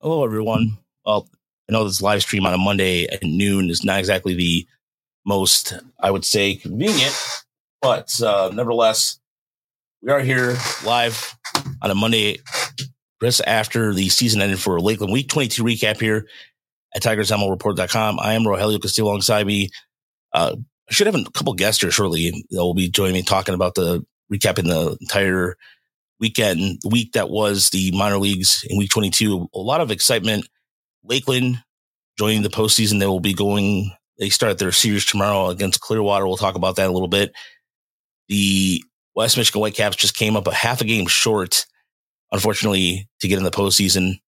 [0.00, 0.78] Hello, everyone.
[1.04, 1.28] Well,
[1.68, 4.64] I know this live stream on a Monday at noon is not exactly the
[5.26, 7.12] most, I would say, convenient,
[7.82, 9.18] but uh, nevertheless,
[10.00, 10.56] we are here
[10.86, 11.36] live
[11.82, 12.38] on a Monday,
[13.20, 16.28] just after the season ended for Lakeland Week 22 recap here
[16.94, 18.20] at TigersMLReport.com.
[18.20, 19.68] I am Rogelio Castillo alongside me.
[20.32, 20.54] Uh,
[20.88, 23.74] I should have a couple guests here shortly that will be joining me talking about
[23.74, 25.56] the recapping the entire
[26.20, 29.48] weekend, the week that was the minor leagues in week 22.
[29.54, 30.48] A lot of excitement.
[31.04, 31.62] Lakeland
[32.18, 32.98] joining the postseason.
[32.98, 36.26] They will be going, they start their series tomorrow against Clearwater.
[36.26, 37.32] We'll talk about that a little bit.
[38.28, 38.82] The
[39.14, 41.66] West Michigan Whitecaps just came up a half a game short,
[42.32, 44.20] unfortunately, to get in the postseason.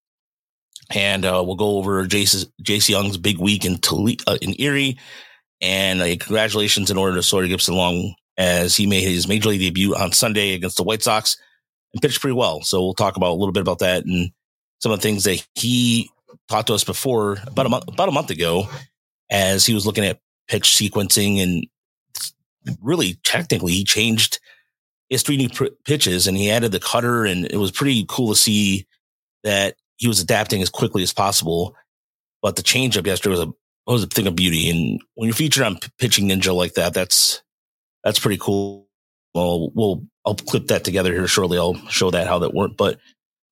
[0.92, 3.78] And uh, we'll go over Jace Jung's big week in,
[4.26, 4.98] uh, in Erie.
[5.60, 9.60] And uh, congratulations in order to Sawyer Gipson Long as he made his major league
[9.60, 11.36] debut on Sunday against the White Sox
[11.92, 12.62] and pitched pretty well.
[12.62, 14.30] So we'll talk about a little bit about that and
[14.80, 16.10] some of the things that he
[16.48, 18.68] talked to us before about a month about a month ago
[19.30, 21.66] as he was looking at pitch sequencing and
[22.82, 24.40] really technically he changed
[25.08, 28.32] his three new pr- pitches and he added the cutter and it was pretty cool
[28.32, 28.86] to see
[29.44, 31.76] that he was adapting as quickly as possible.
[32.42, 33.52] But the changeup yesterday was a
[33.86, 34.70] was a thing of beauty.
[34.70, 37.42] And when you're featured on pitching ninja like that, that's
[38.04, 38.88] that's pretty cool.
[39.34, 41.58] Well, we'll I'll clip that together here shortly.
[41.58, 42.76] I'll show that how that worked.
[42.76, 42.98] But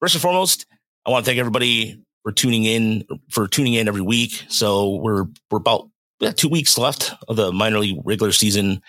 [0.01, 0.67] first and foremost,
[1.07, 4.45] I want to thank everybody for tuning in for tuning in every week.
[4.49, 5.89] So we're we're about
[6.21, 8.83] we two weeks left of the minor league regular season.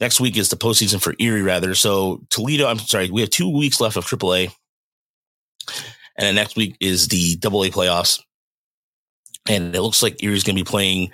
[0.00, 1.74] Next week is the postseason for Erie, rather.
[1.74, 4.52] So Toledo, I'm sorry, we have two weeks left of AAA,
[6.16, 8.20] and then next week is the AA playoffs.
[9.46, 11.12] And it looks like Erie's going to be playing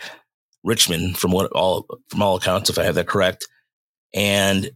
[0.63, 3.49] Richmond from what all from all accounts, if I have that correct.
[4.15, 4.71] And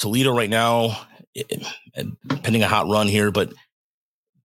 [0.00, 0.98] Toledo right now,
[1.36, 2.04] eh, eh, eh,
[2.42, 3.52] pending a hot run here, but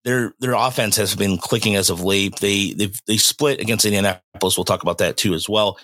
[0.04, 2.36] their their offense has been clicking as of late.
[2.36, 4.56] They they they split against Indianapolis.
[4.56, 5.78] We'll talk about that too as well.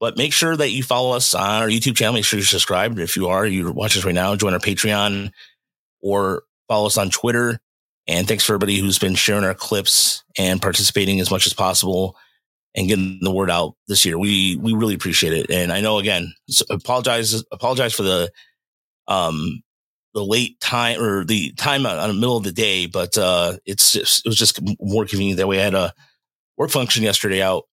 [0.00, 2.14] But make sure that you follow us on our YouTube channel.
[2.14, 2.98] Make sure you're subscribed.
[2.98, 4.34] If you are, you watch us right now.
[4.34, 5.30] Join our Patreon
[6.02, 7.60] or follow us on Twitter.
[8.08, 12.16] And thanks for everybody who's been sharing our clips and participating as much as possible
[12.74, 14.18] and getting the word out this year.
[14.18, 15.50] We we really appreciate it.
[15.50, 16.34] And I know again,
[16.68, 18.32] apologize apologize for the
[19.08, 19.62] um
[20.14, 23.92] the late time or the time on the middle of the day, but uh it's
[23.92, 25.92] just, it was just more convenient that we had a
[26.56, 27.64] work function yesterday out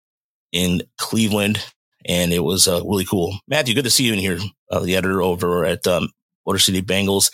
[0.52, 1.64] in Cleveland
[2.04, 3.38] and it was uh, really cool.
[3.48, 4.38] Matthew, good to see you in here,
[4.70, 6.08] uh, the editor over at um,
[6.46, 7.30] Motor City Bengals.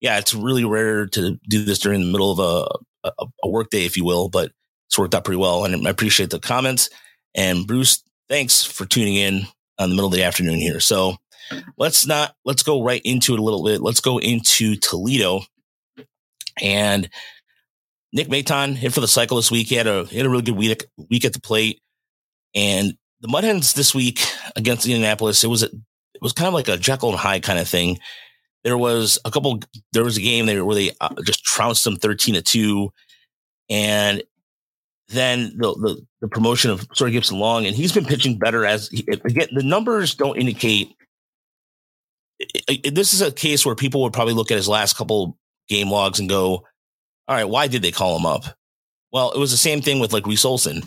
[0.00, 2.38] Yeah, it's really rare to do this during the middle of
[3.04, 4.52] a, a, a work day, if you will, but
[4.88, 5.64] it's worked out pretty well.
[5.64, 6.88] And I appreciate the comments.
[7.34, 9.42] And Bruce, thanks for tuning in
[9.78, 10.80] on the middle of the afternoon here.
[10.80, 11.16] So
[11.76, 13.80] let's not, let's go right into it a little bit.
[13.80, 15.42] Let's go into Toledo
[16.62, 17.08] and
[18.12, 19.68] Nick Maton hit for the cycle this week.
[19.68, 21.80] He had a, he had a really good week, week at the plate
[22.54, 24.20] and the Mud Hens this week
[24.56, 27.58] against Indianapolis, it was, a, it was kind of like a Jekyll and Hyde kind
[27.58, 27.98] of thing.
[28.64, 29.60] There was a couple,
[29.92, 32.92] there was a game there where they uh, just trounced them 13 to two
[33.68, 34.22] and
[35.08, 38.88] then the, the, the promotion of Sawyer Gipson Long, and he's been pitching better as
[38.90, 40.94] again the numbers don't indicate.
[42.84, 45.38] This is a case where people would probably look at his last couple
[45.68, 46.64] game logs and go,
[47.28, 48.44] "All right, why did they call him up?"
[49.12, 50.82] Well, it was the same thing with like Reese Olson.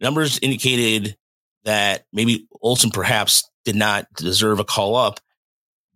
[0.00, 1.16] Numbers indicated
[1.64, 5.20] that maybe Olson perhaps did not deserve a call up,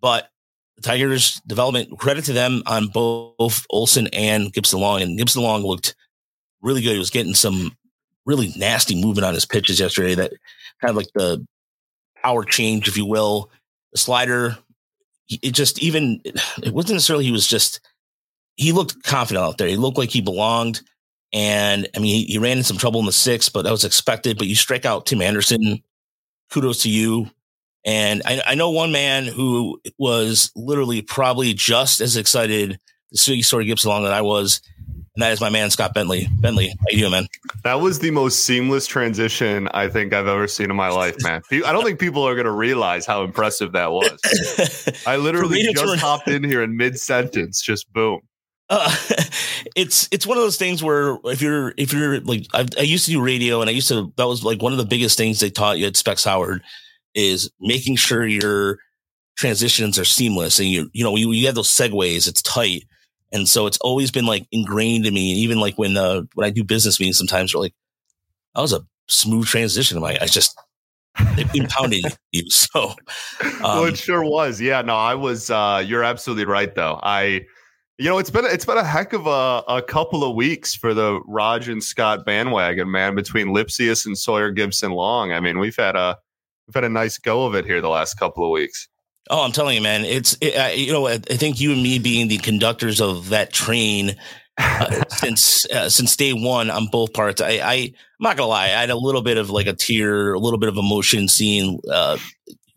[0.00, 0.28] but
[0.76, 5.62] the Tigers development credit to them on both Olson and Gipson Long, and Gipson Long
[5.62, 5.94] looked
[6.60, 6.92] really good.
[6.92, 7.76] He was getting some
[8.26, 10.14] really nasty movement on his pitches yesterday.
[10.14, 10.32] That
[10.80, 11.46] kind of like the
[12.22, 13.50] power change, if you will,
[13.92, 14.58] the slider.
[15.28, 17.80] It just even it wasn't necessarily he was just
[18.56, 19.68] he looked confident out there.
[19.68, 20.82] He looked like he belonged.
[21.32, 23.84] And I mean, he, he ran in some trouble in the sixth, but that was
[23.84, 24.38] expected.
[24.38, 25.82] But you strike out Tim Anderson.
[26.50, 27.28] Kudos to you.
[27.84, 32.78] And I, I know one man who was literally probably just as excited
[33.12, 34.60] to see Sawyer Gipson Long that I was
[35.14, 36.28] and that is my man Scott Bentley.
[36.40, 37.26] Bentley, how you doing, man?
[37.62, 41.40] That was the most seamless transition I think I've ever seen in my life, man.
[41.52, 45.02] I don't think people are going to realize how impressive that was.
[45.06, 48.20] I literally just hopped in here in mid sentence, just boom.
[48.70, 48.94] Uh,
[49.76, 53.04] it's it's one of those things where if you're if you're like I, I, used
[53.04, 55.38] to do radio and I used to that was like one of the biggest things
[55.38, 56.62] they taught you at Specs Howard
[57.14, 58.78] is making sure your
[59.36, 62.84] transitions are seamless and you you know you, you have those segues it's tight
[63.34, 65.32] and so it's always been like ingrained in me.
[65.32, 67.74] And even like when, uh, when I do business meetings, sometimes they're like,
[68.54, 69.98] that was a smooth transition.
[69.98, 70.58] I'm like, I just,
[71.36, 72.48] they've been pounding you.
[72.48, 72.94] So,
[73.42, 74.60] um, well, it sure was.
[74.60, 76.98] Yeah, no, I was, uh, you're absolutely right though.
[77.02, 77.44] I,
[77.98, 80.94] You know, it's been it's been a heck of a, a couple of weeks for
[80.94, 83.14] the Raj and Scott bandwagon, man.
[83.14, 86.18] Between Lipcius and Sawyer Gipson Long, I mean, we've had a
[86.66, 88.88] we've had a nice go of it here the last couple of weeks.
[89.30, 91.98] Oh, I'm telling you, man, it's it, uh, you know I think you and me
[91.98, 94.16] being the conductors of that train
[94.58, 97.40] uh, since uh, since day one on both parts.
[97.40, 100.34] I, I am not gonna lie, I had a little bit of like a tear,
[100.34, 102.18] a little bit of emotion seeing uh,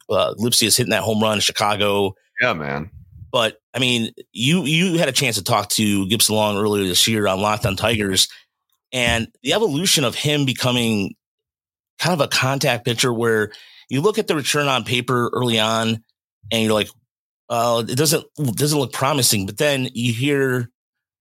[0.09, 2.15] uh, Lipcius hitting that home run in Chicago.
[2.41, 2.91] Yeah, man.
[3.31, 7.07] But I mean, you you had a chance to talk to Gipson Long earlier this
[7.07, 8.29] year on Locked on Tigers,
[8.93, 11.15] and the evolution of him becoming
[11.99, 13.51] kind of a contact pitcher where
[13.89, 16.03] you look at the return on paper early on,
[16.51, 16.89] and you're like,
[17.49, 20.69] "Oh, it doesn't it doesn't look promising." But then you hear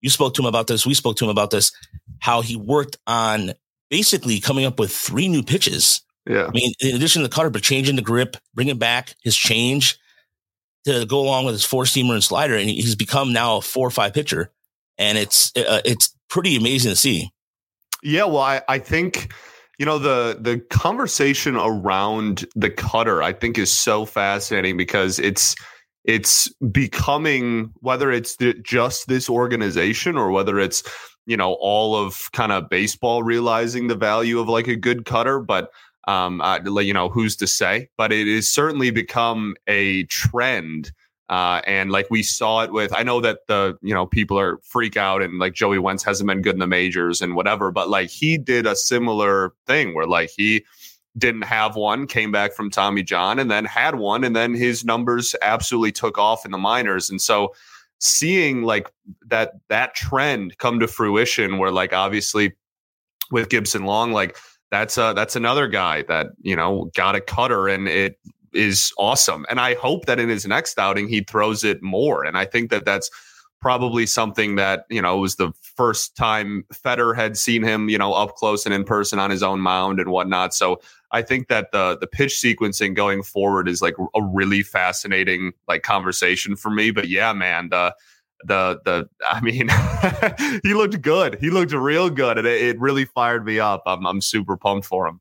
[0.00, 1.72] you spoke to him about this, we spoke to him about this,
[2.20, 3.52] how he worked on
[3.90, 6.02] basically coming up with three new pitches.
[6.26, 6.46] Yeah.
[6.46, 9.98] I mean, in addition to the cutter, but changing the grip, bringing back his change
[10.84, 13.86] to go along with his four seamer and slider, and he's become now a four
[13.86, 14.50] or five pitcher,
[14.96, 17.30] and it's uh, it's pretty amazing to see.
[18.02, 19.32] Yeah, well, I, I think
[19.80, 25.56] you know the the conversation around the cutter I think is so fascinating because it's
[26.04, 30.82] it's becoming whether it's the, just this organization or whether it's
[31.24, 35.40] you know all of kind of baseball realizing the value of like a good cutter,
[35.40, 35.70] but
[36.06, 37.88] um, uh, you know, who's to say?
[37.96, 40.92] But it has certainly become a trend.
[41.30, 44.58] Uh, and like we saw it with, I know that the, you know, people are
[44.64, 47.88] freak out and like Joey Wentz hasn't been good in the majors and whatever, but
[47.88, 50.64] like he did a similar thing where like he
[51.16, 54.24] didn't have one, came back from Tommy John and then had one.
[54.24, 57.08] And then his numbers absolutely took off in the minors.
[57.08, 57.54] And so
[58.00, 58.90] seeing like
[59.28, 62.54] that, that trend come to fruition where like obviously
[63.30, 64.36] with Gipson Long, like
[64.72, 68.18] that's uh that's another guy that you know got a cutter and it
[68.52, 69.46] is awesome.
[69.48, 72.24] And I hope that in his next outing he throws it more.
[72.24, 73.10] And I think that that's
[73.60, 78.14] probably something that you know was the first time Fetter had seen him you know
[78.14, 80.54] up close and in person on his own mound and whatnot.
[80.54, 80.80] So
[81.12, 85.82] I think that the the pitch sequencing going forward is like a really fascinating like
[85.82, 86.90] conversation for me.
[86.90, 87.94] But yeah, man, the
[88.44, 89.68] the the I mean
[90.62, 91.38] he looked good.
[91.40, 93.82] He looked real good, and it, it, really fired me up.
[93.86, 95.20] I'm I'm super pumped for him.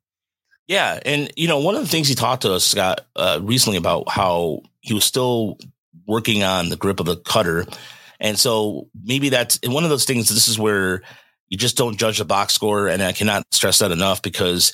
[0.69, 3.77] Yeah, and you know one of the things he talked to us Scott uh, recently
[3.77, 5.57] about how he was still
[6.06, 7.66] working on the grip of the cutter,
[8.19, 10.30] and so maybe that's one of those things.
[10.30, 11.01] This is where
[11.48, 14.71] you just don't judge the box score, and I cannot stress that enough because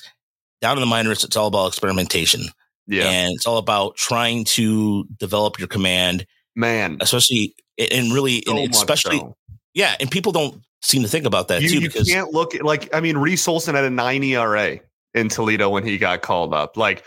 [0.60, 2.42] down in the minors, it's all about experimentation.
[2.86, 6.26] Yeah, and it's all about trying to develop your command.
[6.54, 9.34] Man, especially and really, so and especially, so.
[9.72, 11.74] yeah, and people don't seem to think about that you, too.
[11.76, 14.78] You because can't look at, like I mean, Reese Olson had a nine ERA
[15.16, 16.76] in Toledo when he got called up.
[16.76, 17.02] Like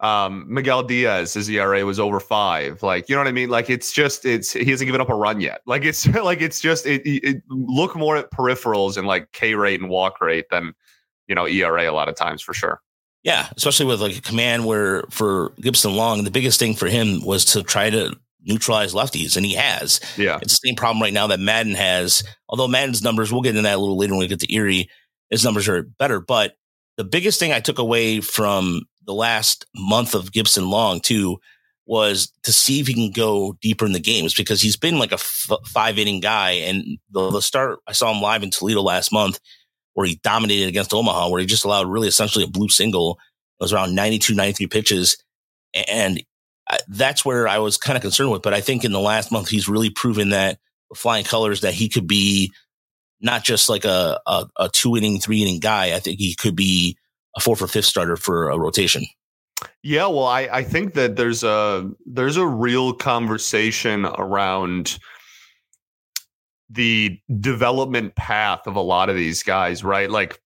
[0.00, 2.82] um, Miguel Diaz, his ERA was over five.
[2.82, 3.48] Like you know what I mean?
[3.48, 5.62] Like it's just it's he hasn't given up a run yet.
[5.66, 9.80] Like it's like it's just it, it look more at peripherals and like K rate
[9.80, 10.74] and walk rate than
[11.26, 12.80] you know ERA a lot of times for sure.
[13.24, 17.24] Yeah, especially with like a command where for Gipson Long, the biggest thing for him
[17.24, 20.00] was to try to neutralize lefties, and he has.
[20.16, 20.38] Yeah.
[20.40, 22.22] It's the same problem right now that Madden has.
[22.48, 24.88] Although Madden's numbers, we'll get into that a little later when we get to Erie,
[25.30, 26.20] his numbers are better.
[26.20, 26.54] But
[26.96, 31.38] the biggest thing I took away from the last month of Gipson Long, too,
[31.86, 35.12] was to see if he can go deeper in the games because he's been like
[35.12, 36.50] a f- five inning guy.
[36.50, 39.38] And the, the start, I saw him live in Toledo last month
[39.94, 43.18] where he dominated against Omaha, where he just allowed really essentially a blue single.
[43.60, 45.16] It was around 92, 93 pitches.
[45.88, 46.22] And
[46.88, 48.42] that's where I was kind of concerned with.
[48.42, 50.58] But I think in the last month, he's really proven that
[50.94, 52.52] flying colors that he could be
[53.20, 55.94] not just like a, a, a two inning, three inning guy.
[55.94, 56.96] I think he could be
[57.36, 59.04] a four for fifth starter for a rotation.
[59.82, 64.98] Yeah, well, I, I think that there's a there's a real conversation around
[66.68, 70.10] the development path of a lot of these guys, right?
[70.10, 70.40] Like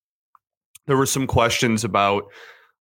[0.87, 2.25] there were some questions about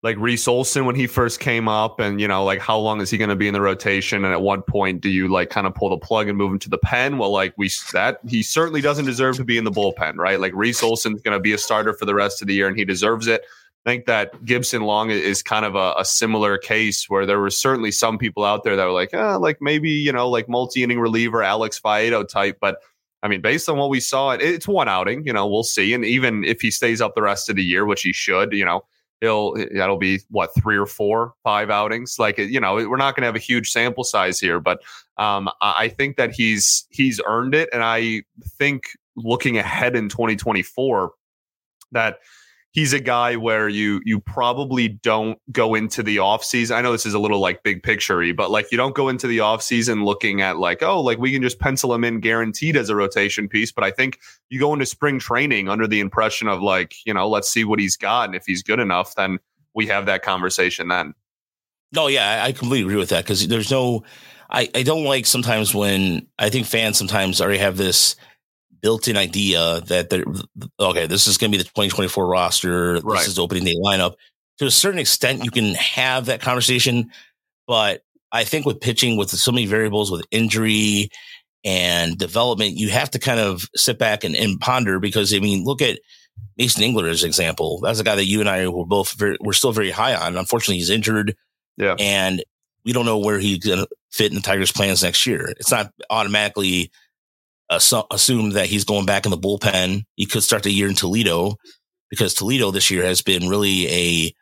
[0.04, 3.10] like Reese Olson when he first came up, and you know, like how long is
[3.10, 4.24] he going to be in the rotation?
[4.24, 6.60] And at what point do you like kind of pull the plug and move him
[6.60, 7.18] to the pen?
[7.18, 10.40] Well, like we that he certainly doesn't deserve to be in the bullpen, right?
[10.40, 12.78] Like Reese Olson's going to be a starter for the rest of the year, and
[12.78, 13.42] he deserves it.
[13.86, 17.50] I think that Gipson Long is kind of a, a, similar case where there were
[17.50, 20.84] certainly some people out there that were like, oh, like maybe you know, like multi
[20.84, 22.78] inning reliever Alex Faedo type, but.
[23.24, 25.26] I mean, based on what we saw, it, it's one outing.
[25.26, 25.92] You know, we'll see.
[25.96, 28.64] And even if he stays up the rest of the year, which he should, you
[28.64, 28.84] know,
[29.22, 32.18] he'll that'll be what three or four five outings?
[32.20, 34.82] Like you know we're not going to have a huge sample size here but
[35.18, 38.22] um, i think that he's he's earned it and i
[38.58, 38.84] think
[39.16, 41.12] looking ahead in 2024
[41.92, 42.20] that
[42.78, 46.76] he's a guy where you you probably don't go into the offseason.
[46.76, 49.26] I know this is a little like big picturey, but like you don't go into
[49.26, 52.92] the offseason looking at like, oh, like we can just pencil him in guaranteed as
[52.92, 53.72] a rotation piece.
[53.72, 54.20] But I think
[54.50, 57.80] you go into spring training under the impression of like, you know, let's see what
[57.80, 58.30] he's got.
[58.30, 59.40] And if he's good enough, then
[59.74, 61.16] we have that conversation then.
[61.94, 64.04] No, yeah, I completely agree with that because there's no
[64.52, 68.16] I, I don't like sometimes when I think fans sometimes already have this
[68.82, 70.26] built-in idea that they're
[70.80, 71.08] okay.
[71.08, 72.94] This is going to be the 2024 roster.
[72.94, 73.20] Right.
[73.20, 74.16] This is the opening day lineup.
[74.60, 77.12] To a certain extent, you can have that conversation,
[77.68, 81.10] but I think with pitching, with so many variables, with injury
[81.64, 85.64] and development, you have to kind of sit back and, and ponder because I mean,
[85.64, 86.00] look at
[86.58, 87.80] Mason Englert as an example.
[87.82, 90.38] That's a guy that you and I were both very, we're still very high on.
[90.38, 91.36] Unfortunately, he's injured.
[91.78, 91.96] Yeah.
[92.00, 92.44] And
[92.84, 95.54] we don't know where he's going to fit in the Tigers' plans next year.
[95.60, 96.92] It's not automatically
[97.70, 100.04] assumed that he's going back in the bullpen.
[100.16, 101.56] He could start the year in Toledo
[102.10, 104.34] because Toledo this year has been really a.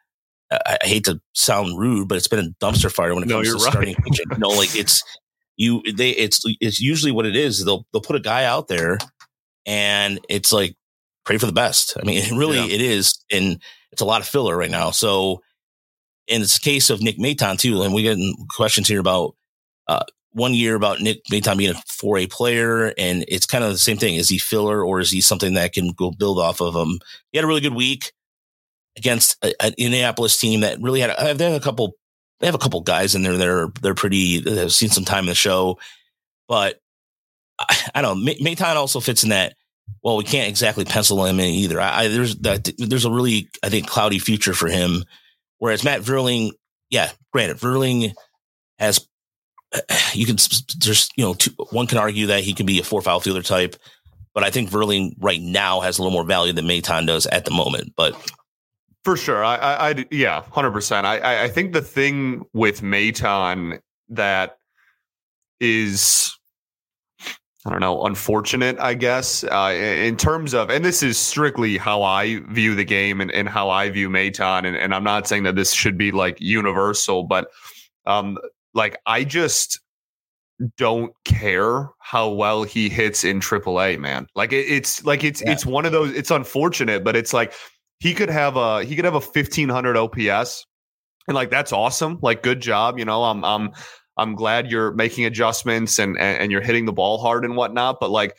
[0.51, 3.53] I hate to sound rude, but it's been a dumpster fire when it comes to
[3.55, 3.61] right.
[3.61, 4.27] starting pitching.
[4.31, 5.03] You know, like it's
[5.57, 7.65] you they it's it's usually what it is.
[7.65, 8.99] They'll they'll put a guy out there,
[9.65, 10.75] and it's like
[11.25, 11.97] pray for the best.
[12.01, 12.75] I mean, really yeah.
[12.75, 13.59] it is, and
[13.91, 14.91] it's a lot of filler right now.
[14.91, 15.41] So,
[16.27, 18.17] in this case of Nick Maton too, and we get
[18.55, 19.35] questions here about
[19.87, 20.03] uh,
[20.35, 23.97] one year about Nick Maton being a 4A player, and it's kind of the same
[23.97, 24.15] thing.
[24.15, 26.99] Is he filler or is he something that can go build off of him?
[27.31, 28.11] He had a really good week
[28.97, 31.93] against a, an Indianapolis team that really had a, they have a couple
[32.41, 35.05] they have a couple guys in there that are they're pretty they have seen some
[35.05, 35.79] time in the show,
[36.49, 36.79] but
[37.57, 38.33] I, I don't know.
[38.33, 39.55] Maton also fits in that.
[40.03, 41.79] Well, we can't exactly pencil him in either.
[41.79, 45.05] I, I there's that there's a really I think cloudy future for him.
[45.59, 46.51] Whereas Matt Vierling,
[46.89, 48.13] yeah, granted, Vierling
[48.77, 49.07] has
[50.13, 53.07] you can just you know two, one can argue that he can be a fourth
[53.07, 53.75] outfielder type,
[54.33, 57.45] but I think Vierling right now has a little more value than Maton does at
[57.45, 57.93] the moment.
[57.95, 58.15] But
[59.03, 61.05] for sure, I, I, I yeah, hundred percent.
[61.05, 63.79] I, I think the thing with Maton
[64.09, 64.57] that
[65.59, 66.35] is
[67.65, 72.03] I don't know, unfortunate, I guess, uh, in terms of, and this is strictly how
[72.03, 74.65] I view the game and, and how I view Maton.
[74.65, 77.47] And, and I'm not saying that this should be like universal, but
[78.05, 78.37] um,
[78.75, 79.79] like I just
[80.77, 84.27] don't care how well he hits in AAA, man.
[84.35, 85.51] Like it, it's like it's yeah.
[85.51, 86.13] it's one of those.
[86.13, 87.53] It's unfortunate, but it's like
[87.99, 90.65] he could have a he could have a fifteen hundred OPS,
[91.27, 92.19] and like that's awesome.
[92.21, 93.23] Like good job, you know.
[93.23, 93.71] I'm I'm
[94.17, 97.97] I'm glad you're making adjustments and and, and you're hitting the ball hard and whatnot.
[97.99, 98.35] But like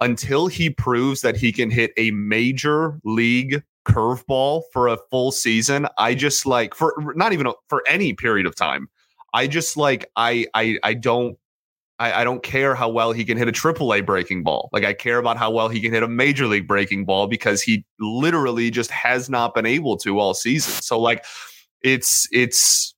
[0.00, 5.86] until he proves that he can hit a major league curveball for a full season,
[5.98, 8.88] I just like for not even a, for any period of time.
[9.32, 11.36] I just like I I I don't
[11.98, 14.70] I, I, don't care how well he can hit a triple A breaking ball.
[14.72, 17.60] Like I care about how well he can hit a major league breaking ball because
[17.60, 20.82] he literally just has not been able to all season.
[20.82, 21.26] So like
[21.82, 22.94] it's it's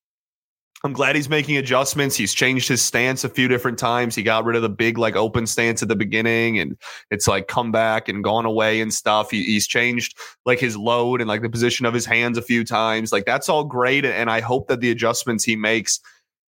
[0.85, 2.17] I'm glad he's making adjustments.
[2.17, 4.17] He's changed his stance a few different times.
[4.17, 6.77] He got rid of the big like open stance at the beginning, and
[7.11, 9.31] it's like come back and gone away and stuff.
[9.31, 12.65] He, he's changed like his load and like the position of his hands a few
[12.65, 13.13] times.
[13.13, 16.01] Like that's all great, and I hope that the adjustments he makes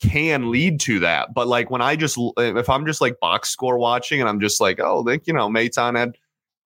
[0.01, 1.33] can lead to that.
[1.33, 4.59] But like when I just if I'm just like box score watching and I'm just
[4.59, 6.17] like, oh, like you know, Maton had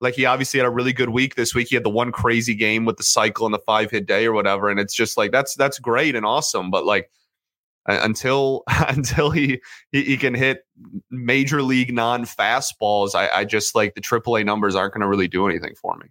[0.01, 1.67] like he obviously had a really good week this week.
[1.69, 4.33] He had the one crazy game with the cycle and the five hit day or
[4.33, 6.71] whatever, and it's just like that's that's great and awesome.
[6.71, 7.09] But like
[7.89, 10.65] until until he, he, he can hit
[11.09, 15.27] major league non fastballs, I, I just like the AAA numbers aren't going to really
[15.27, 16.07] do anything for me.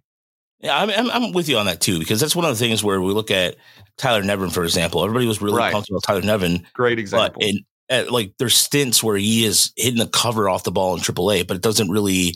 [0.61, 2.83] Yeah, I'm, I'm, I'm with you on that too because that's one of the things
[2.83, 3.55] where we look at
[3.97, 5.03] Tyler Nevin, for example.
[5.03, 5.71] Everybody was really right.
[5.71, 6.65] pumped about Tyler Nevin.
[6.73, 7.39] Great example.
[7.39, 10.95] But in, at, like there's stints where he is hitting the cover off the ball
[10.95, 12.35] in AAA, but it doesn't really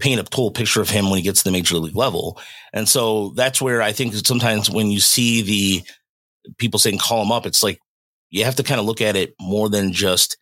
[0.00, 2.40] paint a full picture of him when he gets to the major league level.
[2.72, 5.82] And so that's where I think sometimes when you see the
[6.58, 7.78] people saying call him up, it's like
[8.30, 10.36] you have to kind of look at it more than just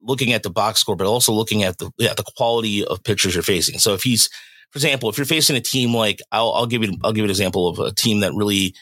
[0.00, 3.34] looking at the box score, but also looking at the yeah, the quality of pitchers
[3.34, 3.78] you're facing.
[3.78, 4.28] So if he's
[4.74, 7.26] for example, if you're facing a team like I'll, I'll give you I'll give you
[7.26, 8.74] an example of a team that really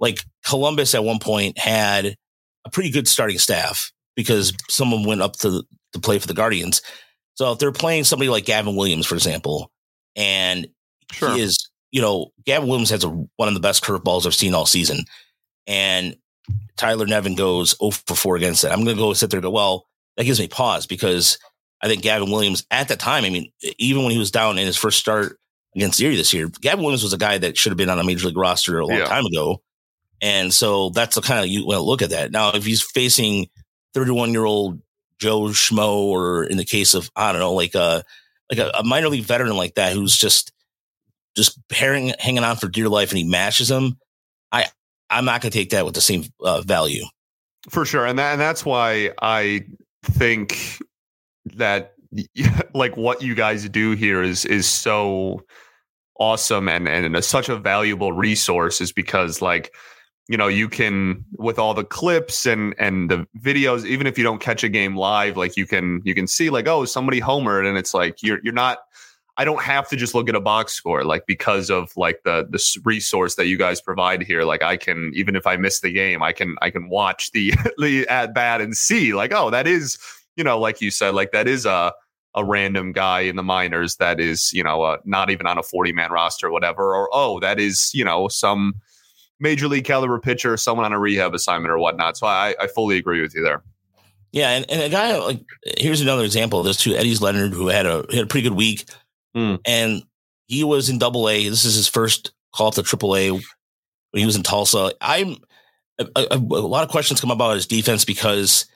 [0.00, 2.16] like Columbus at one point had
[2.64, 5.62] a pretty good starting staff because someone went up to
[5.92, 6.82] to play for the Guardians.
[7.34, 9.70] So if they're playing somebody like Gavin Williams, for example,
[10.16, 10.66] and
[11.12, 11.32] sure.
[11.32, 14.52] he is, you know, Gavin Williams has a, one of the best curveballs I've seen
[14.52, 15.04] all season,
[15.68, 16.16] and
[16.76, 18.72] Tyler Nevin goes 0 for 4 against it.
[18.72, 19.86] I'm going to go sit there and go, well,
[20.16, 21.38] that gives me pause because
[21.82, 24.66] I think Gavin Williams at the time, I mean, even when he was down in
[24.66, 25.38] his first start
[25.74, 28.04] against Erie this year, Gavin Williams was a guy that should have been on a
[28.04, 29.06] major league roster a long yeah.
[29.06, 29.60] time ago.
[30.22, 32.30] And so that's the kind of you want to look at that.
[32.30, 33.48] Now, if he's facing
[33.94, 34.80] 31 year old
[35.18, 38.02] Joe Schmo, or in the case of, I don't know, like a,
[38.50, 40.52] like a, a minor league veteran like that, who's just
[41.36, 43.98] just hanging hanging on for dear life and he mashes him,
[44.50, 44.66] I
[45.10, 47.04] I'm not going to take that with the same uh, value.
[47.68, 49.66] For sure, and that, and that's why I
[50.02, 50.80] think
[51.54, 51.94] that
[52.74, 55.44] like what you guys do here is is so
[56.18, 59.74] awesome and and a, such a valuable resource is because like
[60.28, 64.24] you know you can with all the clips and and the videos even if you
[64.24, 67.68] don't catch a game live like you can you can see like oh somebody homered
[67.68, 68.78] and it's like you're you're not
[69.38, 72.46] I don't have to just look at a box score like because of like the
[72.48, 75.92] the resource that you guys provide here like I can even if I miss the
[75.92, 79.66] game I can I can watch the the at bat and see like oh that
[79.66, 79.98] is
[80.36, 81.92] you know like you said like that is a
[82.34, 85.62] a random guy in the minors that is you know uh, not even on a
[85.62, 88.74] 40 man roster or whatever or oh that is you know some
[89.40, 92.98] major league caliber pitcher someone on a rehab assignment or whatnot so I, I fully
[92.98, 93.62] agree with you there
[94.32, 95.44] yeah and, and a guy like
[95.78, 98.86] here's another example there's two Eddys Leonard who had a had a pretty good week
[99.36, 99.60] Mm.
[99.66, 100.02] And
[100.46, 101.48] he was in double A.
[101.48, 103.42] This is his first call up to triple A when
[104.14, 104.92] he was in Tulsa.
[105.00, 105.36] I'm
[105.98, 108.66] a, a, a, lot of questions come about his defense because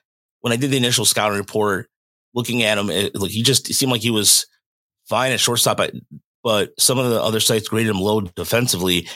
[0.41, 1.89] when I did the initial scouting report,
[2.35, 4.47] looking at him, it, he just seemed like he was
[5.09, 5.81] fine at shortstop,
[6.43, 9.09] but some of the other sites graded him low defensively,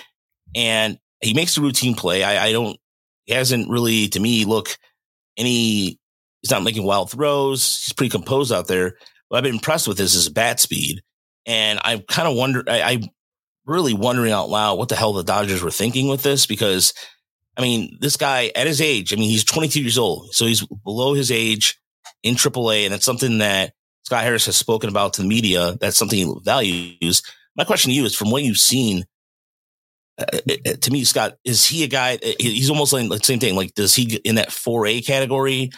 [0.54, 2.22] and he makes the routine play.
[2.22, 2.78] I, I don't.
[3.24, 4.76] He hasn't really, to me, look
[5.36, 5.98] any.
[6.42, 7.84] He's not making wild throws.
[7.84, 8.96] He's pretty composed out there.
[9.28, 11.00] What I've been impressed with is his bat speed.
[11.46, 13.02] And I'm kind of wonder, I, I
[13.64, 16.92] really wondering out loud what the hell the Dodgers were thinking with this because,
[17.56, 20.66] I mean, this guy at his age, I mean, he's 22 years old, so he's
[20.84, 21.78] below his age
[22.22, 25.76] in AAA, and it's something that Scott Harris has spoken about to the media.
[25.80, 27.22] That's something he values.
[27.56, 29.04] My question to you is, from what you've seen,
[30.18, 32.14] uh, uh, uh to me, Scott, is he a guy?
[32.14, 33.54] Uh, he's almost like the same thing.
[33.54, 35.70] Like, does he in that 4A category,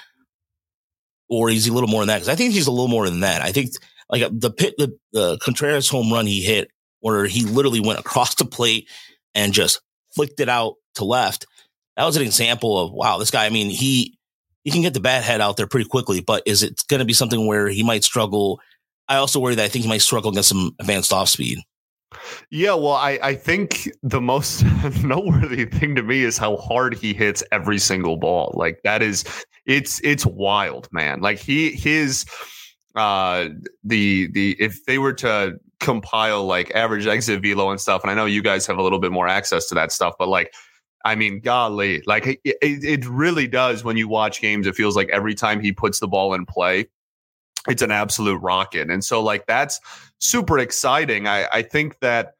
[1.28, 2.16] or is he a little more than that?
[2.16, 3.42] Because I think he's a little more than that.
[3.42, 3.70] I think
[4.08, 8.34] like the pit, the, the Contreras home run he hit, where he literally went across
[8.34, 8.88] the plate
[9.34, 9.80] and just
[10.14, 11.46] flicked it out to left.
[11.96, 13.46] That was an example of wow, this guy.
[13.46, 14.18] I mean, he
[14.64, 17.04] he can get the bat head out there pretty quickly, but is it going to
[17.04, 18.60] be something where he might struggle?
[19.08, 21.58] I also worry that I think he might struggle against some advanced off speed.
[22.50, 24.64] Yeah, well, I, I think the most
[25.04, 28.52] noteworthy thing to me is how hard he hits every single ball.
[28.56, 29.24] Like that is
[29.66, 31.20] it's it's wild, man.
[31.20, 32.24] Like he his
[32.94, 33.48] uh,
[33.84, 38.14] the the if they were to compile like average exit velo and stuff, and I
[38.14, 40.52] know you guys have a little bit more access to that stuff, but like
[41.06, 44.66] I mean, golly, like it, it, really does when you watch games.
[44.66, 46.88] It feels like every time he puts the ball in play,
[47.68, 48.90] it's an absolute rocket.
[48.90, 49.78] And so, like, that's
[50.18, 51.28] super exciting.
[51.28, 52.34] I, I think that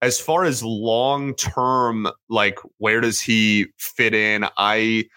[0.00, 4.46] as far as long term, like, where does he fit in?
[4.56, 5.10] I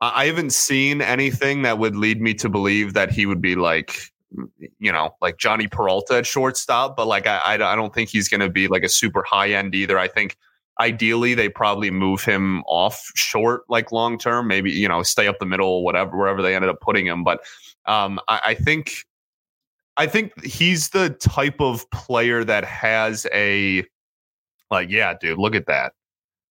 [0.00, 4.12] I haven't seen anything that would lead me to believe that he would be like,
[4.78, 6.96] you know, like Jhonny Peralta at shortstop.
[6.96, 9.74] But like, I, I don't think he's going to be like a super high end
[9.74, 9.98] either.
[9.98, 10.36] I think
[10.80, 15.38] ideally they probably move him off short, like long term, maybe, you know, stay up
[15.38, 17.24] the middle, whatever, wherever they ended up putting him.
[17.24, 17.40] But
[17.86, 19.04] um, I, I think,
[19.96, 23.84] I think he's the type of player that has a,
[24.70, 25.92] like, yeah, dude, look at that.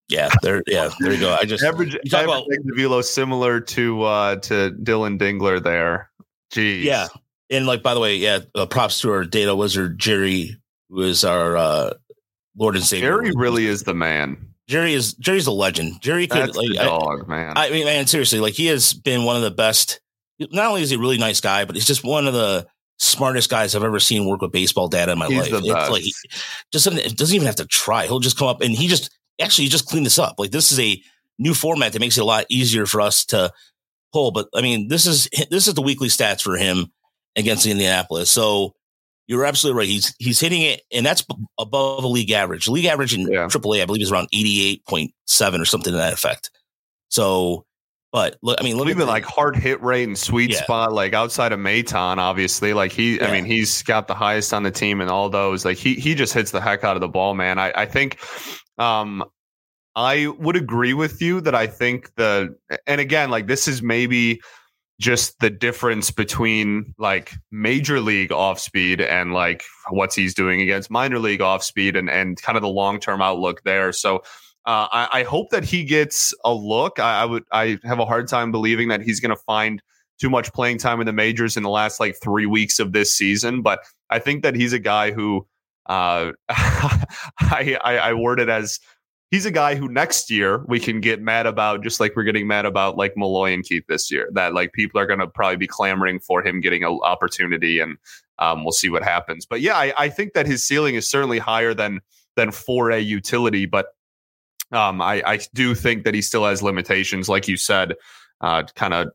[0.08, 0.62] Yeah, there.
[0.68, 1.34] Yeah, there you go.
[1.40, 6.12] I just average average about, velo similar to uh to Dillon Dingler there.
[6.52, 6.84] Geez.
[6.84, 7.08] Yeah,
[7.50, 10.58] and like by the way, yeah, uh, props to our data wizard Jerry,
[10.90, 11.94] who is our uh
[12.58, 13.10] Lord and Savior.
[13.10, 14.38] Jerry really is the man.
[14.68, 16.02] Jerry is Jerry's a legend.
[16.02, 17.54] Jerry could That's like dog, I, man.
[17.56, 20.00] I mean, man, seriously, like he has been one of the best.
[20.40, 22.66] Not only is he a really nice guy, but he's just one of the
[22.98, 25.64] smartest guys I've ever seen work with baseball data in my he's life.
[25.64, 26.04] It's like
[26.72, 28.06] just doesn't, doesn't even have to try.
[28.06, 29.10] He'll just come up and he just
[29.42, 30.36] actually just clean this up.
[30.38, 31.02] Like this is a
[31.38, 33.52] new format that makes it a lot easier for us to
[34.14, 34.32] pull.
[34.32, 36.92] But I mean, this is this is the weekly stats for him
[37.36, 38.32] against Indianapolis.
[38.32, 38.74] So
[39.32, 39.88] you're absolutely right.
[39.88, 41.26] He's he's hitting it, and that's
[41.58, 42.68] above a league average.
[42.68, 43.46] league average in yeah.
[43.48, 46.52] AAA, I believe, is around 88.7 or something to that effect.
[47.08, 47.66] So,
[48.12, 50.62] but look, I mean, look even like hard hit rate and sweet yeah.
[50.62, 53.28] spot, like outside of Maton, obviously, like he, yeah.
[53.28, 55.64] I mean, he's got the highest on the team and all those.
[55.64, 57.58] Like he he just hits the heck out of the ball, man.
[57.58, 58.20] I I think
[58.78, 59.24] um,
[59.96, 64.42] I would agree with you that I think the, and again, like this is maybe
[65.02, 70.92] just the difference between like major league off speed and like what he's doing against
[70.92, 73.92] minor league off speed and, and kind of the long term outlook there.
[73.92, 74.18] So
[74.68, 77.00] uh, I, I, hope that he gets a look.
[77.00, 79.82] I, I would, I have a hard time believing that he's going to find
[80.20, 83.12] too much playing time in the majors in the last like three weeks of this
[83.12, 83.64] season.
[83.64, 83.80] But
[84.12, 85.48] I think that he's a guy who
[85.88, 88.80] uh, I, I, I word it as
[89.32, 92.48] he's a guy who next year we can get mad about, just like we're getting
[92.48, 94.30] mad about like Malloy and Keith this year.
[94.34, 97.98] That like people are going to probably be clamoring for him getting an opportunity, and
[98.38, 99.46] um, we'll see what happens.
[99.46, 102.02] But yeah, I, I think that his ceiling is certainly higher than
[102.36, 103.66] than 4A utility.
[103.66, 103.88] But
[104.72, 107.96] um, I, I do think that he still has limitations, like you said,
[108.42, 109.10] uh, kind of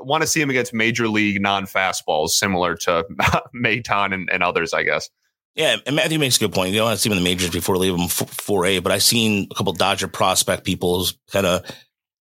[0.00, 3.04] want to see him against major league non fastballs, similar to
[3.54, 5.08] Maton and, and others, I guess.
[5.54, 6.72] Yeah, and Matthew makes a good point.
[6.72, 9.04] You don't want to see him in the majors before leaving him 4A, but I've
[9.04, 11.64] seen a couple Dodger prospect people kind of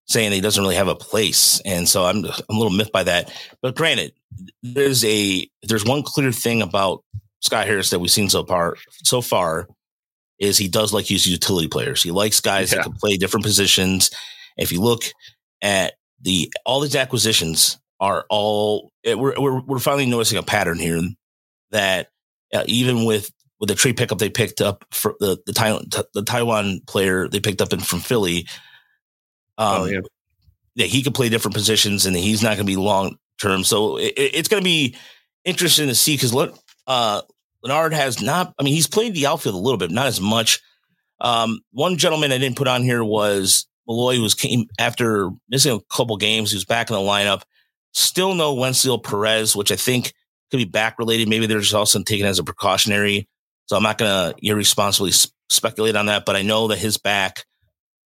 [0.06, 1.60] saying he doesn't really have a place.
[1.66, 3.34] And so I'm, I'm a little miffed by that.
[3.62, 4.14] But granted,
[4.62, 7.04] there's a there's one clear thing about
[7.42, 9.68] Scott Harris that we've seen so far so far
[10.40, 12.04] is he does like use utility players.
[12.04, 12.78] He likes guys yeah.
[12.78, 14.12] that can play different positions.
[14.58, 15.04] If you look
[15.62, 21.02] at the all these acquisitions are all we're we're, we're finally noticing a pattern here
[21.72, 22.10] that
[22.54, 26.24] uh, even with with the trade pickup they picked up for the the Taiwan the
[26.24, 28.48] Taiwan player they picked up in from Philly.
[29.58, 30.00] Um, oh, yeah.
[30.76, 33.64] yeah, he could play different positions and he's not going to be long term.
[33.64, 34.96] So it, it's going to be
[35.46, 37.22] interesting to see because look, uh,
[37.64, 38.54] Leonard has not.
[38.60, 40.60] I mean, he's played the outfield a little bit, not as much.
[41.22, 45.72] Um, one gentleman I didn't put on here was Malloy, who was came after missing
[45.76, 46.52] a couple games.
[46.52, 47.44] He was back in the lineup.
[47.94, 50.14] Still no Wenceel Perez, which I think
[50.54, 51.28] could be back related.
[51.28, 53.28] Maybe they're just also taken as a precautionary.
[53.66, 55.12] So I'm not going to irresponsibly
[55.50, 57.46] speculate on that, but I know that his back.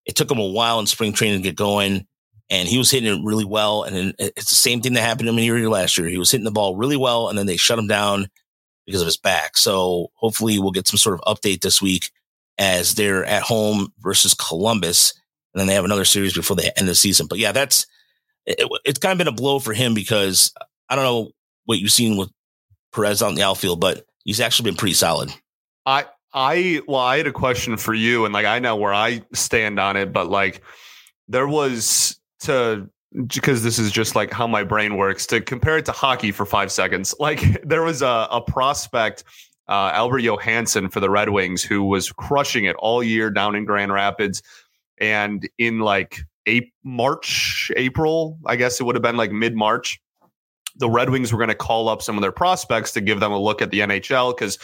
[0.05, 2.07] It took him a while in spring training to get going,
[2.49, 3.83] and he was hitting it really well.
[3.83, 6.07] And it's the same thing that happened to him in last year.
[6.07, 8.27] He was hitting the ball really well, and then they shut him down
[8.85, 9.57] because of his back.
[9.57, 12.11] So hopefully we'll get some sort of update this week
[12.57, 15.13] as they're at home versus Columbus.
[15.53, 17.27] And then they have another series before the end of the season.
[17.27, 17.85] But yeah, that's
[18.45, 20.53] it, it's kind of been a blow for him because
[20.87, 21.31] I don't know
[21.65, 22.31] what you've seen with
[22.93, 25.31] Perez on the outfield, but he's actually been pretty solid.
[25.85, 29.21] I I well, I had a question for you, and like I know where I
[29.33, 30.61] stand on it, but like
[31.27, 32.89] there was to
[33.25, 36.45] because this is just like how my brain works to compare it to hockey for
[36.45, 37.15] five seconds.
[37.19, 39.23] Like there was a, a prospect,
[39.67, 43.65] uh, Albert Johansson for the Red Wings, who was crushing it all year down in
[43.65, 44.41] Grand Rapids.
[44.99, 49.99] And in like a- March, April, I guess it would have been like mid March,
[50.77, 53.31] the Red Wings were going to call up some of their prospects to give them
[53.31, 54.57] a look at the NHL because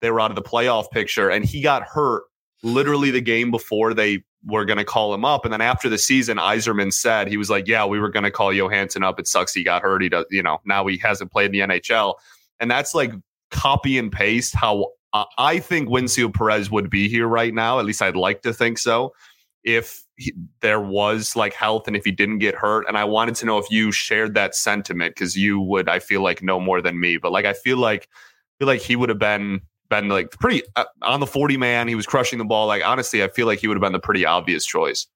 [0.00, 1.30] they were out of the playoff picture.
[1.30, 2.24] And he got hurt
[2.62, 5.44] literally the game before they were going to call him up.
[5.44, 8.30] And then after the season, Yzerman said he was like, "Yeah, we were going to
[8.30, 9.20] call Johansson up.
[9.20, 10.02] It sucks he got hurt.
[10.02, 12.14] He does, you know, now he hasn't played in the NHL."
[12.58, 13.12] And that's like
[13.50, 14.88] copy and paste how
[15.38, 17.78] I think Wenceel Perez would be here right now.
[17.78, 19.12] At least I'd like to think so.
[19.64, 23.34] If he, there was like health and if he didn't get hurt, and I wanted
[23.36, 26.82] to know if you shared that sentiment because you would, I feel like, know more
[26.82, 27.16] than me.
[27.16, 28.08] But like, I feel like,
[28.58, 31.88] feel like he would have been been like pretty uh, on the 40 man.
[31.88, 32.66] He was crushing the ball.
[32.66, 35.06] Like, honestly, I feel like he would have been the pretty obvious choice.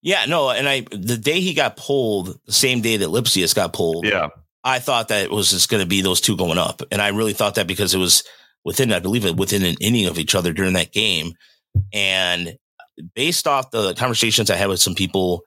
[0.00, 3.74] Yeah, no, and I the day he got pulled, the same day that Lipcius got
[3.74, 4.28] pulled, yeah,
[4.64, 7.08] I thought that it was just going to be those two going up, and I
[7.08, 8.24] really thought that because it was
[8.64, 11.34] within, I believe, it within an inning of each other during that game,
[11.92, 12.56] and
[13.14, 15.44] based off the conversations I had with some people,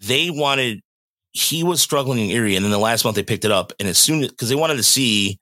[0.00, 0.82] they wanted
[1.32, 3.88] he was struggling in Erie, and then the last month they picked it up, and
[3.88, 5.38] as soon because they wanted to see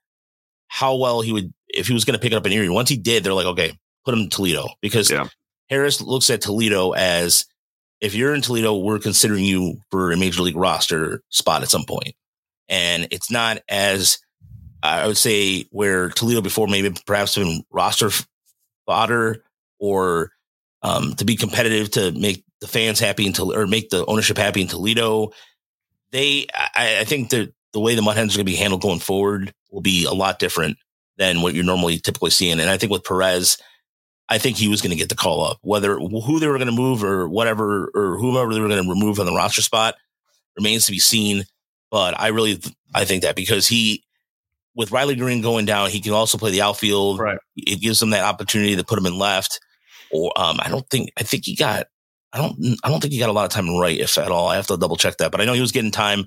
[0.68, 2.68] how well he would if he was going to pick it up in Erie.
[2.68, 5.28] Once he did, they're like, okay, put him in Toledo because yeah.
[5.68, 7.46] Harris looks at Toledo as
[8.00, 11.84] if you're in Toledo, we're considering you for a major league roster spot at some
[11.84, 12.14] point.
[12.68, 14.18] And it's not as
[14.82, 18.10] I would say where Toledo before maybe perhaps been roster
[18.84, 19.42] fodder
[19.78, 20.30] or
[20.84, 24.60] um, to be competitive to make the fans happy in or make the ownership happy
[24.60, 25.30] in Toledo.
[26.12, 28.82] They, I, I think that the way the Mud Hens are going to be handled
[28.82, 30.76] going forward will be a lot different
[31.16, 32.60] than what you're normally typically seeing.
[32.60, 33.56] And I think with Perez,
[34.28, 36.66] I think he was going to get the call up, whether who they were going
[36.66, 39.94] to move or whatever, or whomever they were going to remove on the roster spot
[40.56, 41.44] remains to be seen.
[41.90, 42.60] But I really,
[42.94, 44.04] I think that because he,
[44.74, 47.20] with Riley Greene going down, he can also play the outfield.
[47.20, 47.38] Right.
[47.56, 49.60] It gives him that opportunity to put him in left.
[50.14, 51.88] Or um, I don't think, I think he got,
[52.32, 54.30] I don't, I don't think he got a lot of time in right, if at
[54.30, 54.48] all.
[54.48, 56.26] I have to double check that, but I know he was getting time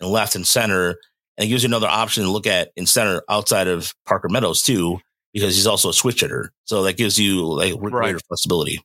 [0.00, 0.96] in left and center.
[1.36, 4.60] And it gives you another option to look at in center outside of Parker Meadows
[4.60, 4.98] too,
[5.32, 6.52] because he's also a switch hitter.
[6.64, 8.26] So that gives you like greater right.
[8.26, 8.80] flexibility.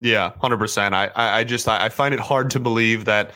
[0.00, 0.94] Yeah, hundred percent.
[0.94, 3.32] I, I just I find it hard to believe that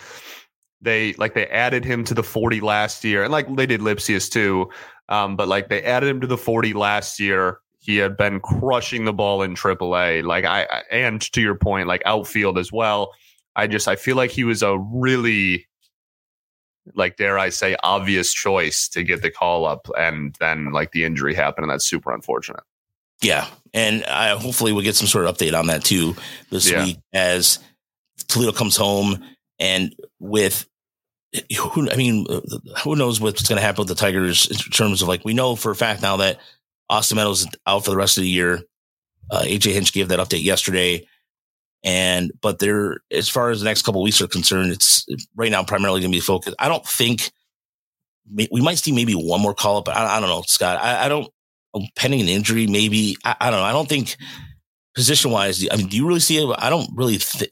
[0.81, 4.31] they like they added him to the forty last year, and like they did Lipcius
[4.31, 4.71] too.
[5.11, 7.59] Um, but like they added him to the forty last year.
[7.85, 10.25] He had been crushing the ball in AAA.
[10.25, 13.13] Like I and to your point, like outfield as well.
[13.55, 15.67] I just I feel like he was a really
[16.95, 21.05] like dare I say, obvious choice to get the call up, and then like the
[21.05, 22.63] injury happened, and that's super unfortunate.
[23.21, 26.17] Yeah, and I, hopefully we'll get some sort of update on that too
[26.51, 26.85] this yeah.
[26.85, 27.59] week as
[28.29, 29.23] Toledo comes home,
[29.59, 30.67] and with
[31.55, 32.27] who I mean,
[32.83, 35.55] who knows what's going to happen with the Tigers in terms of like we know
[35.55, 36.41] for a fact now that
[36.89, 38.61] Austin Meadows out for the rest of the year.
[39.31, 41.07] Uh, AJ Hinch gave that update yesterday.
[41.83, 45.63] And, but there, as far as the next couple weeks are concerned, it's right now
[45.65, 46.57] primarily going to be focused.
[46.59, 47.31] I don't think
[48.33, 49.89] we might see maybe one more call up.
[49.89, 50.79] I, I don't know, Scott.
[50.81, 51.29] I, I don't,
[51.97, 53.17] pending an injury, maybe.
[53.25, 53.67] I, I, don't know.
[53.67, 54.17] I don't think
[54.95, 55.67] position wise.
[55.71, 56.57] I mean, do you really see it?
[56.59, 57.51] I don't really, th-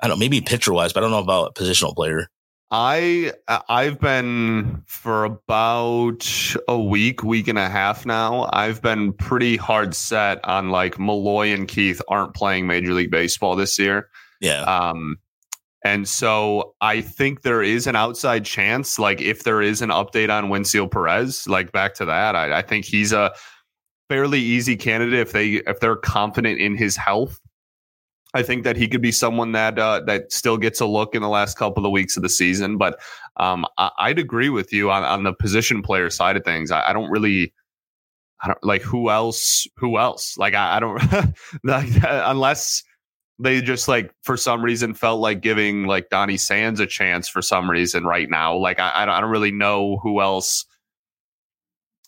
[0.00, 2.28] I don't, maybe pitcher wise, but I don't know about positional player.
[2.76, 3.32] I
[3.68, 8.50] I've been for about a week, week and a half now.
[8.52, 13.54] I've been pretty hard set on like Malloy and Keith aren't playing Major League Baseball
[13.54, 14.08] this year.
[14.40, 14.62] Yeah.
[14.62, 15.18] Um,
[15.84, 20.36] and so I think there is an outside chance, like if there is an update
[20.36, 23.32] on Wenceel Perez, like back to that, I, I think he's a
[24.08, 27.40] fairly easy candidate if they if they're confident in his health.
[28.34, 31.22] I think that he could be someone that uh, that still gets a look in
[31.22, 32.76] the last couple of weeks of the season.
[32.76, 33.00] But
[33.36, 36.70] um, I, would agree with you on, on the position player side of things.
[36.70, 37.54] I, I, don't really,
[38.42, 39.68] I don't like who else.
[39.76, 40.36] Who else?
[40.36, 41.00] Like I, I don't
[41.64, 42.82] like unless
[43.38, 47.40] they just like for some reason felt like giving like Donny Sands a chance for
[47.40, 48.56] some reason right now.
[48.56, 50.66] Like I, I don't, really know who else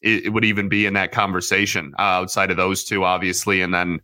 [0.02, 3.72] it, it would even be in that conversation uh, outside of those two, obviously, and
[3.72, 4.00] then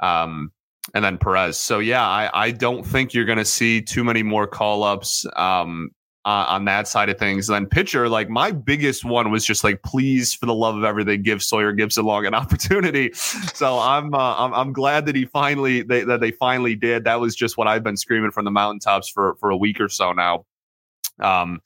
[0.00, 0.52] um,
[0.94, 1.56] and then Perez.
[1.56, 5.24] So yeah, I, I don't think you're going to see too many more call ups
[5.36, 5.90] um,
[6.24, 7.48] uh, on that side of things.
[7.48, 10.84] And then pitcher, like my biggest one was just like, please, for the love of
[10.84, 13.12] everything, give Sawyer Gipson Long an opportunity.
[13.12, 17.04] So I'm uh, I'm, I'm glad that he finally they, that they finally did.
[17.04, 19.88] That was just what I've been screaming from the mountaintops for for a week or
[19.88, 20.44] so now.
[21.20, 21.60] Um,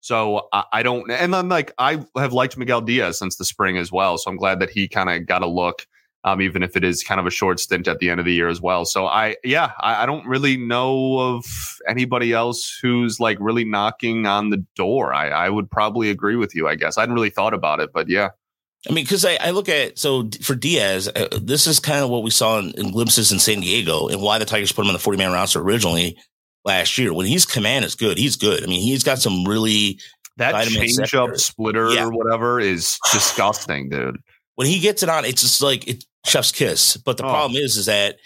[0.00, 3.76] so I, I don't, and then like I have liked Miguel Diaz since the spring
[3.76, 4.16] as well.
[4.16, 5.86] So I'm glad that he kind of got a look
[6.24, 8.34] um, even if it is kind of a short stint at the end of the
[8.34, 8.84] year as well.
[8.84, 11.44] So I, yeah, I, I, don't really know of
[11.88, 15.14] anybody else who's like really knocking on the door.
[15.14, 16.68] I, I would probably agree with you.
[16.68, 18.30] I guess I hadn't really thought about it, but yeah.
[18.88, 22.10] I mean, because I, I, look at so for Diaz, uh, this is kind of
[22.10, 24.88] what we saw in, in, glimpses in San Diego, and why the Tigers put him
[24.88, 26.16] on the forty man roster originally
[26.64, 27.12] last year.
[27.12, 28.62] When he's command is good, he's good.
[28.62, 29.98] I mean, he's got some really
[30.36, 32.04] that change up splitter yeah.
[32.04, 34.18] or whatever is disgusting, dude
[34.58, 36.96] when he gets it on, it's just like it chef's kiss.
[36.96, 37.28] But the oh.
[37.28, 38.16] problem is, is that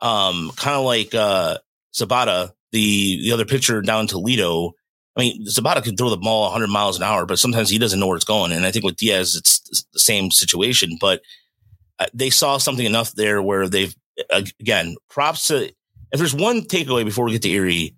[0.00, 1.58] um, kind of like uh,
[1.94, 4.72] Zapata, the the other pitcher down in Toledo.
[5.16, 8.00] I mean, Zapata can throw the ball 100 miles an hour, but sometimes he doesn't
[8.00, 8.52] know where it's going.
[8.52, 10.96] And I think with Diaz, it's the same situation.
[10.98, 11.20] But
[11.98, 13.94] uh, they saw something enough there where they've
[14.30, 15.66] again props to.
[16.10, 17.96] If there's one takeaway before we get to Erie,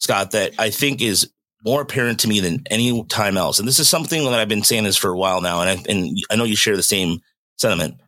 [0.00, 1.30] Scott, that I think is
[1.64, 3.58] more apparent to me than any time else.
[3.58, 5.82] And this is something that I've been saying this for a while now, and I,
[5.88, 7.20] and I know you share the same
[7.58, 8.00] sentiment.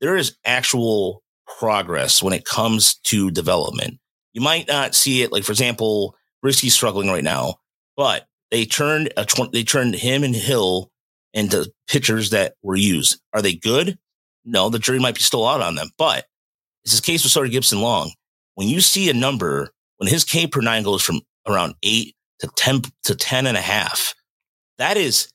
[0.00, 1.22] There is actual
[1.58, 3.98] progress when it comes to development.
[4.32, 7.56] You might not see it, like for example, Brieske's struggling right now,
[7.96, 10.90] but they turned a tw- they turned him and Hill
[11.32, 13.20] into pitchers that were used.
[13.32, 13.98] Are they good?
[14.44, 15.90] No, the jury might be still out on them.
[15.98, 16.26] But
[16.84, 18.12] it's this case with Sawyer Gipson Long.
[18.54, 22.48] When you see a number, when his K per nine goes from around eight to
[22.56, 24.14] 10 to 10 and a half.
[24.78, 25.32] That is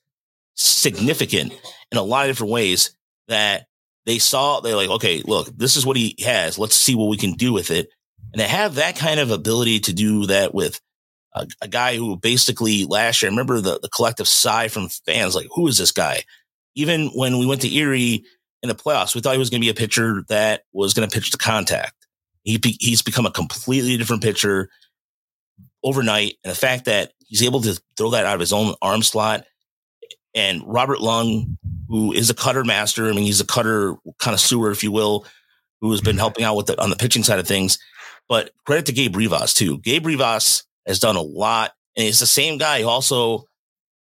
[0.54, 1.52] significant
[1.92, 2.96] in a lot of different ways
[3.28, 3.66] that
[4.06, 6.58] they saw, they're like, okay, look, this is what he has.
[6.58, 7.88] Let's see what we can do with it.
[8.32, 10.80] And to have that kind of ability to do that with
[11.34, 15.34] a, a guy who basically last year, I remember the, the collective sigh from fans,
[15.34, 16.22] like, who is this guy?
[16.74, 18.24] Even when we went to Erie
[18.62, 21.08] in the playoffs, we thought he was going to be a pitcher that was going
[21.08, 21.94] to pitch to contact.
[22.44, 24.70] He, he's become a completely different pitcher
[25.86, 26.34] overnight.
[26.44, 29.44] And the fact that he's able to throw that out of his own arm slot
[30.34, 31.56] and Robert Lung,
[31.88, 33.06] who is a cutter master.
[33.06, 35.24] I mean, he's a cutter kind of sewer, if you will,
[35.80, 36.18] who has been mm-hmm.
[36.18, 37.78] helping out with the, on the pitching side of things.
[38.28, 39.78] But credit to Gabe Ribas too.
[39.78, 41.72] Gabe Ribas has done a lot.
[41.96, 43.44] And it's the same guy who also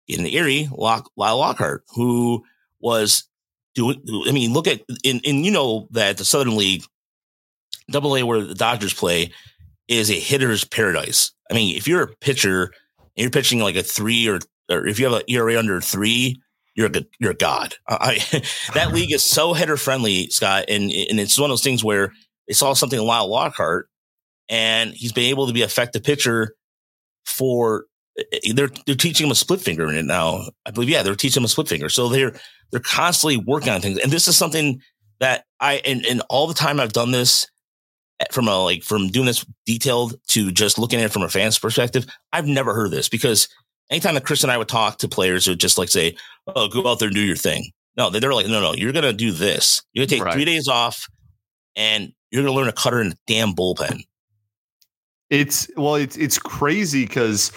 [0.06, 2.44] in the Erie, Lock, Lyle Lockhart, who
[2.80, 3.24] was
[3.74, 6.84] doing, I mean, look at, and, and you know that the Southern League,
[7.90, 9.32] double A where the Dodgers play
[9.90, 11.32] is a hitter's paradise.
[11.50, 12.72] I mean, if you're a pitcher and
[13.16, 14.38] you're pitching like a three or,
[14.70, 16.40] or if you have an ERA under three,
[16.74, 17.74] you're a you're a god.
[17.88, 18.20] I,
[18.74, 22.12] that league is so hitter friendly, Scott, and and it's one of those things where
[22.46, 23.88] they saw something in Lyle Lockhart,
[24.48, 26.54] and he's been able to be effective pitcher
[27.26, 27.86] for.
[28.16, 30.44] Eh, they're they're teaching him a split finger in it now.
[30.64, 31.88] I believe, yeah, they're teaching him a split finger.
[31.88, 32.34] So they're
[32.70, 34.80] they're constantly working on things, and this is something
[35.18, 37.48] that I and, and all the time I've done this
[38.30, 41.58] from a like from doing this detailed to just looking at it from a fan's
[41.58, 43.48] perspective, I've never heard this because
[43.90, 46.16] anytime that Chris and I would talk to players who would just like say,
[46.54, 49.12] "Oh, go out there and do your thing." No, they're like, "No, no, you're gonna
[49.12, 49.82] do this.
[49.92, 50.34] You're gonna take right.
[50.34, 51.06] three days off,
[51.76, 54.02] and you're gonna learn a cutter in a damn bullpen."
[55.30, 57.52] It's well, it's it's crazy because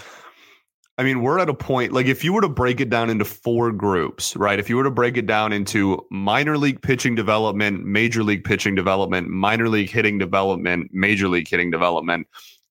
[0.97, 3.25] I mean, we're at a point like if you were to break it down into
[3.25, 4.59] four groups, right?
[4.59, 8.75] If you were to break it down into minor league pitching development, major league pitching
[8.75, 12.27] development, minor league hitting development, major league hitting development,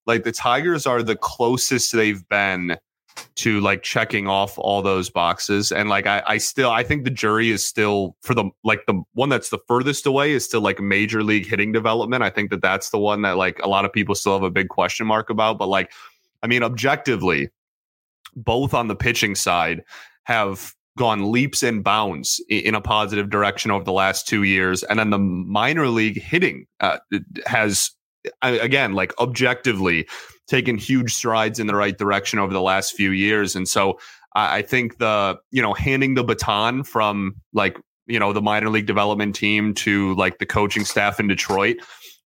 [0.07, 2.77] like the Tigers are the closest they've been
[3.35, 5.73] to like checking off all those boxes.
[5.73, 9.03] And like I, I still I think the jury is still for the like the
[9.15, 12.23] one that's the furthest away is still like major league hitting development.
[12.23, 14.51] I think that that's the one that like a lot of people still have a
[14.51, 15.59] big question mark about.
[15.59, 15.93] But like,
[16.43, 17.51] I mean, objectively,
[18.35, 19.83] both on the pitching side
[20.25, 24.83] have gone leaps and bounds in a positive direction over the last two years.
[24.83, 26.99] And then the minor league hitting uh,
[27.47, 27.91] has
[28.43, 30.07] again, like objectively
[30.47, 33.57] taken huge strides in the right direction over the last few years.
[33.57, 33.99] And so
[34.35, 38.87] I think the, you know, handing the baton from like, you know, the minor league
[38.87, 41.77] development team to like the coaching staff in Detroit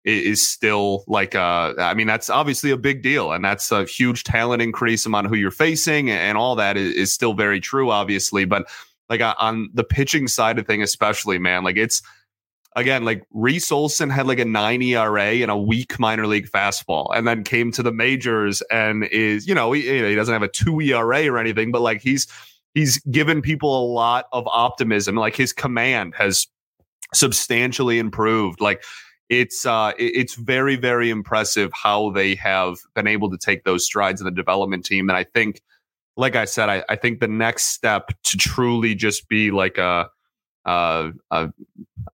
[0.05, 4.23] is still like uh I mean that's obviously a big deal and that's a huge
[4.23, 8.45] talent increase among who you're facing and all that is, is still very true obviously
[8.45, 8.67] but
[9.09, 12.01] like on the pitching side of thing especially man like it's
[12.75, 17.07] again, like Reese Olson had like a nine ERA and a weak minor league fastball,
[17.15, 20.47] and then came to the majors and is, you know, he, he doesn't have a
[20.47, 22.27] two ERA or anything, but like he's
[22.73, 25.15] he's given people a lot of optimism.
[25.15, 26.47] Like his command has
[27.13, 28.59] substantially improved.
[28.61, 28.83] Like
[29.29, 34.21] it's uh it's very very impressive how they have been able to take those strides
[34.21, 35.61] in the development team and i think
[36.15, 40.09] like i said i, I think the next step to truly just be like a
[40.65, 41.47] uh, uh,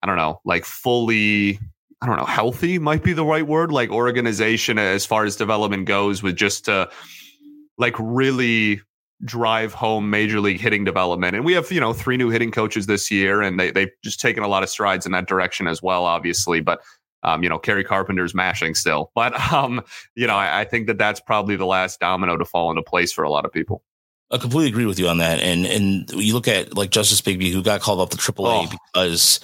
[0.02, 1.60] I don't know, like fully,
[2.02, 5.86] I don't know, healthy might be the right word, like organization as far as development
[5.86, 6.90] goes, with just to
[7.78, 8.82] like really
[9.24, 11.36] drive home major league hitting development.
[11.36, 14.20] And we have, you know, three new hitting coaches this year, and they they've just
[14.20, 16.60] taken a lot of strides in that direction as well, obviously.
[16.60, 16.82] But
[17.24, 19.12] um, you know, Kerry Carpenter's mashing still.
[19.16, 19.82] But um,
[20.16, 23.12] you know, I, I think that that's probably the last domino to fall into place
[23.12, 23.84] for a lot of people.
[24.32, 25.40] I completely agree with you on that.
[25.42, 28.78] And and you look at like Justice Bigbie, who got called up to AAA oh.
[28.94, 29.40] because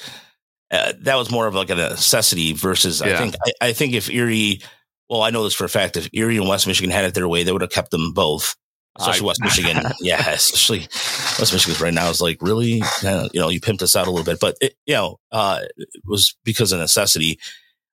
[0.72, 3.14] uh, that was more of like a necessity versus yeah.
[3.14, 4.62] I think I, I, think if Erie,
[5.10, 5.98] well, I know this for a fact.
[5.98, 8.56] If Erie and West Michigan had it their way, they would have kept them both.
[9.00, 10.30] Especially I, West Michigan, yeah.
[10.30, 14.12] Especially West Michigan right now is like really, you know, you pimped us out a
[14.12, 17.40] little bit, but it, you know, uh, it was because of necessity.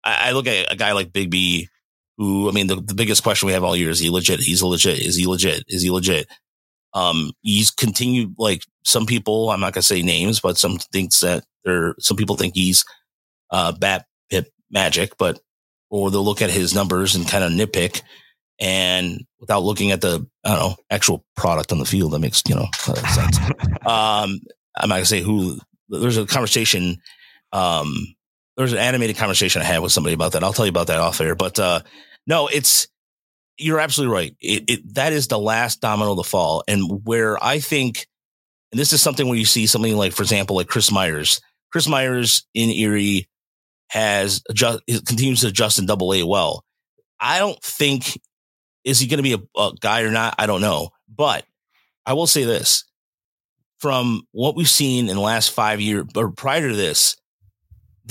[0.04, 1.66] I, I look at a guy like Bigbie,
[2.16, 4.40] who I mean, the, the biggest question we have all year is he legit?
[4.40, 4.98] He's legit.
[4.98, 5.64] Is he legit?
[5.68, 6.26] Is he legit?
[6.92, 11.44] Um, he's continued like some people, I'm not gonna say names, but some thinks that
[11.64, 12.84] there, some people think he's,
[13.50, 15.40] uh, bat pip magic, but,
[15.90, 18.02] or they'll look at his numbers and kind of nitpick
[18.60, 22.42] and without looking at the, I don't know, actual product on the field, that makes,
[22.48, 23.38] you know, sense.
[23.86, 24.40] um,
[24.76, 25.58] I'm not gonna say who,
[25.88, 26.98] there's a conversation,
[27.52, 27.94] um,
[28.60, 30.44] there's an animated conversation I had with somebody about that.
[30.44, 31.80] I'll tell you about that off air, but, uh,
[32.26, 32.86] no, it's,
[33.56, 34.36] you're absolutely right.
[34.40, 36.64] It, it, that is the last domino to fall.
[36.66, 38.06] And where I think,
[38.72, 41.40] and this is something where you see something like, for example, like Chris Meyers.
[41.72, 43.28] Chris Meyers in Erie
[43.88, 46.64] has adjust, continues to adjust in double A well.
[47.18, 48.18] I don't think,
[48.84, 50.36] is he going to be a, a guy or not?
[50.38, 50.90] I don't know.
[51.08, 51.44] But
[52.06, 52.84] I will say this
[53.78, 57.16] from what we've seen in the last five years, or prior to this,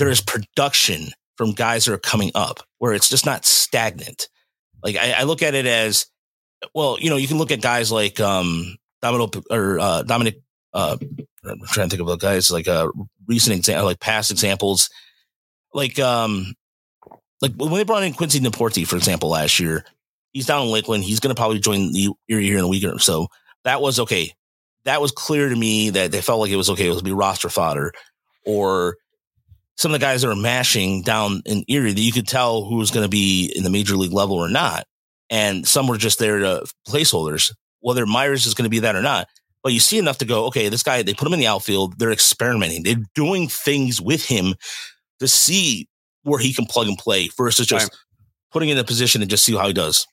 [0.00, 4.28] there is production from guys that are coming up where it's just not stagnant.
[4.82, 6.06] Like I, I, look at it as,
[6.74, 10.40] well, you know, you can look at guys like um Domino or uh, Dominic.
[10.72, 10.96] Uh,
[11.44, 12.88] I'm trying to think of guys like uh
[13.26, 14.88] recent example, like past examples,
[15.74, 16.54] like um,
[17.42, 19.84] like when they brought in Quincy Nieporte, for example, last year.
[20.32, 21.04] He's down in Lakeland.
[21.04, 23.26] He's going to probably join the Erie here in a week or so.
[23.64, 24.32] That was okay.
[24.84, 26.86] That was clear to me that they felt like it was okay.
[26.86, 27.92] It was be roster fodder,
[28.46, 28.96] or
[29.80, 32.76] some of the guys that are mashing down in Erie that you could tell who
[32.76, 34.86] was going to be in the major league level or not.
[35.30, 39.00] And some were just there to placeholders, whether Meyers is going to be that or
[39.00, 39.26] not.
[39.62, 41.98] But you see enough to go, okay, this guy, they put him in the outfield.
[41.98, 42.82] They're experimenting.
[42.82, 44.54] They're doing things with him
[45.18, 45.88] to see
[46.24, 47.98] where he can plug and play versus just right.
[48.52, 50.06] putting in a position and just see how he does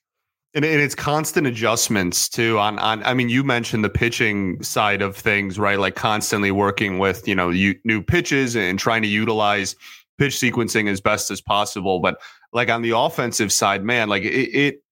[0.58, 5.04] and, and it's constant adjustments too on on i mean you mentioned the pitching side
[5.04, 5.80] of things right?
[5.80, 9.76] Like constantly working with you know you, new pitches and trying to utilize
[10.18, 12.00] pitch sequencing as best as possible.
[12.00, 12.20] But
[12.54, 14.84] like on the offensive side man like it, it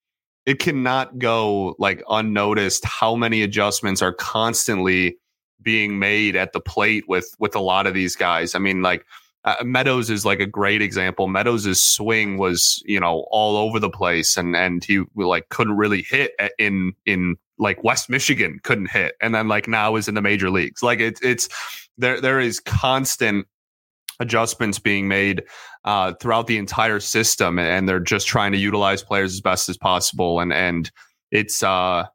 [0.46, 5.18] it cannot go like unnoticed how many adjustments are constantly
[5.62, 8.54] being made at the plate with with a lot of these guys.
[8.54, 9.06] I mean like
[9.46, 11.28] uh, Meadows is like a great example.
[11.28, 16.02] Meadows' swing was, you know, all over the place, and and he like couldn't really
[16.02, 20.22] hit in in like West Michigan couldn't hit, and then like now is in the
[20.22, 20.82] major leagues.
[20.82, 21.48] Like it's it's
[21.98, 23.46] there there is constant
[24.20, 25.44] adjustments being made
[25.84, 29.78] uh, throughout the entire system, and they're just trying to utilize players as best as
[29.78, 30.40] possible.
[30.40, 30.92] And and
[31.32, 32.06] it's uh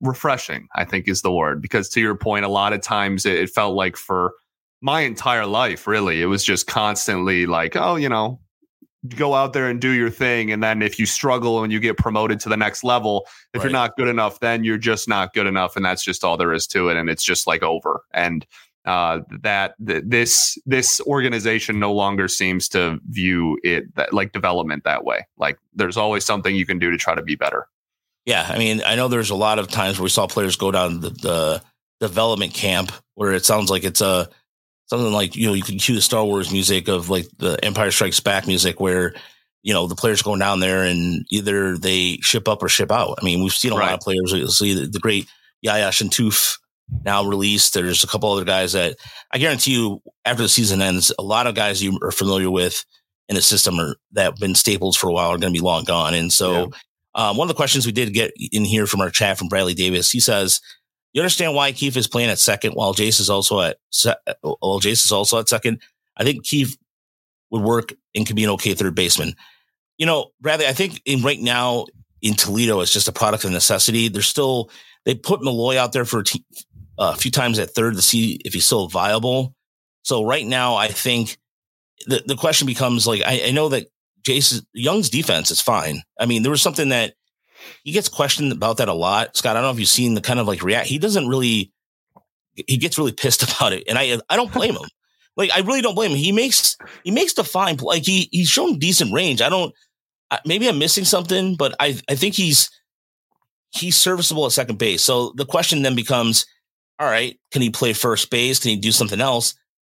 [0.00, 0.68] refreshing.
[0.76, 3.50] I think is the word because to your point, a lot of times it, it
[3.50, 4.34] felt like for
[4.80, 8.40] my entire life, really, it was just constantly like, oh, you know,
[9.16, 10.50] go out there and do your thing.
[10.50, 13.64] And then if you struggle and you get promoted to the next level, if right.
[13.64, 15.76] you're not good enough, then you're just not good enough.
[15.76, 16.96] And that's just all there is to it.
[16.96, 18.02] And it's just like over.
[18.12, 18.46] And
[18.84, 24.84] uh, that th- this this organization no longer seems to view it that, like development
[24.84, 25.26] that way.
[25.36, 27.66] Like there's always something you can do to try to be better.
[28.26, 30.70] Yeah, I mean, I know there's a lot of times where we saw players go
[30.70, 31.62] down the, the
[32.00, 34.28] development camp where it sounds like it's a
[34.86, 37.90] something like you know you can cue the Star Wars music of like the Empire
[37.90, 39.14] Strikes Back music where
[39.62, 43.18] you know the players going down there and either they ship up or ship out.
[43.20, 43.86] I mean, we've seen a right.
[43.86, 44.32] lot of players.
[44.32, 45.26] You'll see the, the great
[45.62, 46.58] Yaya Chentouf
[47.04, 47.74] now released.
[47.74, 48.96] There's a couple other guys that
[49.32, 52.84] I guarantee you after the season ends, a lot of guys you are familiar with
[53.28, 55.64] in the system are that have been staples for a while are going to be
[55.64, 56.14] long gone.
[56.14, 56.70] And so,
[57.16, 57.30] yeah.
[57.30, 59.74] um, one of the questions we did get in here from our chat from Bradley
[59.74, 60.60] Davis, he says,
[61.16, 64.80] "You understand why Keith is playing at second while Jace is also at se- while
[64.80, 65.80] Jace is also at second?
[66.14, 66.76] I think Keith
[67.50, 69.34] would work and could be an okay third baseman.
[69.96, 71.86] You know, Bradley, I think in right now
[72.20, 74.08] in Toledo, it's just a product of necessity.
[74.08, 74.70] They're still
[75.06, 76.22] they put Malloy out there for
[76.98, 79.54] a few times at third to see if he's still viable.
[80.02, 81.38] So right now, I think
[82.06, 83.86] the, the question becomes like, I, I know that
[84.22, 86.02] Jace Jung's defense is fine.
[86.20, 87.14] I mean, there was something that
[87.84, 89.36] he gets questioned about that a lot.
[89.36, 90.88] Scott, I don't know if you've seen the kind of like react.
[90.88, 91.72] He doesn't really,
[92.54, 93.84] he gets really pissed about it.
[93.88, 94.88] And I, I don't blame him.
[95.36, 96.16] Like, I really don't blame him.
[96.16, 99.42] He makes, he makes the fine, like he, he's shown decent range.
[99.42, 99.74] I don't,
[100.46, 102.70] maybe I'm missing something, but I, I think he's,
[103.70, 105.02] he's serviceable at second base.
[105.02, 106.46] So the question then becomes,
[106.98, 108.58] all right, can he play first base?
[108.58, 109.54] Can he do something else?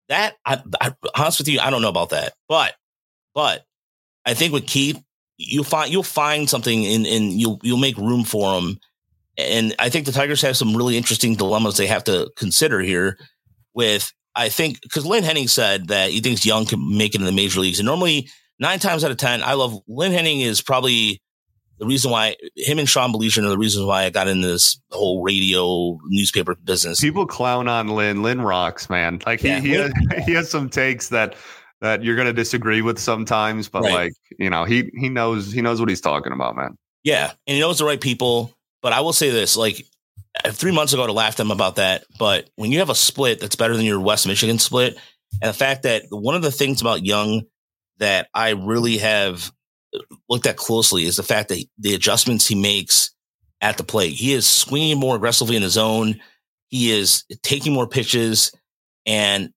[0.08, 2.34] That I, I honest with you, I don't know about that.
[2.48, 2.74] But
[3.34, 3.64] but
[4.24, 5.00] I think with Keith,
[5.38, 8.78] you'll find you'll find something and and you'll you'll make room for them.
[9.38, 13.18] And I think the Tigers have some really interesting dilemmas they have to consider here.
[13.74, 17.26] With I think because Lynn Henning said that he thinks Jung can make it in
[17.26, 18.28] the major leagues, and normally
[18.58, 21.20] nine times out of ten, I love Lynn Henning is probably
[21.78, 24.80] the reason why him and Sean Baligian are the reasons why I got in this
[24.90, 27.00] whole radio newspaper business.
[27.00, 28.22] People clown on Lynn.
[28.22, 29.20] Lynn rocks, man.
[29.26, 29.92] Like he yeah, he, has,
[30.24, 31.34] he has some takes that
[31.80, 33.92] that you're going to disagree with sometimes, but right.
[33.92, 36.76] like you know he he knows he knows what he's talking about, man.
[37.04, 38.52] Yeah, and he knows the right people.
[38.82, 39.86] But I will say this: like
[40.44, 42.04] uh, three months ago, to laugh at them about that.
[42.18, 44.96] But when you have a split that's better than your West Michigan split,
[45.42, 47.42] and the fact that one of the things about Jung
[47.98, 49.52] that I really have
[49.94, 53.10] uh, looked at closely is the fact that the adjustments he makes
[53.60, 54.12] at the plate.
[54.12, 56.20] He is swinging more aggressively in his zone.
[56.68, 58.52] He is taking more pitches
[59.06, 59.52] and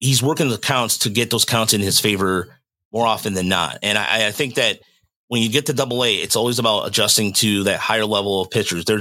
[0.00, 2.56] he's working the counts to get those counts in his favor
[2.92, 3.78] more often than not.
[3.82, 4.80] And I, I think that
[5.28, 8.50] when you get to double A, it's always about adjusting to that higher level of
[8.50, 8.84] pitchers.
[8.84, 9.00] There,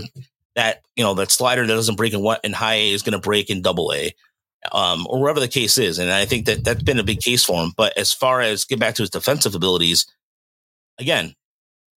[0.55, 3.13] that, you know, that slider that doesn't break in what in high A is going
[3.13, 4.13] to break in double A.
[4.73, 5.99] Um, or wherever the case is.
[5.99, 7.71] And I think that that's been a big case for him.
[7.77, 10.05] But as far as get back to his defensive abilities,
[10.97, 11.33] again,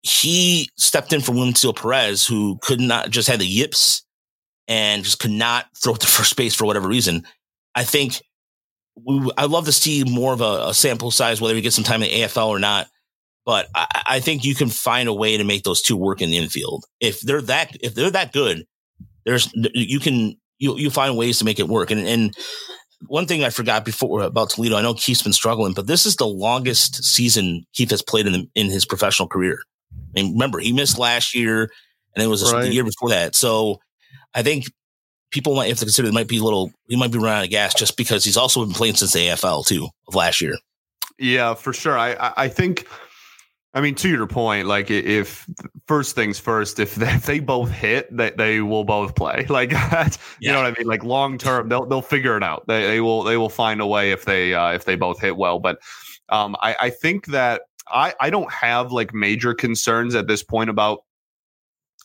[0.04, 4.04] he stepped in for Wenceel Perez, who could not just had the yips
[4.68, 7.26] and just could not throw to first base for whatever reason.
[7.74, 8.22] I think
[8.96, 11.84] we, I'd love to see more of a, a, sample size, whether he gets some
[11.84, 12.88] time in the AFL or not.
[13.46, 16.30] But I, I, think you can find a way to make those two work in
[16.30, 16.86] the infield.
[17.00, 18.66] If they're that, if they're that good,
[19.26, 21.89] there's you can you you find ways to make it work.
[21.92, 22.36] And and
[23.08, 26.16] one thing I forgot before about Toledo, I know Keith's been struggling, but this is
[26.16, 29.60] the longest season Keith has played in the, in his professional career.
[29.94, 31.72] I mean, remember he missed last year,
[32.16, 32.62] and it was right.
[32.62, 33.34] the year before that.
[33.36, 33.80] So
[34.34, 34.66] I think
[35.32, 37.43] people might have to consider it might be a little he might be running out
[37.45, 40.55] of gas just because he's also been playing since the AFL too of last year.
[41.17, 41.97] Yeah, for sure.
[41.97, 42.88] I I think
[43.73, 45.47] I mean, to your point, like if
[45.88, 49.45] first things first, if they, if they both hit, they, they will both play.
[49.51, 50.49] Like that, yeah.
[50.49, 50.88] you know what I mean?
[50.88, 52.65] Like long term, they'll they'll figure it out.
[52.67, 55.36] They, they will they will find a way if they uh, if they both hit
[55.38, 55.59] well.
[55.59, 55.79] But
[56.29, 60.69] um, I, I think that I I don't have like major concerns at this point
[60.69, 61.03] about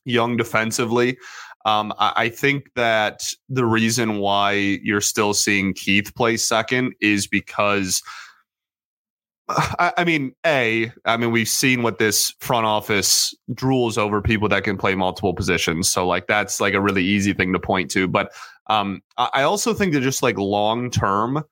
[0.04, 1.18] Jung defensively.
[1.66, 7.26] Um, I, I think that the reason why you're still seeing Keith play second is
[7.26, 8.02] because
[9.48, 14.48] I, I mean, a, I mean, we've seen what this front office drools over people
[14.48, 15.88] that can play multiple positions.
[15.88, 18.06] So, like, that's like a really easy thing to point to.
[18.06, 18.32] But
[18.68, 21.42] um, I also think that just like long term,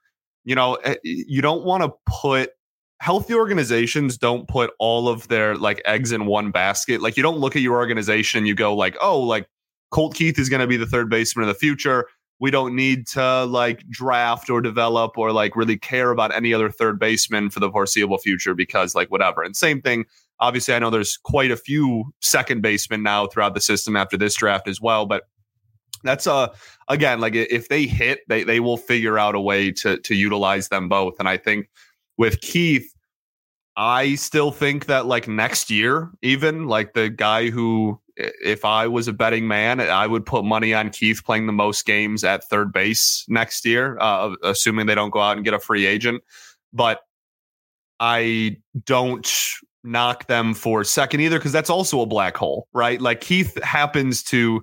[0.44, 2.50] you know, eh, you don't want to put
[3.00, 7.02] healthy organizations don't put all of their like eggs in one basket.
[7.02, 9.48] Like, you don't look at your organization and you go like, oh, like
[9.90, 12.06] Colt Keith is going to be the third baseman of the future.
[12.40, 16.70] we don't need to like draft or develop or like really care about any other
[16.70, 19.42] third baseman for the foreseeable future because like whatever.
[19.42, 20.04] And same thing.
[20.40, 24.34] Obviously, I know there's quite a few second basemen now throughout the system after this
[24.34, 25.24] draft as well, but
[26.02, 26.52] that's a
[26.88, 30.68] again like if they hit, they they will figure out a way to to utilize
[30.68, 31.14] them both.
[31.18, 31.70] And I think
[32.18, 32.92] with Keith,
[33.76, 39.08] I still think that like next year, even like the guy who if I was
[39.08, 42.72] a betting man, I would put money on Keith playing the most games at third
[42.72, 46.22] base next year, uh, assuming they don't go out and get a free agent.
[46.72, 47.00] But
[48.00, 49.28] I don't
[49.82, 53.00] knock them for second either because that's also a black hole, right?
[53.00, 54.62] Like Keith happens to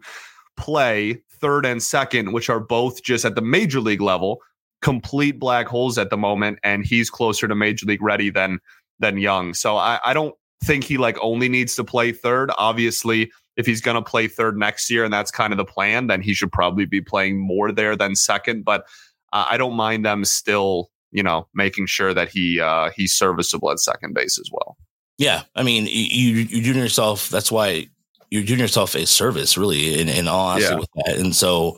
[0.58, 4.40] play third and second, which are both just at the major league level,
[4.82, 8.60] complete black holes at the moment, and he's closer to major league ready than
[9.00, 9.54] than Jung.
[9.54, 12.52] So I, I don't think he like only needs to play third.
[12.58, 16.08] Obviously, if he's going to play third next year and that's kind of the plan,
[16.08, 18.64] then he should probably be playing more there than second.
[18.64, 18.86] But
[19.34, 23.72] uh, I don't mind them still, you know, making sure that he uh, he's serviceable
[23.72, 24.78] at second base as well.
[25.18, 27.30] Yeah, I mean, you you're doing yourself.
[27.30, 27.88] That's why
[28.30, 30.80] you're doing yourself a service, really, in, in all honesty, yeah.
[30.80, 31.18] with that.
[31.18, 31.78] And so,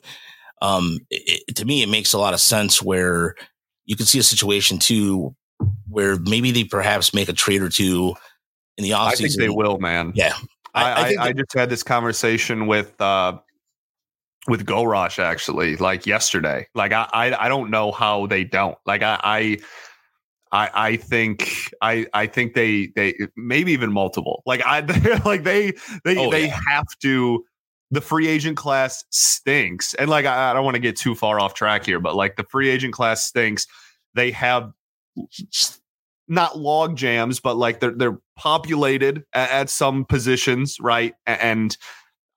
[0.61, 3.35] um, it, to me, it makes a lot of sense where
[3.85, 5.35] you can see a situation too
[5.89, 8.15] where maybe they perhaps make a trade or two
[8.77, 9.07] in the offseason.
[9.07, 10.11] I think they will, man.
[10.15, 10.33] Yeah,
[10.73, 13.37] I, I, I, I just had this conversation with uh,
[14.47, 16.67] with Gorash actually, like yesterday.
[16.75, 18.77] Like I, I, I don't know how they don't.
[18.85, 19.57] Like I, I,
[20.51, 24.43] I, I think I, I think they, they maybe even multiple.
[24.45, 24.79] Like I,
[25.25, 26.59] like they, they, oh, they yeah.
[26.69, 27.45] have to.
[27.91, 31.39] The free agent class stinks, and like I, I don't want to get too far
[31.39, 33.67] off track here, but like the free agent class stinks.
[34.15, 34.71] They have
[36.33, 41.13] not log jams, but like they're they're populated at, at some positions, right?
[41.25, 41.75] And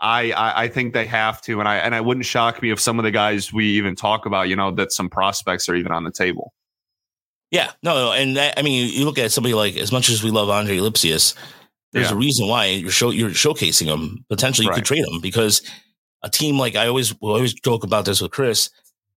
[0.00, 2.78] I, I, I think they have to, and I and I wouldn't shock me if
[2.78, 5.92] some of the guys we even talk about, you know, that some prospects are even
[5.92, 6.52] on the table.
[7.50, 10.22] Yeah, no, no and that, I mean, you look at somebody like as much as
[10.22, 11.34] we love Andre Lipcius,
[11.92, 12.14] there's yeah.
[12.14, 14.24] a reason why you're show you're showcasing him.
[14.28, 14.76] Potentially, you right.
[14.76, 15.62] could trade him because
[16.22, 18.70] a team like I always we always joke about this with Chris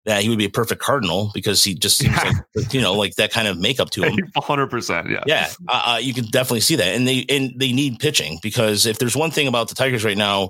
[0.09, 2.31] that he would be a perfect cardinal because he just seems yeah.
[2.55, 4.17] like you know like that kind of makeup to him.
[4.35, 5.49] Hundred percent, yeah, yeah.
[5.67, 8.97] Uh, uh, you can definitely see that, and they and they need pitching because if
[8.97, 10.49] there's one thing about the Tigers right now,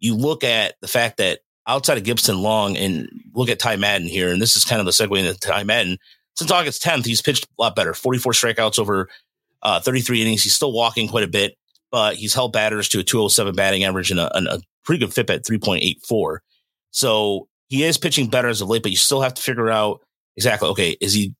[0.00, 4.08] you look at the fact that outside of Gipson Long and look at Ty Madden
[4.08, 5.98] here, and this is kind of the segue into Ty Madden.
[6.36, 7.92] Since August 10th, he's pitched a lot better.
[7.92, 9.08] 44 strikeouts over
[9.62, 10.42] uh, 33 innings.
[10.42, 11.56] He's still walking quite a bit,
[11.90, 15.28] but he's held batters to a 207 batting average and a, a pretty good FIP
[15.28, 16.38] at 3.84.
[16.90, 20.00] So he is pitching better as of late, but you still have to figure out
[20.36, 21.34] exactly, okay, is he,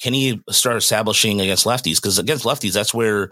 [0.00, 1.96] can he start establishing against lefties?
[1.96, 3.30] Because against lefties, that's where,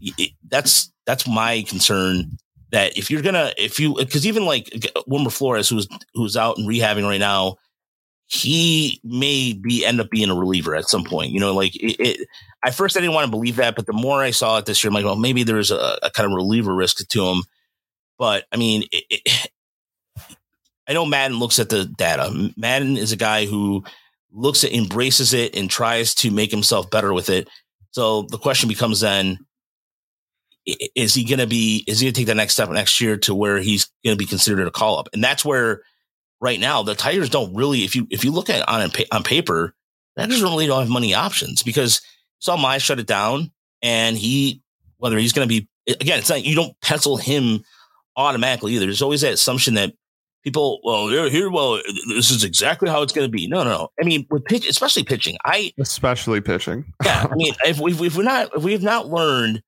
[0.00, 2.36] it, that's, that's my concern
[2.72, 6.68] that if you're gonna, if you, because even like Wilmer Flores, who's, who's out and
[6.68, 7.56] rehabbing right now,
[8.26, 11.30] he may be end up being a reliever at some point.
[11.30, 12.28] You know, like it, it,
[12.64, 14.82] at first I didn't want to believe that, but the more I saw it this
[14.82, 17.42] year, I'm like, well, maybe there's a, a kind of reliever risk to him.
[18.18, 18.84] But I mean,
[20.88, 22.52] I know Madden looks at the data.
[22.56, 23.84] Madden is a guy who
[24.32, 27.48] looks at, embraces it, and tries to make himself better with it.
[27.92, 29.38] So the question becomes then:
[30.66, 31.84] Is he going to be?
[31.86, 34.22] Is he going to take the next step next year to where he's going to
[34.22, 35.08] be considered a call up?
[35.12, 35.82] And that's where,
[36.40, 37.84] right now, the Tigers don't really.
[37.84, 39.74] If you if you look at on on paper,
[40.18, 42.02] Tigers really don't have money options because
[42.40, 44.60] saw Mize shut it down, and he
[44.98, 47.64] whether he's going to be again, it's not you don't pencil him
[48.16, 48.86] automatically either.
[48.86, 49.92] There's always that assumption that
[50.44, 53.48] people, well, here, here, well, this is exactly how it's going to be.
[53.48, 53.88] No, no, no.
[54.00, 56.92] I mean, with pitch, especially pitching, I especially pitching.
[57.04, 59.62] yeah, I mean, if we've, if we're not, if we've not learned,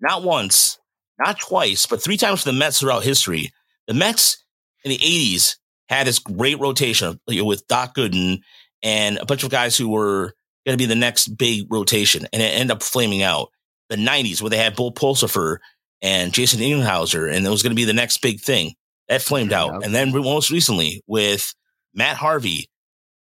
[0.00, 0.78] not once,
[1.20, 3.52] not twice, but three times for the Mets throughout history,
[3.86, 4.42] the Mets
[4.84, 5.56] in the '80s
[5.88, 8.40] had this great rotation with Doc Gooden
[8.82, 10.32] and a bunch of guys who were
[10.66, 13.50] going to be the next big rotation, and it ended up flaming out.
[13.90, 15.58] The '90s, where they had Bill Pulsipher
[16.00, 18.74] and Jason Isringhausen, and it was going to be the next big thing
[19.12, 19.84] that flamed out.
[19.84, 21.54] And then most recently with
[21.94, 22.68] Matt Harvey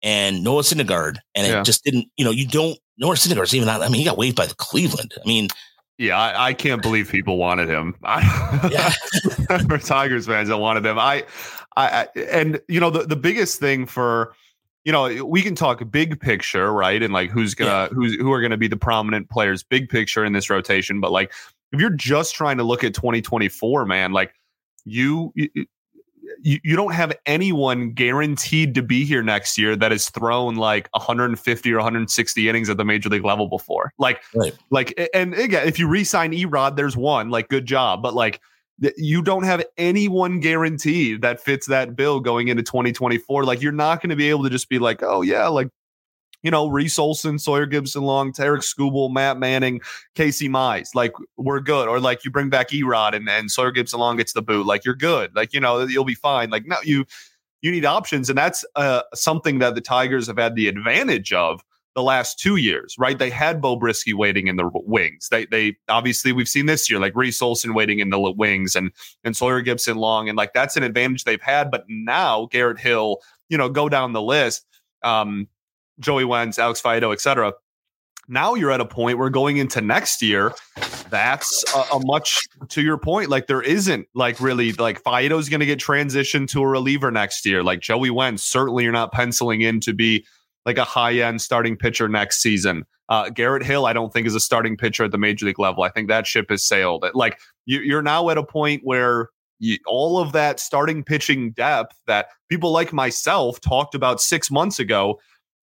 [0.01, 1.63] and Noah Syndergaard, and it yeah.
[1.63, 2.07] just didn't.
[2.17, 3.81] You know, you don't Noah Syndergaard's even not.
[3.81, 5.13] I mean, he got waived by the Cleveland.
[5.23, 5.49] I mean.
[5.97, 7.95] Yeah, I, I can't believe people wanted him.
[8.03, 9.57] I, yeah.
[9.67, 10.97] for Tigers fans that wanted him.
[10.97, 11.25] I,
[11.77, 14.33] I, and you know the the biggest thing for
[14.83, 17.87] you know we can talk big picture right and like who's gonna yeah.
[17.89, 21.31] who's who are gonna be the prominent players big picture in this rotation but like
[21.71, 24.33] if you're just trying to look at 2024 man like
[24.85, 25.33] you,
[26.41, 30.89] you you, don't have anyone guaranteed to be here next year that has thrown like
[30.93, 33.93] 150 or 160 innings at the major league level before.
[33.97, 34.53] Like, right.
[34.69, 37.29] like, and again, if you re-sign Erod, there's one.
[37.29, 38.41] Like, good job, but like,
[38.97, 43.43] you don't have anyone guaranteed that fits that bill going into 2024.
[43.43, 45.69] Like you're not going to be able to just be like, oh yeah, like
[46.43, 49.81] you know, Reese Olson, Sawyer Gipson Long, Tarik Skubal, Matt Manning,
[50.15, 50.89] Casey Mize.
[50.95, 51.87] Like, we're good.
[51.87, 54.65] Or like you bring back Erod and, and Sawyer Gipson Long gets the boot.
[54.65, 55.35] Like, you're good.
[55.35, 56.49] Like, you know, you'll be fine.
[56.49, 57.05] Like, now you
[57.61, 58.29] you need options.
[58.29, 61.61] And that's uh, something that the Tigers have had the advantage of
[61.93, 63.19] the last two years, right?
[63.19, 65.27] They had Beau Brieske waiting in the wings.
[65.29, 68.91] They they obviously we've seen this year, like Reese Olson waiting in the wings and
[69.23, 70.29] and Sawyer Gipson Long.
[70.29, 71.69] And like that's an advantage they've had.
[71.69, 73.17] But now Garrett Hill,
[73.49, 74.65] you know, go down the list.
[75.03, 75.47] Um,
[75.99, 77.53] Joey Wentz, Alex Faedo, etc.
[78.27, 80.53] Now you're at a point where going into next year,
[81.09, 82.39] that's a, a much
[82.69, 83.29] to your point.
[83.29, 87.45] Like there isn't like really like Faedo's going to get transitioned to a reliever next
[87.45, 87.63] year.
[87.63, 90.25] Like Joey Wentz, certainly you're not penciling in to be
[90.65, 92.85] like a high end starting pitcher next season.
[93.09, 95.83] Uh, Garrett Hill, I don't think is a starting pitcher at the major league level.
[95.83, 97.05] I think that ship has sailed.
[97.13, 99.29] Like you, are now at a point where
[99.59, 104.79] you, all of that starting pitching depth that people like myself talked about six months
[104.79, 105.19] ago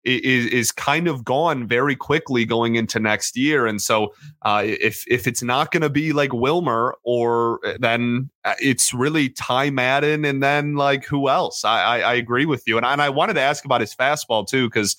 [0.04, 3.66] is is kind of gone very quickly going into next year.
[3.66, 8.30] And so, uh, if if it's not going to be like Wilmer, or uh, then
[8.44, 11.64] uh, it's really Ty Madden, and then like who else?
[11.64, 13.94] I I, I agree with you, and I, and I wanted to ask about his
[13.94, 14.96] fastball too, because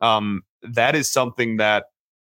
[0.00, 1.86] um, that is something that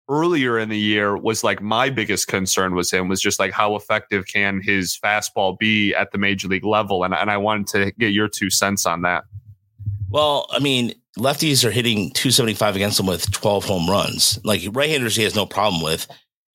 [0.08, 3.74] earlier in the year was like my biggest concern was him was just like how
[3.74, 7.92] effective can his fastball be at the major league level, and and I wanted to
[7.92, 9.24] get your two cents on that.
[10.08, 14.38] Well, I mean, lefties are hitting 275 against him with 12 home runs.
[14.44, 16.06] Like right-handers, he has no problem with.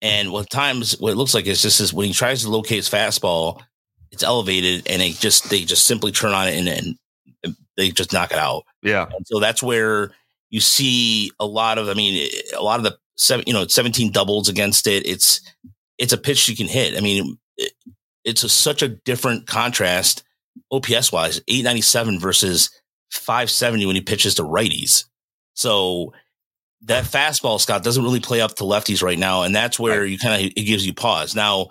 [0.01, 2.77] And with times, what it looks like is just is when he tries to locate
[2.77, 3.61] his fastball,
[4.11, 6.97] it's elevated, and they just they just simply turn on it and,
[7.43, 8.63] and they just knock it out.
[8.81, 9.07] Yeah.
[9.15, 10.11] And so that's where
[10.49, 11.87] you see a lot of.
[11.87, 15.05] I mean, a lot of the seven, you know, 17 doubles against it.
[15.05, 15.39] It's
[15.97, 16.97] it's a pitch you can hit.
[16.97, 17.73] I mean, it,
[18.25, 20.23] it's a, such a different contrast
[20.71, 21.41] OPS wise.
[21.47, 22.69] 897 versus
[23.11, 25.05] 570 when he pitches to righties.
[25.53, 26.13] So
[26.83, 29.43] that fastball, Scott, doesn't really play up to lefties right now.
[29.43, 31.35] And that's where you kind of, it gives you pause.
[31.35, 31.67] Now,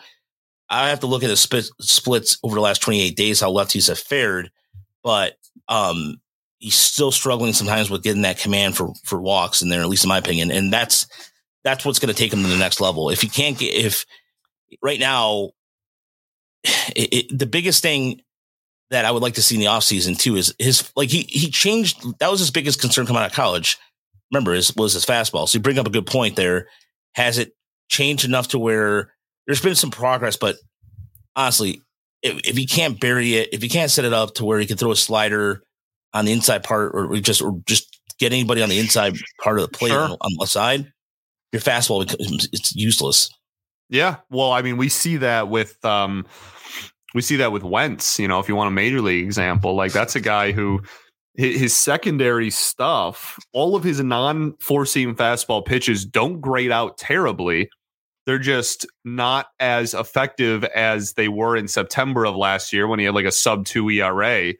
[0.69, 3.89] I have to look at the split, splits over the last 28 days, how lefties
[3.89, 4.51] have fared,
[5.03, 5.35] but
[5.67, 6.21] um,
[6.59, 10.05] he's still struggling sometimes with getting that command for, for walks in there, at least
[10.05, 10.53] in my opinion.
[10.53, 11.09] And that's,
[11.65, 13.11] that's what's going to take him to the next level.
[13.11, 14.07] If you can't get, if
[14.81, 15.51] right now,
[16.65, 18.21] it, it, the biggest thing
[18.91, 21.51] that I would like to see in the offseason too is his like he he
[21.51, 23.79] changed that was his biggest concern coming out of college.
[24.33, 25.49] Remember, his was his fastball.
[25.49, 26.69] So you bring up a good point there.
[27.15, 27.53] Has it
[27.89, 29.13] changed enough to where
[29.47, 30.57] there's been some progress, but
[31.35, 31.83] honestly,
[32.23, 34.67] if, if he can't bury it, if he can't set it up to where he
[34.67, 35.63] can throw a slider
[36.13, 39.71] on the inside part or just or just get anybody on the inside part of
[39.71, 40.03] the plate sure.
[40.03, 40.93] on, on the side,
[41.53, 43.31] your fastball becomes it's useless.
[43.89, 44.17] Yeah.
[44.31, 46.27] Well, I mean, we see that with um
[47.15, 48.19] we see that with Wentz.
[48.19, 50.83] You know, if you want a major league example, like that's a guy who
[51.35, 57.71] his secondary stuff, all of his non four seam fastball pitches don't grade out terribly.
[58.27, 63.07] They're just not as effective as they were in September of last year when he
[63.07, 64.53] had like a sub two ERA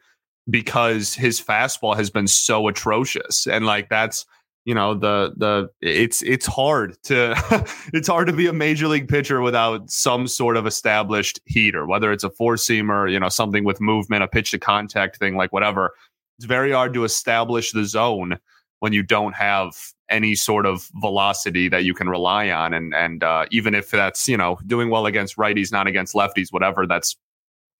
[0.49, 3.47] because his fastball has been so atrocious.
[3.47, 4.25] And like that's
[4.65, 7.33] you know the the it's it's hard to
[7.93, 12.11] it's hard to be a major league pitcher without some sort of established heater whether
[12.11, 15.51] it's a four seamer you know something with movement a pitch to contact thing like
[15.51, 15.93] whatever.
[16.37, 18.39] It's very hard to establish the zone
[18.79, 19.73] when you don't have
[20.09, 24.27] any sort of velocity that you can rely on and and uh, even if that's
[24.27, 27.15] you know doing well against righties not against lefties whatever that's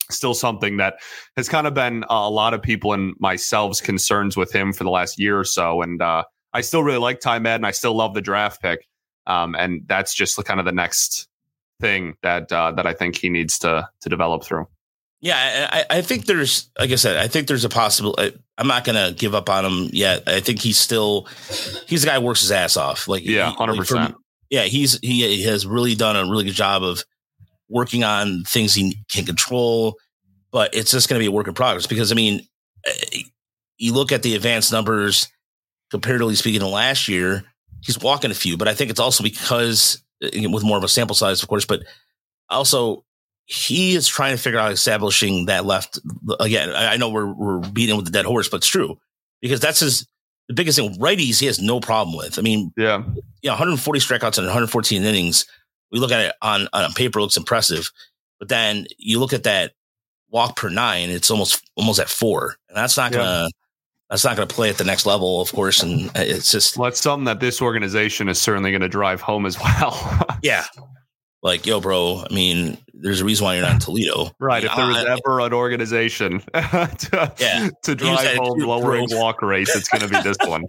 [0.09, 0.95] still something that
[1.37, 4.89] has kind of been a lot of people and myself's concerns with him for the
[4.89, 6.23] last year or so and uh
[6.53, 7.65] I still really like Ty Madden.
[7.65, 8.87] I still love the draft pick.
[9.27, 11.27] Um, and that's just kind of the next
[11.79, 14.67] thing that uh, that I think he needs to to develop through.
[15.21, 18.17] Yeah, I, I think there's, like I said, I think there's a possible.
[18.57, 20.27] I'm not gonna give up on him yet.
[20.27, 21.27] I think he's still,
[21.87, 23.07] he's the guy who works his ass off.
[23.07, 24.15] Like, yeah, hundred like percent.
[24.49, 27.03] Yeah, he's he has really done a really good job of
[27.69, 29.95] working on things he can control,
[30.51, 32.41] but it's just going to be a work in progress because I mean,
[32.85, 33.19] eh,
[33.77, 35.27] you look at the advanced numbers
[35.91, 37.43] comparatively speaking to last year,
[37.81, 40.87] he's walking a few, but I think it's also because uh, with more of a
[40.87, 41.83] sample size, of course, but
[42.49, 43.03] also
[43.45, 45.99] he is trying to figure out establishing that left
[46.39, 46.71] again.
[46.73, 48.97] I know we're we're beating with the dead horse, but it's true
[49.41, 50.07] because that's his
[50.47, 50.93] the biggest thing.
[50.95, 52.39] Righties he has no problem with.
[52.39, 53.03] I mean, yeah,
[53.41, 55.45] yeah, 140 strikeouts and 114 innings.
[55.91, 57.91] We look at it on on paper, looks impressive,
[58.39, 59.73] but then you look at that
[60.29, 63.49] walk per nine, it's almost almost at four, and that's not gonna
[64.11, 65.81] that's not going to play at the next level, of course.
[65.81, 69.45] And it's just well, it's something that this organization is certainly going to drive home
[69.45, 70.27] as well.
[70.43, 70.65] yeah,
[71.41, 72.25] like yo, bro.
[72.29, 74.31] I mean, there's a reason why you're not in Toledo.
[74.37, 74.63] right.
[74.65, 77.69] If there was ever an organization to, yeah.
[77.83, 79.17] to drive home lowering bro.
[79.17, 80.65] walk rates, it's going to be this one.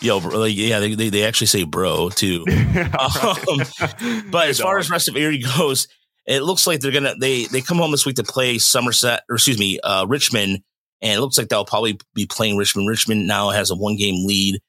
[0.00, 2.44] Yo, bro, like, yeah, they, they, they, actually say bro too.
[2.48, 5.86] yeah, um, but as far as rest of Erie goes,
[6.26, 9.36] it looks like they're gonna they they come home this week to play Somerset or
[9.36, 10.62] excuse me uh, Richmond,
[11.02, 12.88] and it looks like they'll probably be playing Richmond.
[12.88, 14.60] Richmond now has a one game lead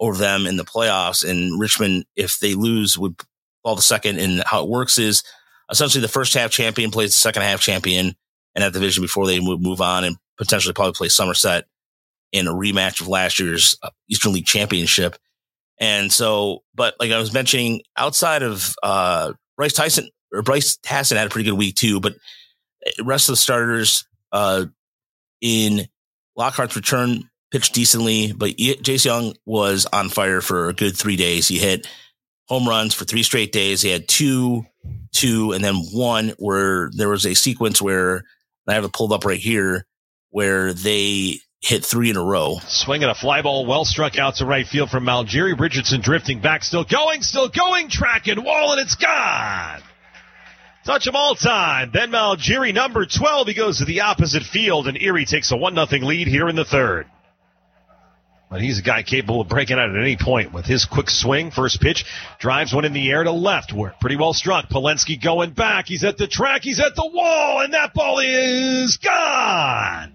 [0.00, 3.16] over them in the playoffs, and Richmond, if they lose, would
[3.62, 4.18] fall the second.
[4.18, 5.22] And how it works is
[5.70, 8.06] essentially the first half champion plays the second half champion
[8.54, 11.66] in that division before they move, on and potentially probably play Somerset
[12.32, 15.16] in a rematch of last year's uh, Eastern League Championship.
[15.80, 21.18] And so, but like I was mentioning, outside of uh, Bryce Tyson or Bryce Hassan
[21.18, 22.14] had a pretty good week too, but
[22.96, 24.66] the rest of the starters uh,
[25.40, 25.88] in
[26.36, 31.48] Lockhart's return pitched decently, but Jace Jung was on fire for a good three days.
[31.48, 31.88] He hit
[32.46, 33.82] home runs for three straight days.
[33.82, 34.66] He had two,
[35.12, 38.24] two, and then one where there was a sequence where
[38.66, 39.86] I have it pulled up right here
[40.30, 42.58] where they hit three in a row.
[42.66, 45.58] Swinging a fly ball, well struck out to right field from Malgeri.
[45.58, 49.82] Richardson drifting back, still going, still going, tracking wall, and it's gone.
[50.88, 51.90] Touch him all time.
[51.90, 53.48] Ben Malgeri, number 12.
[53.48, 56.56] He goes to the opposite field, and Erie takes a 1 0 lead here in
[56.56, 57.04] the third.
[58.48, 61.50] But he's a guy capable of breaking out at any point with his quick swing.
[61.50, 62.06] First pitch
[62.40, 63.74] drives one in the air to left.
[64.00, 64.70] Pretty well struck.
[64.70, 65.88] Polensky going back.
[65.88, 66.62] He's at the track.
[66.62, 70.14] He's at the wall, and that ball is gone.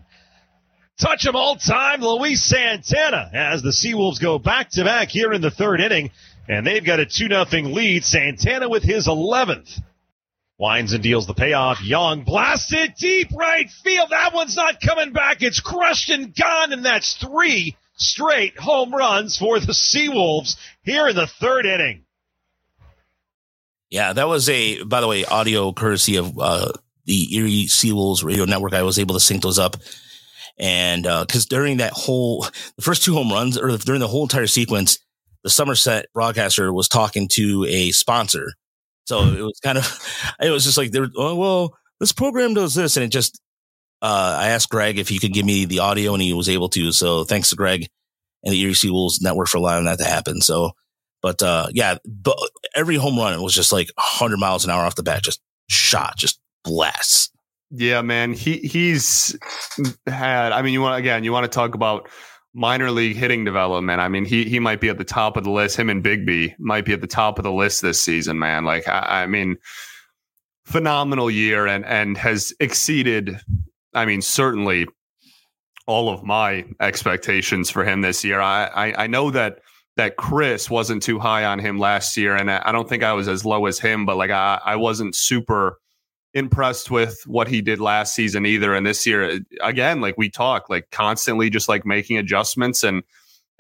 [1.00, 5.42] Touch him all time, Luis Santana, as the Seawolves go back to back here in
[5.42, 6.10] the third inning,
[6.50, 8.04] and they've got a 2 0 lead.
[8.04, 9.80] Santana with his 11th.
[10.64, 11.84] Winds and deals the payoff.
[11.84, 14.12] Jung blasted deep right field.
[14.12, 15.42] That one's not coming back.
[15.42, 21.18] It's crushed and gone, and that's three straight home runs for the Seawolves here in
[21.18, 22.06] the third inning.
[23.90, 26.72] Yeah, that was a, by the way, audio courtesy of uh,
[27.04, 28.74] the Erie Seawolves radio network.
[28.74, 29.76] I was able to sync those up.
[30.58, 32.48] And because uh, during that whole,
[32.78, 34.98] the first two home runs, or during the whole entire sequence,
[35.44, 38.54] the Somerset broadcaster was talking to a sponsor.
[39.06, 40.00] So it was kind of,
[40.42, 42.98] it was just like, there, oh, well, this program does this.
[42.98, 43.40] And it just,
[44.02, 46.70] uh, I asked Greg if he could give me the audio and he was able
[46.70, 46.92] to.
[46.92, 47.88] So thanks to Greg
[48.44, 50.42] and the Erie Seawolves network for allowing that to happen.
[50.42, 50.72] So,
[51.22, 52.38] but, uh, yeah, but
[52.76, 55.42] every home run, it was just like 100 miles an hour off the bat, just
[55.70, 57.30] shot, just blasts.
[57.72, 58.34] Yeah, man.
[58.34, 59.38] He, he's
[60.06, 62.10] had, I mean, you want, again, you want to talk about
[62.54, 64.00] minor league hitting development.
[64.00, 65.78] I mean, he, he might be at the top of the list.
[65.78, 68.64] Him and Bigbie might be at the top of the list this season, man.
[68.66, 69.58] Like, I, I mean,
[70.66, 73.40] phenomenal year and, and has exceeded
[73.94, 74.88] I mean, certainly
[75.86, 78.40] all of my expectations for him this year.
[78.40, 79.60] I, I, I know that
[79.96, 83.28] that Chris wasn't too high on him last year, and I don't think I was
[83.28, 85.80] as low as him, but like I, I wasn't super
[86.34, 88.74] impressed with what he did last season either.
[88.74, 93.04] And this year, again, like we talk, like constantly just like making adjustments and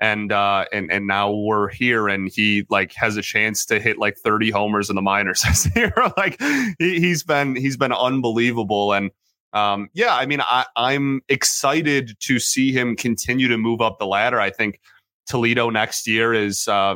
[0.01, 3.99] and uh and and now we're here and he like has a chance to hit
[3.99, 5.93] like 30 homers in the minors this year.
[6.17, 6.41] like
[6.79, 9.11] he, he's been he's been unbelievable and
[9.53, 14.07] um, yeah, I mean, I, I'm excited to see him continue to move up the
[14.07, 14.41] ladder.
[14.41, 14.81] I think
[15.27, 16.95] Toledo next year is, uh,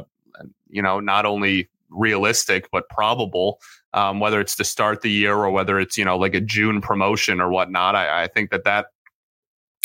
[0.67, 3.59] you know, not only realistic but probable.
[3.94, 6.82] Um, whether it's to start the year or whether it's you know like a June
[6.82, 8.88] promotion or whatnot, I, I think that that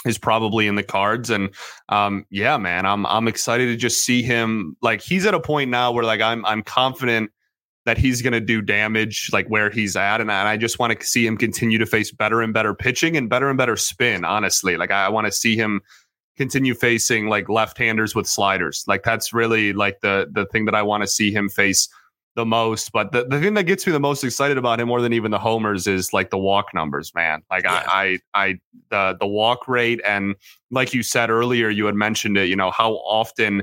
[0.04, 1.30] is probably in the cards.
[1.30, 1.54] And
[1.88, 4.76] um, yeah, man, I'm I'm excited to just see him.
[4.82, 7.30] Like he's at a point now where like I'm I'm confident
[7.84, 10.20] that he's going to do damage like where he's at.
[10.20, 13.28] And I, just want to see him continue to face better and better pitching and
[13.28, 14.76] better and better spin, honestly.
[14.76, 15.80] Like I, I want to see him
[16.36, 18.84] continue facing like left-handers with sliders.
[18.86, 21.88] Like that's really like the the thing that I want to see him face
[22.34, 22.92] the most.
[22.92, 25.30] But the, the thing that gets me the most excited about him more than even
[25.30, 27.42] the homers is like the walk numbers, man.
[27.50, 27.82] Like yeah.
[27.86, 28.58] I, I I
[28.90, 30.34] the the walk rate and
[30.70, 33.62] like you said earlier, you had mentioned it, you know, how often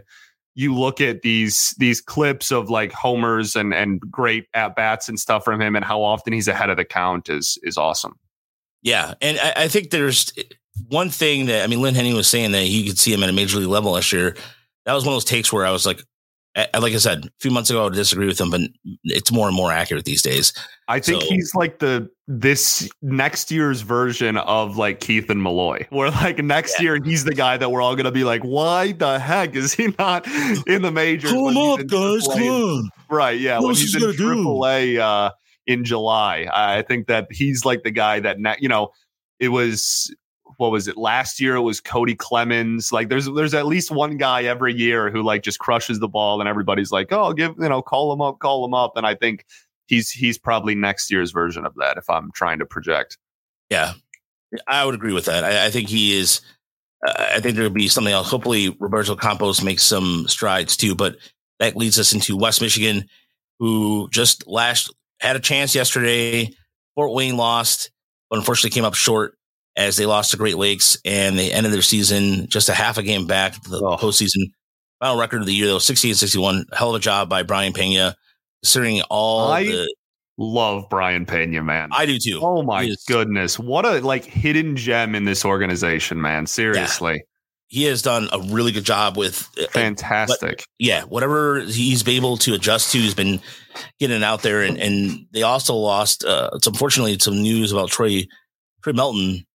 [0.56, 5.20] you look at these these clips of like homers and and great at bats and
[5.20, 8.20] stuff from him and how often he's ahead of the count is is awesome.
[8.82, 10.44] Yeah, and I, I think there's eh,
[10.88, 13.30] one thing that I mean, Lynn Henning was saying that he could see him at
[13.30, 14.36] a major league level last year.
[14.86, 16.02] That was one of those takes where I was like,
[16.56, 18.62] like I said, a few months ago, I would disagree with him, but
[19.04, 20.54] it's more and more accurate these days.
[20.88, 25.86] I think so, he's like the this next year's version of like Keith and Malloy,
[25.90, 26.84] where like next yeah.
[26.84, 29.94] year he's the guy that we're all gonna be like, why the heck is he
[30.00, 30.28] not
[30.68, 31.32] in the majors?
[31.32, 32.90] Come up, guys, come on.
[33.10, 33.60] Right, yeah.
[33.60, 35.30] What when he's in Triple A uh,
[35.68, 38.92] in July, I think that he's like the guy that ne- you know
[39.40, 40.14] it was
[40.58, 41.56] what was it last year?
[41.56, 42.92] It was Cody Clemens.
[42.92, 46.40] Like there's there's at least one guy every year who like just crushes the ball,
[46.40, 48.94] and everybody's like, oh, give you know, call him up, call him up.
[48.96, 49.46] And I think
[49.88, 51.98] he's he's probably next year's version of that.
[51.98, 53.18] If I'm trying to project,
[53.70, 53.94] yeah,
[54.68, 55.44] I would agree with that.
[55.44, 56.42] I, I think he is.
[57.06, 58.30] Uh, I think there'll be something else.
[58.30, 60.96] Hopefully, Roberto Campos makes some strides too.
[60.96, 61.18] But
[61.60, 63.08] that leads us into West Michigan,
[63.60, 66.54] who just last had a chance yesterday.
[66.96, 67.92] Fort Wayne lost,
[68.30, 69.39] but unfortunately came up short
[69.80, 73.04] as they lost to Great Lakes and they ended their season just a half a
[73.04, 73.98] game back the oh.
[73.98, 74.52] postseason.
[75.00, 76.66] Final record of the year, though, 60 and 61.
[76.74, 78.16] Hell of a job by Brayan Pena,
[78.62, 79.96] considering all I the.
[80.38, 81.90] Love Brayan Pena, man.
[81.92, 82.40] I do too.
[82.42, 83.58] Oh my goodness.
[83.58, 86.46] What a like hidden gem in this organization, man.
[86.46, 87.14] Seriously.
[87.14, 87.24] Yeah
[87.70, 90.58] he has done a really good job with uh, fantastic.
[90.58, 93.40] But, yeah, whatever he's been able to adjust to, he's been
[94.00, 94.64] getting out there.
[94.64, 96.26] And, and they also lost.
[96.26, 98.24] Uh, it's unfortunately some news about Troy
[98.82, 99.46] Trey Melton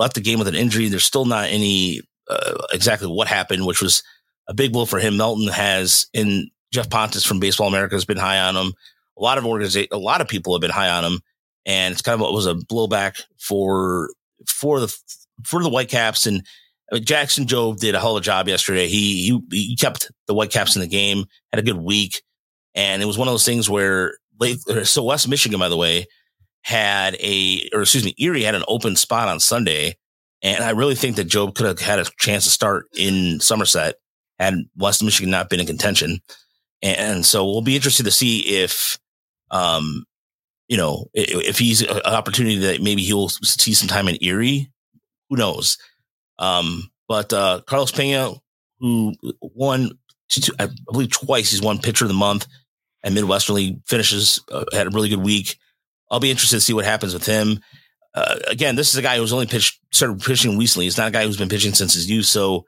[0.00, 0.88] left the game with an injury.
[0.88, 4.02] There's still not any uh, exactly what happened, which was
[4.48, 5.18] a big blow for him.
[5.18, 8.72] Melton has, and Jeff Pontes from Baseball America has been high on him.
[9.18, 11.20] A lot of organiza- a lot of people have been high on him,
[11.66, 14.10] and it's kind of what was a blowback for
[14.46, 14.92] for the
[15.44, 16.26] for the Whitecaps.
[16.26, 16.46] And
[16.90, 18.88] I mean, Jackson Jobe did a hell of a job yesterday.
[18.88, 22.22] He, he he kept the Whitecaps in the game, had a good week,
[22.74, 24.60] and it was one of those things where late.
[24.84, 26.06] So West Michigan, by the way,
[26.62, 29.96] had a, or excuse me, Erie had an open spot on Sunday.
[30.42, 33.96] And I really think that Jobe could have had a chance to start in Somerset
[34.38, 36.20] had West Michigan not been in contention.
[36.82, 38.98] And so we'll be interested to see if,
[39.50, 40.06] um,
[40.66, 44.70] you know, if he's an opportunity that maybe he'll see some time in Erie.
[45.28, 45.76] Who knows?
[46.38, 48.32] Um, but uh, Carlos Pena,
[48.78, 49.90] who won,
[50.58, 52.46] I believe twice, he's won Pitcher of the Month
[53.02, 55.58] and Midwestern League finishes, uh, had a really good week.
[56.10, 57.60] I'll be interested to see what happens with him.
[58.14, 60.86] Uh, again, this is a guy who's only pitched, started pitching recently.
[60.86, 62.26] He's not a guy who's been pitching since his youth.
[62.26, 62.64] So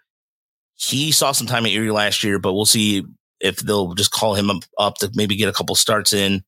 [0.74, 3.04] he saw some time at Erie last year, but we'll see
[3.40, 6.44] if they'll just call him up to maybe get a couple starts in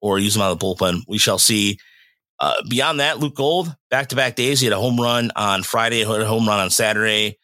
[0.00, 1.00] or use him out of the bullpen.
[1.08, 1.78] We shall see.
[2.38, 4.60] Uh, beyond that, Luke Gold, back to back days.
[4.60, 7.38] He had a home run on Friday, had a home run on Saturday.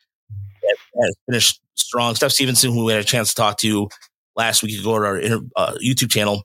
[1.01, 2.15] Had finished strong.
[2.15, 3.89] Seth Stephenson, who we had a chance to talk to
[4.37, 6.45] last week, you go to our uh, YouTube channel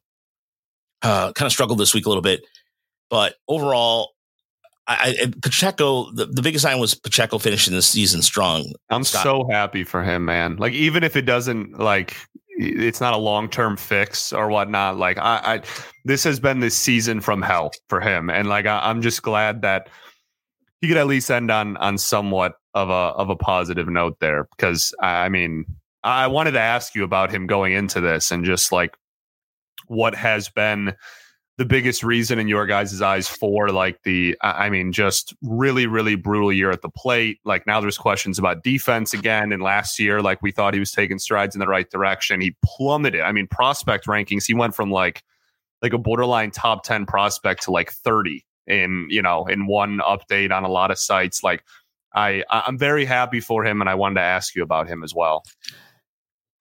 [1.06, 2.45] uh, kind of struggled this week a little bit,
[3.10, 4.12] but overall,
[4.88, 6.12] I, I Pacheco.
[6.12, 8.72] The, the biggest sign was Pacheco finishing the season strong.
[8.89, 9.24] I'm Scott.
[9.24, 10.58] so happy for him, man.
[10.58, 12.16] Like even if it doesn't like
[12.58, 14.97] it's not a long term fix or whatnot.
[14.97, 15.62] Like I, I,
[16.06, 19.62] this has been this season from hell for him, and like I, am just glad
[19.62, 19.89] that
[20.82, 24.47] he could at least end on on somewhat of a of a positive note there.
[24.58, 25.66] Because I mean,
[26.03, 28.95] I wanted to ask you about him going into this and just like
[29.88, 30.96] what has been
[31.58, 36.16] the biggest reason in your guys' eyes for like the I mean just really really
[36.16, 37.40] brutal year at the plate?
[37.46, 40.92] Like now there's questions about defense again and last year like we thought he was
[40.92, 42.42] taking strides in the right direction.
[42.42, 43.22] He plummeted.
[43.22, 45.24] I mean prospect rankings he went from like
[45.82, 50.52] like a borderline top 10 prospect to like 30 in you know in one update
[50.52, 51.42] on a lot of sites.
[51.42, 51.64] Like
[52.14, 55.16] I I'm very happy for him and I wanted to ask you about him as
[55.16, 55.44] well.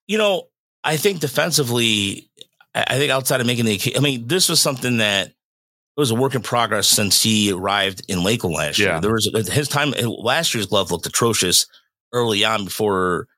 [0.07, 0.45] You know
[0.85, 2.31] I think defensively
[2.75, 6.17] I think outside of making the, I mean, this was something that it was a
[6.17, 8.95] work in progress since he arrived in Lakeland last yeah.
[8.95, 9.01] year.
[9.01, 11.67] There was his time last year's glove looked atrocious
[12.13, 13.29] early on before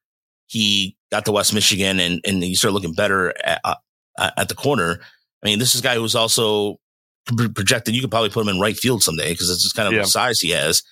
[0.46, 4.54] he got to West Michigan and and he started looking better at, uh, at the
[4.54, 5.00] corner.
[5.42, 6.78] I mean, this is a guy who's also
[7.26, 7.94] projected.
[7.94, 10.02] You could probably put him in right field someday because it's just kind of yeah.
[10.02, 10.82] the size he has.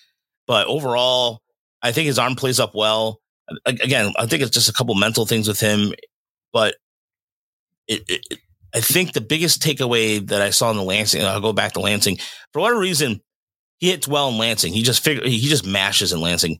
[0.46, 1.40] But overall,
[1.82, 3.20] I think his arm plays up well.
[3.64, 5.94] Again, I think it's just a couple mental things with him,
[6.52, 6.74] but
[7.88, 8.38] it, it,
[8.74, 11.80] I think the biggest takeaway that I saw in the Lansing, I'll go back to
[11.80, 12.18] Lansing.
[12.52, 13.20] For whatever reason,
[13.78, 14.72] he hits well in Lansing.
[14.72, 16.58] He just figure he just mashes in Lansing.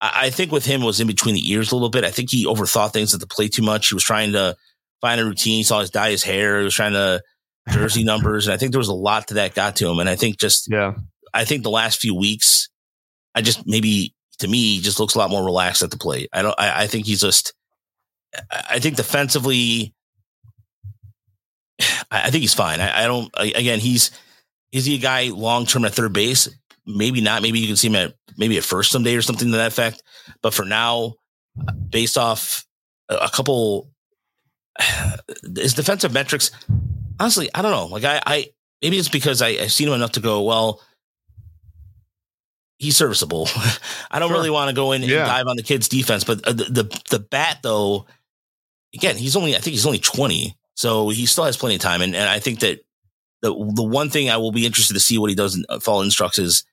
[0.00, 2.04] I, I think with him was in between the ears a little bit.
[2.04, 3.88] I think he overthought things at the plate too much.
[3.88, 4.56] He was trying to
[5.00, 5.58] find a routine.
[5.58, 6.58] He saw his dye his hair.
[6.58, 7.22] He was trying to
[7.70, 9.98] jersey numbers, and I think there was a lot to that got to him.
[9.98, 10.94] And I think just yeah,
[11.34, 12.68] I think the last few weeks,
[13.34, 16.30] I just maybe to me he just looks a lot more relaxed at the plate.
[16.32, 16.58] I don't.
[16.58, 17.52] I, I think he's just.
[18.50, 19.92] I think defensively,
[22.10, 22.80] I think he's fine.
[22.80, 23.30] I, I don't.
[23.36, 24.10] I, again, he's
[24.72, 26.48] is he a guy long term at third base?
[26.86, 27.42] Maybe not.
[27.42, 30.02] Maybe you can see him at maybe at first someday or something to that effect.
[30.42, 31.14] But for now,
[31.88, 32.66] based off
[33.08, 33.90] a, couple
[35.56, 36.50] his defensive metrics,
[37.18, 37.86] honestly, I don't know.
[37.86, 38.46] Like I, I
[38.82, 40.80] maybe it's because I, I've seen him enough to go well.
[42.78, 43.48] He's serviceable.
[44.10, 44.38] I don't sure.
[44.38, 45.26] really want to go in and yeah.
[45.26, 48.06] dive on the kid's defense, but uh, the, the the bat though,
[48.94, 50.56] again, he's only I think he's only twenty.
[50.80, 52.00] So he still has plenty of time.
[52.00, 52.80] And, and I think that
[53.42, 55.78] the, the one thing I will be interested to see what he does in uh,
[55.78, 56.64] fall instructs is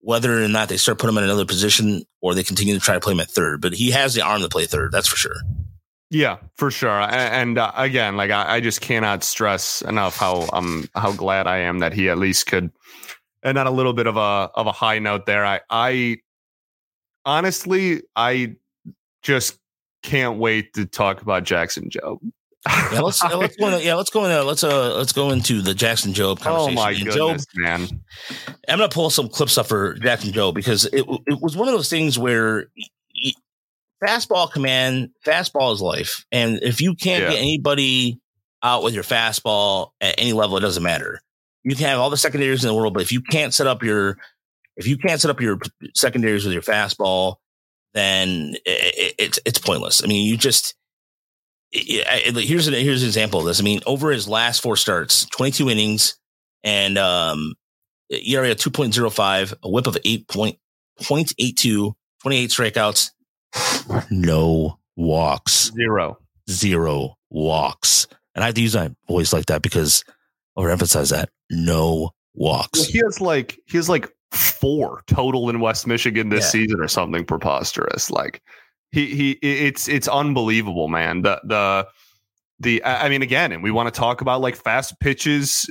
[0.00, 2.92] whether or not they start putting him in another position or they continue to try
[2.92, 3.62] to play him at third.
[3.62, 4.92] But he has the arm to play third.
[4.92, 5.36] That's for sure.
[6.10, 6.90] Yeah, for sure.
[6.90, 11.60] And, uh, again, like I, I, just cannot stress enough how um how glad I
[11.60, 12.70] am that he at least could.
[13.42, 16.18] And on a little bit of a of a high note there, I I
[17.24, 18.56] honestly I
[19.22, 19.58] just
[20.02, 22.20] can't wait to talk about Jackson Jobe.
[22.66, 23.68] Yeah, let's let's go.
[23.68, 24.46] In, yeah, let's go in.
[24.46, 26.78] Let's uh let's go into the Jackson Jobe conversation.
[26.78, 28.00] Oh my and goodness, Jobe, man!
[28.68, 31.74] I'm gonna pull some clips up for Jackson Jobe because it it was one of
[31.74, 32.68] those things where
[34.02, 36.24] fastball command, fastball is life.
[36.32, 37.30] And if you can't yeah.
[37.30, 38.20] get anybody
[38.62, 41.20] out with your fastball at any level, it doesn't matter.
[41.62, 43.82] You can have all the secondaries in the world, but if you can't set up
[43.82, 44.18] your
[44.76, 45.58] if you can't set up your
[45.94, 47.36] secondaries with your fastball,
[47.94, 50.02] then it, it, it's it's pointless.
[50.02, 50.74] I mean, you just
[51.70, 53.60] here's an here's an example of this.
[53.60, 56.18] I mean, over his last four starts, 22 innings,
[56.62, 57.54] and um,
[58.10, 63.10] ERA of 2.05, a WHIP of 8.82, 28 strikeouts,
[64.10, 65.70] no walks.
[65.72, 66.18] Zero.
[66.48, 68.06] Zero walks.
[68.34, 70.04] And I have to use my voice like that because
[70.58, 71.30] overemphasize that.
[71.50, 72.80] No walks.
[72.80, 76.62] Well, he has like he has like four total in West Michigan this yeah.
[76.62, 78.10] season or something preposterous.
[78.10, 78.42] Like
[78.94, 81.22] he he it's it's unbelievable, man.
[81.22, 81.88] The the
[82.60, 85.68] the I mean again, and we want to talk about like fast pitches,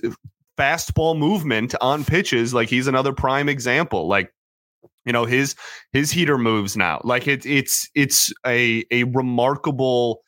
[0.58, 2.54] fastball movement on pitches.
[2.54, 4.08] Like he's another prime example.
[4.08, 4.34] Like
[5.06, 5.56] you know his
[5.92, 10.22] his heater moves now like it, it's it's a a remarkable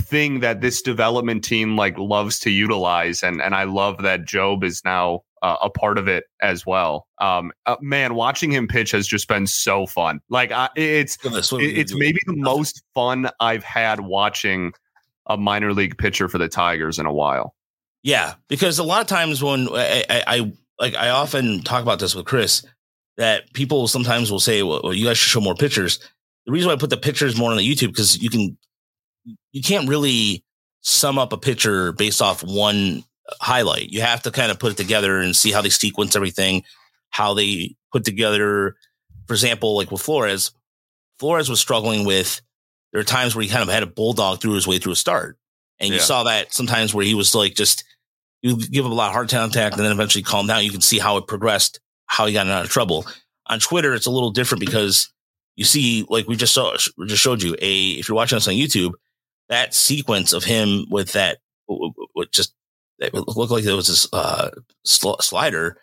[0.00, 4.64] thing that this development team like loves to utilize and and I love that Jobe
[4.64, 7.06] is now uh, a part of it as well.
[7.20, 10.20] Um uh, man watching him pitch has just been so fun.
[10.28, 14.72] Like I, it's it's maybe the most fun I've had watching
[15.26, 17.54] a minor league pitcher for the Tigers in a while.
[18.02, 21.98] Yeah, because a lot of times when I, I, I like I often talk about
[21.98, 22.64] this with Chris
[23.16, 25.98] that people sometimes will say, well, you guys should show more pictures.
[26.46, 28.58] The reason why I put the pictures more on the YouTube because you can,
[29.52, 30.44] you can't really
[30.82, 33.04] sum up a picture based off one
[33.40, 33.90] highlight.
[33.90, 36.64] You have to kind of put it together and see how they sequence everything,
[37.10, 38.76] how they put together.
[39.26, 40.52] For example, like with Flores,
[41.18, 42.40] Flores was struggling with.
[42.92, 44.96] There are times where he kind of had a bulldog through his way through a
[44.96, 45.36] start,
[45.80, 45.96] and yeah.
[45.96, 47.82] you saw that sometimes where he was like just
[48.40, 50.62] you give him a lot of hard contact and then eventually calm down.
[50.62, 53.06] You can see how it progressed how he got out of trouble.
[53.46, 55.10] On Twitter, it's a little different because
[55.56, 58.46] you see, like we just saw, we just showed you a, if you're watching us
[58.46, 58.92] on YouTube,
[59.48, 62.54] that sequence of him with that, with just,
[63.06, 64.50] it looked like there was this uh,
[64.84, 65.78] sl- slider.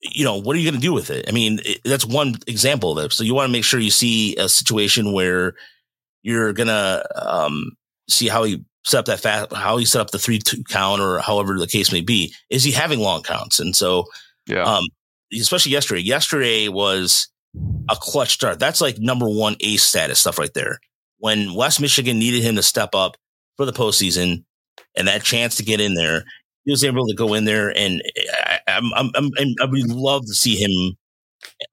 [0.00, 1.26] You know, what are you going to do with it?
[1.28, 3.12] I mean, it, that's one example of it.
[3.12, 5.54] So you want to make sure you see a situation where
[6.22, 7.72] you're going to um,
[8.08, 11.00] see how he set up that fast, how he set up the three two count
[11.00, 12.34] or however the case may be.
[12.50, 13.60] Is he having long counts?
[13.60, 14.06] And so,
[14.46, 14.64] yeah.
[14.64, 14.84] Um,
[15.32, 16.02] especially yesterday.
[16.02, 17.28] Yesterday was
[17.88, 18.58] a clutch start.
[18.58, 20.78] That's like number one ace status stuff right there.
[21.18, 23.16] When West Michigan needed him to step up
[23.56, 24.44] for the postseason
[24.96, 26.24] and that chance to get in there,
[26.64, 28.02] he was able to go in there, and
[28.44, 30.96] I, I'm, I'm, I'm, I would love to see him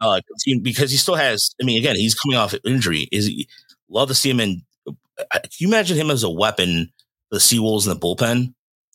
[0.02, 0.22] uh,
[0.62, 1.54] because he still has.
[1.62, 3.08] I mean, again, he's coming off an injury.
[3.12, 3.47] Is he,
[3.89, 4.62] love to see him in?
[4.88, 6.91] Can you imagine him as a weapon?
[7.32, 8.54] The Seawolves in the bullpen.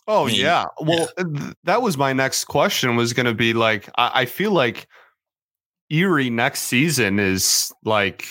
[0.08, 0.64] Oh I mean, yeah.
[0.80, 1.52] Well, yeah.
[1.64, 2.96] that was my next question.
[2.96, 4.88] Was going to be like, I, I feel like
[5.90, 8.26] Erie next season is like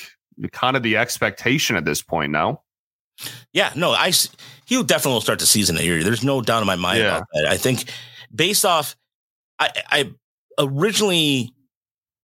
[0.51, 2.61] kind of the expectation at this point now.
[3.53, 4.11] Yeah, no, I
[4.73, 6.03] he'll definitely start the season at Erie.
[6.03, 7.17] There's no doubt in my mind yeah.
[7.17, 7.45] about that.
[7.45, 7.85] I think
[8.33, 8.95] based off,
[9.59, 10.13] I, I
[10.59, 11.53] originally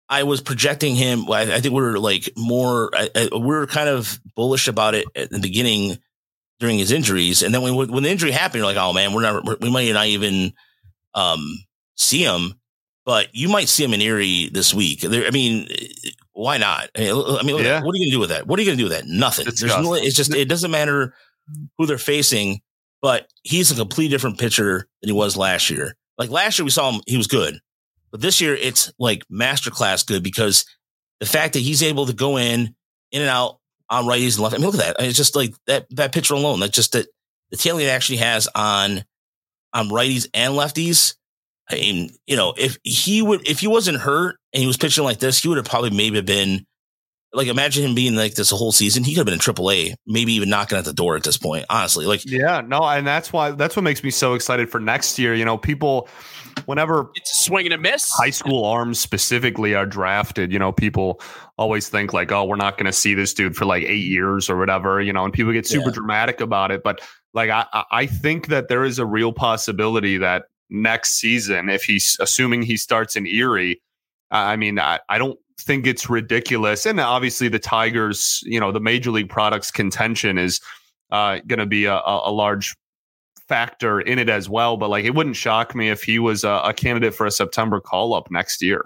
[0.09, 1.31] I was projecting him.
[1.31, 2.91] I, I think we are like more.
[2.95, 5.99] I, I, we are kind of bullish about it at the beginning
[6.59, 7.43] during his injuries.
[7.43, 9.93] And then when when the injury happened, you're like, oh man, we're not we might
[9.93, 10.55] not even
[11.13, 11.59] um,
[11.97, 12.55] see him,
[13.05, 15.03] but you might see him in Erie this week.
[15.03, 15.69] There, I mean,
[16.33, 16.89] why not?
[16.97, 17.83] I mean, I mean yeah.
[17.83, 18.47] what are you gonna do with that?
[18.47, 19.07] What are you gonna do with that?
[19.07, 19.49] Nothing.
[19.49, 19.93] It's There's no.
[19.93, 21.13] It's just it doesn't matter
[21.77, 22.61] who they're facing,
[23.01, 25.95] but he's a completely different pitcher than he was last year.
[26.17, 27.59] Like last year, we saw him; he was good,
[28.11, 30.65] but this year it's like masterclass good because
[31.21, 32.75] the fact that he's able to go in,
[33.13, 33.59] in and out,
[33.91, 34.55] on righties and left.
[34.55, 34.97] I mean, look at that.
[34.99, 36.61] I mean, it's just like that that pitcher alone.
[36.61, 37.07] That's just that
[37.51, 39.05] the tailing it actually has on
[39.73, 41.15] on righties and lefties.
[41.71, 45.05] I mean, you know, if he would, if he wasn't hurt and he was pitching
[45.05, 46.67] like this, he would have probably maybe been
[47.33, 49.05] like, imagine him being like this a whole season.
[49.05, 51.67] He could have been in AAA, maybe even knocking at the door at this point.
[51.69, 55.19] Honestly, like, yeah, no, and that's why that's what makes me so excited for next
[55.19, 55.35] year.
[55.35, 56.09] You know, people
[56.65, 58.11] whenever it's swinging a miss.
[58.11, 60.53] High school arms specifically are drafted.
[60.53, 61.21] You know, people
[61.59, 64.49] always think like, oh, we're not going to see this dude for like eight years
[64.49, 65.01] or whatever.
[65.01, 65.95] You know, and people get super yeah.
[65.95, 66.83] dramatic about it.
[66.83, 67.01] But
[67.35, 72.17] like, I I think that there is a real possibility that next season, if he's
[72.21, 73.83] assuming he starts in Erie,
[74.31, 76.87] I mean, I, I don't think it's ridiculous.
[76.87, 80.61] And obviously, the Tigers, you know, the major league products contention is
[81.11, 82.75] uh, going to be a, a, large
[83.49, 84.77] factor in it as well.
[84.77, 87.81] But like, it wouldn't shock me if he was a, a candidate for a September
[87.81, 88.85] call up next year.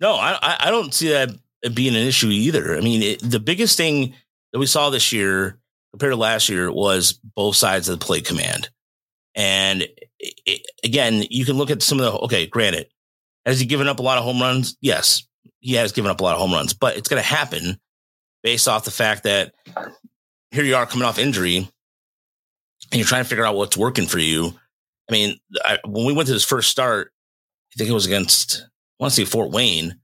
[0.00, 1.30] No, I, I don't see that
[1.72, 2.76] being an issue either.
[2.76, 4.14] I mean, it, the biggest thing
[4.52, 5.58] that we saw this year
[5.92, 8.68] compared to last year was both sides of the play command.
[9.34, 9.86] And
[10.18, 12.88] it, again, you can look at some of the, okay, granted,
[13.46, 14.76] has he given up a lot of home runs?
[14.80, 15.24] Yes,
[15.64, 17.80] he has given up a lot of home runs, but it's going to happen
[18.42, 19.54] based off the fact that
[20.50, 21.66] here you are coming off injury and
[22.92, 24.52] you're trying to figure out what's working for you.
[25.08, 27.12] I mean, I, when we went to his first start,
[27.72, 29.98] I think it was against, I want to say Fort Wayne.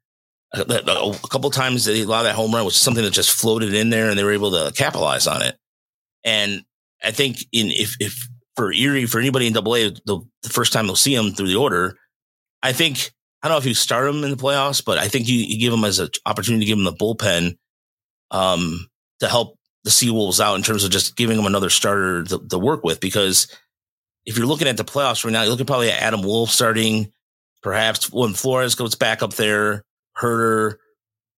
[0.54, 3.12] Uh, a, a, uh, a couple times they allowed that home run was something that
[3.12, 5.58] just floated in there and they were able to capitalize on it.
[6.24, 6.62] And
[7.04, 10.72] I think in if if for Erie for anybody in Double A, the, the first
[10.72, 11.98] time they'll see him through the order,
[12.62, 13.12] I think
[13.43, 15.59] I don't know if you start him in the playoffs, but I think you, you
[15.59, 17.57] give him as an opportunity to give him the bullpen
[18.30, 18.88] um,
[19.20, 22.59] to help the Seawolves out in terms of just giving him another starter to, to,
[22.59, 23.01] work with.
[23.01, 23.49] Because
[24.26, 27.12] if you're looking at the playoffs right now, you're looking probably at Adam Wolf starting,
[27.62, 29.84] perhaps when Flores goes back up there,
[30.14, 30.78] Herder,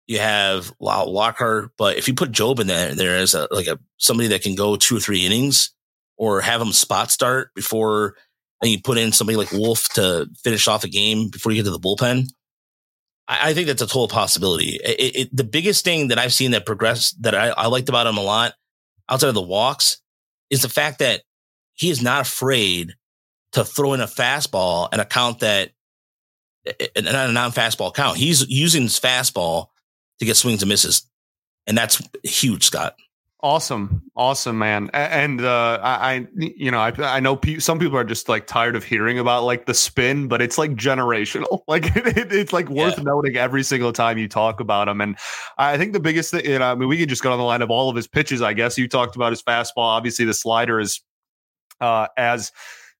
[0.08, 1.70] you have Lockhart.
[1.78, 4.56] But if you put Jobe in there, there as a like a somebody that can
[4.56, 5.70] go two or three innings,
[6.16, 8.16] or have him spot start before
[8.62, 11.64] and you put in somebody like Wolf to finish off a game before you get
[11.64, 12.28] to the bullpen.
[13.28, 14.78] I, I think that's a total possibility.
[14.82, 18.06] It, it, the biggest thing that I've seen that progressed that I, I liked about
[18.06, 18.54] him a lot
[19.08, 20.00] outside of the walks
[20.48, 21.22] is the fact that
[21.74, 22.94] he is not afraid
[23.52, 25.72] to throw in a fastball and a count that
[26.94, 28.16] and a non-fastball count.
[28.16, 29.66] He's using his fastball
[30.20, 31.10] to get swings and misses,
[31.66, 32.94] and that's huge, Scott.
[33.44, 34.88] Awesome, awesome, man.
[34.92, 38.76] And uh, I, you know, I, I know pe- some people are just like tired
[38.76, 41.62] of hearing about like the spin, but it's like generational.
[41.68, 43.04] Like it, it, it's like worth yeah.
[43.04, 45.00] noting every single time you talk about him.
[45.00, 45.16] And
[45.56, 47.44] I think the biggest thing, you know, I mean, we can just go on the
[47.44, 48.42] line of all of his pitches.
[48.42, 49.78] I guess you talked about his fastball.
[49.78, 51.00] Obviously, the slider is
[51.80, 52.52] uh, as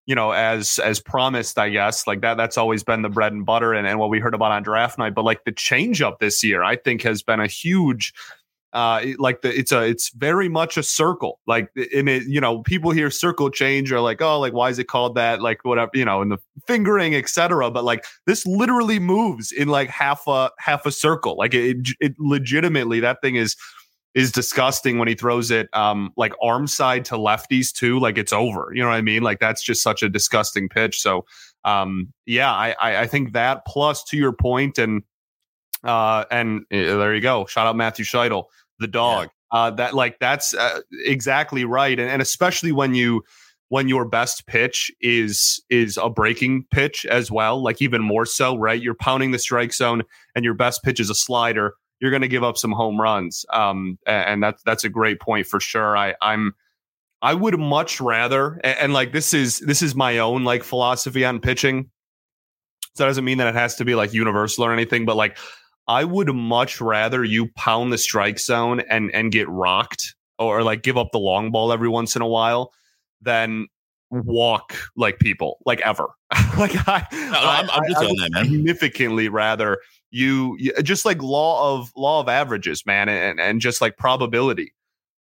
[0.07, 2.07] you know, as as promised, I guess.
[2.07, 4.53] Like that that's always been the bread and butter and, and what we heard about
[4.53, 5.15] on draft night.
[5.15, 8.13] But like the changeup this year, I think has been a huge
[8.73, 12.63] uh like the it's a it's very much a circle like in it you know
[12.63, 15.43] people hear circle change are like oh like why is it called that?
[15.43, 19.89] Like whatever you know in the fingering etc but like this literally moves in like
[19.89, 23.57] half a half a circle like it, it legitimately that thing is
[24.15, 28.33] is disgusting when he throws it um like arm side to lefties too like it's
[28.33, 29.23] over you know what i mean?
[29.23, 31.25] Like that's just such a disgusting pitch so
[31.65, 35.03] um yeah i i, I think that plus to your point and
[35.85, 38.45] uh and uh, there you go shout out matthew Scheitel
[38.79, 39.29] the dog.
[39.53, 39.59] Yeah.
[39.59, 43.23] Uh, that like that's uh, exactly right, and, and especially when you
[43.69, 48.57] when your best pitch is is a breaking pitch as well, like even more so,
[48.57, 48.83] right?
[48.83, 50.03] You're pounding the strike zone,
[50.35, 51.75] and your best pitch is a slider.
[52.01, 55.47] You're going to give up some home runs, um, and that's that's a great point
[55.47, 55.97] for sure.
[55.97, 56.55] I I'm
[57.23, 61.25] I would much rather, and, and like this is this is my own like philosophy
[61.25, 61.91] on pitching.
[62.95, 65.39] So that doesn't mean that it has to be like universal or anything, but like
[65.93, 70.83] I would much rather you pound the strike zone and and get rocked or like
[70.83, 72.73] give up the long ball every once in a while
[73.21, 73.67] than
[74.11, 76.07] walk like people like ever.
[76.59, 78.45] like I, no, I'm, I'm just I, I that, man.
[78.45, 79.79] significantly rather
[80.11, 84.73] you, you, just like law of law of averages, man, and and just like probability.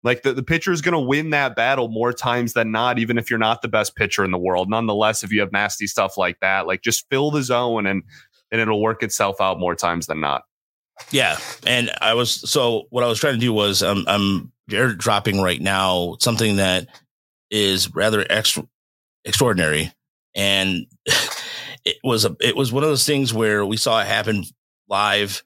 [0.03, 3.17] Like the, the pitcher is going to win that battle more times than not, even
[3.17, 4.69] if you're not the best pitcher in the world.
[4.69, 8.03] Nonetheless, if you have nasty stuff like that, like just fill the zone and
[8.51, 10.43] and it'll work itself out more times than not.
[11.11, 14.51] Yeah, and I was so what I was trying to do was um, I'm
[14.97, 16.87] dropping right now something that
[17.51, 18.67] is rather extra,
[19.23, 19.91] extraordinary,
[20.35, 20.85] and
[21.85, 24.43] it was a it was one of those things where we saw it happen
[24.89, 25.43] live,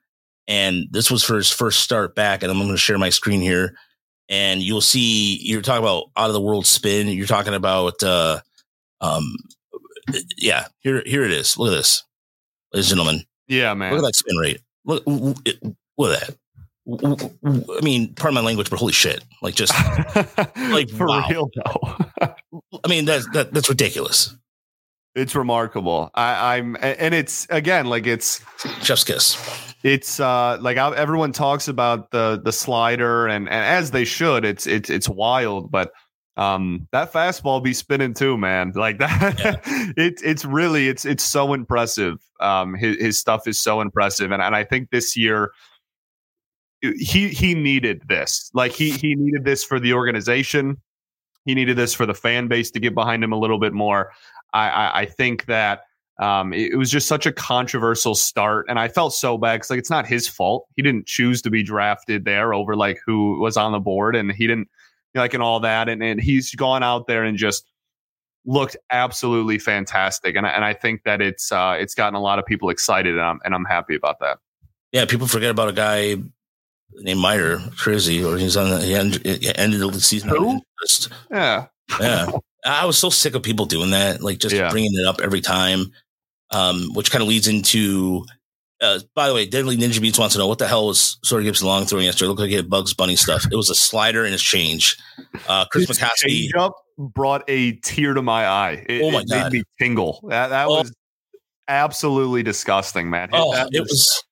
[0.48, 3.42] and this was for his first start back, and I'm going to share my screen
[3.42, 3.76] here,
[4.30, 8.40] and you'll see you're talking about out of the world spin, you're talking about uh,
[9.02, 9.36] um,
[10.38, 11.58] yeah, here here it is.
[11.58, 12.04] Look at this
[12.74, 13.26] ladies and gentlemen.
[13.48, 13.92] Yeah, man.
[13.92, 14.62] Look at that spin rate.
[14.90, 16.36] Look, look at that.
[17.78, 19.24] I mean, pardon my language, but holy shit!
[19.44, 19.72] Like, just
[20.58, 21.28] like for wow.
[21.30, 21.96] real though.
[22.84, 24.36] I mean, that's that, that's ridiculous.
[25.14, 26.10] It's remarkable.
[26.16, 28.42] I, I'm, and it's again like it's
[28.82, 29.76] chef's kiss.
[29.84, 34.44] It's uh like everyone talks about the the slider, and, and as they should.
[34.44, 35.92] It's it's it's wild, but
[36.40, 38.72] um that fastball be spinning too man.
[38.74, 39.56] Like that yeah.
[39.98, 42.20] it's it's really it's it's so impressive.
[42.40, 44.32] Um his, his stuff is so impressive.
[44.32, 45.52] And, and i think this year
[46.82, 48.50] he he needed this.
[48.54, 50.78] Like he he needed this for the organization.
[51.46, 54.12] He needed this for the fan base to get behind him a little bit more.
[54.54, 55.82] I i, I think that
[56.20, 59.70] um, it, it, was just such a controversial start, and I felt so bad because
[59.70, 60.68] like it's not his fault.
[60.76, 64.32] He didn't choose to be drafted there over like who was on the board, and
[64.32, 64.68] he didn't
[65.16, 67.66] like and all that, and and he's gone out there and just
[68.46, 72.46] looked absolutely fantastic, and and I think that it's uh, it's gotten a lot of
[72.46, 74.40] people excited, and I'm and I'm happy about that.
[74.92, 76.18] Yeah, people forget about a guy
[76.96, 80.30] named Meyer crazy, or he's on the he ended, he ended the season.
[80.30, 80.62] Who?
[81.32, 81.68] Yeah,
[82.00, 82.32] yeah.
[82.66, 84.70] I was so sick of people doing that, like just yeah.
[84.70, 85.94] bringing it up every time,
[86.52, 88.26] um, which kind of leads into.
[88.82, 91.42] Uh, by the way, Deadly Ninja Beats wants to know what the hell was Sawyer
[91.42, 92.26] Gipson Long throwing yesterday.
[92.26, 93.46] It looked like he had Bugs Bunny stuff.
[93.52, 94.98] It was a slider and a change.
[95.48, 98.86] Uh, Chris His McCosky up brought a tear to my eye.
[98.88, 100.24] It, oh my it god, made me tingle.
[100.30, 100.80] That that oh.
[100.80, 100.94] was
[101.68, 103.30] absolutely disgusting, man.
[103.34, 104.24] Oh, it, it was, was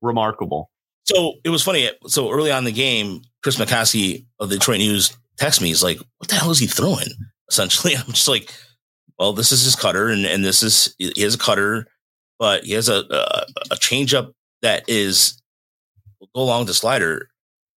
[0.00, 0.70] remarkable.
[1.04, 1.90] So it was funny.
[2.06, 5.68] So early on in the game, Chris McCosky of the Detroit News text me.
[5.68, 7.08] He's like, "What the hell is he throwing?"
[7.52, 7.94] essentially.
[7.94, 8.52] I'm just like,
[9.18, 11.86] well, this is his cutter, and and this is he has a cutter,
[12.42, 14.32] but he has a a, a changeup
[14.62, 15.40] that is
[16.34, 17.28] go along the slider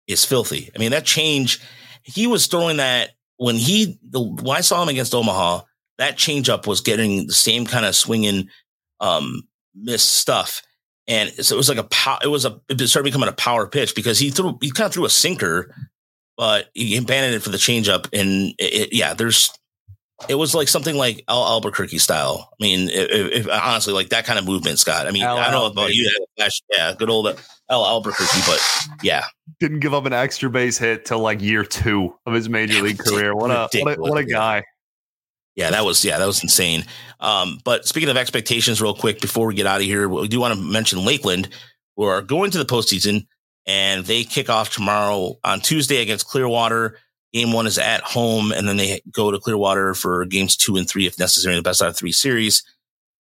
[0.07, 0.71] is filthy.
[0.73, 1.59] I mean, that change,
[2.03, 5.63] he was throwing that when he the when I saw him against Omaha,
[5.97, 8.47] that changeup was getting the same kind of swinging
[9.01, 9.43] um
[9.75, 10.61] miss stuff.
[11.09, 13.67] And so it was like a pow, it was a it started becoming a power
[13.67, 15.75] pitch because he threw he kind of threw a sinker,
[16.37, 18.07] but he abandoned it for the changeup.
[18.17, 19.51] And it, it, yeah, there's
[20.29, 22.49] it was like something like Al Alburquerque style.
[22.51, 25.07] I mean, if, if, honestly, like that kind of movement, Scott.
[25.07, 26.09] I mean, Al I don't know about you.
[26.37, 27.27] Yeah, good old
[27.69, 28.61] Al Alburquerque, but
[29.03, 29.25] yeah,
[29.59, 32.99] didn't give up an extra base hit till like year two of his major league
[33.05, 33.35] career.
[33.35, 34.63] What a what a, what a guy.
[35.55, 36.85] Yeah, that was yeah, that was insane.
[37.19, 40.39] Um, but speaking of expectations, real quick before we get out of here, we do
[40.39, 41.49] want to mention Lakeland,
[41.95, 43.27] who are going to the postseason,
[43.65, 46.97] and they kick off tomorrow on Tuesday against Clearwater.
[47.33, 50.87] Game one is at home, and then they go to Clearwater for games two and
[50.87, 52.63] three, if necessary, the best out of three series.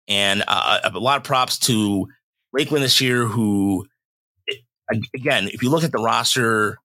[0.07, 2.07] And uh, a lot of props to
[2.51, 3.85] Lakeland this year, who,
[5.13, 6.79] again, if you look at the roster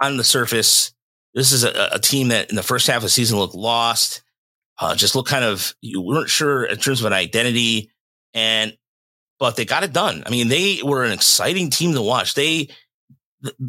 [0.00, 0.94] on the surface,
[1.34, 4.22] this is a, a team that in the first half of the season looked lost,
[4.78, 7.90] uh, just looked kind of, you weren't sure in terms of an identity.
[8.32, 8.74] And,
[9.38, 10.22] but they got it done.
[10.24, 12.32] I mean, they were an exciting team to watch.
[12.32, 12.70] They,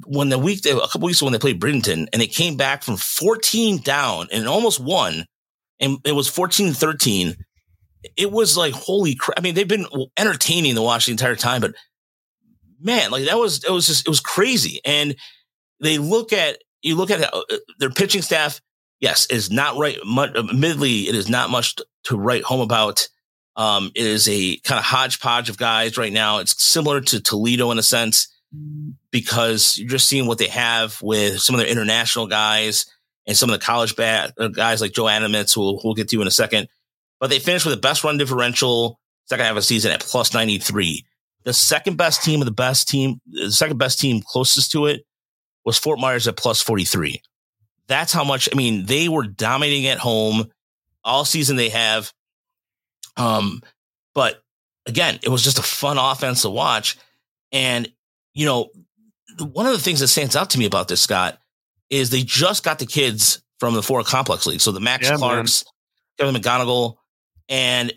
[0.06, 2.84] when the week, a couple weeks ago when they played Bradenton and they came back
[2.84, 5.26] from 14 down and almost won
[5.80, 7.36] and it was 14 13.
[8.16, 9.38] It was like, holy crap.
[9.38, 9.86] I mean, they've been
[10.18, 11.76] entertaining to watch the entire time, but
[12.80, 14.80] man, like that was, it was just, it was crazy.
[14.86, 15.16] And
[15.80, 17.42] they look at, you look at uh,
[17.80, 18.62] their pitching staff.
[19.00, 19.98] Yes, is not right.
[20.06, 21.76] Much, admittedly, it is not much
[22.06, 23.08] to write home about.
[23.56, 26.40] Um, it is a kind of hodgepodge of guys right now.
[26.40, 28.28] It's similar to Toledo in a sense
[29.12, 32.86] because you're just seeing what they have with some of their international guys
[33.26, 36.22] and some of the college bat, uh, guys like Joe Animitz, who we'll get to
[36.22, 36.68] in a second.
[37.20, 40.34] But they finished with the best run differential second half of the season at plus
[40.34, 41.06] 93.
[41.44, 45.06] The second best team of the best team, the second best team closest to it
[45.66, 47.22] was Fort Myers at plus 43.
[47.88, 50.52] That's how much, I mean, they were dominating at home
[51.04, 52.12] all season they have.
[53.16, 53.62] Um,
[54.14, 54.42] but
[54.86, 56.98] again, it was just a fun offense to watch.
[57.52, 57.92] And
[58.38, 58.70] you know,
[59.52, 61.40] one of the things that stands out to me about this, Scott,
[61.90, 64.62] is they just got the kids from the four complex league.
[64.62, 65.66] So the Max yeah, Clarks,
[66.20, 66.34] man.
[66.34, 66.98] Kevin McGonigle,
[67.50, 67.92] and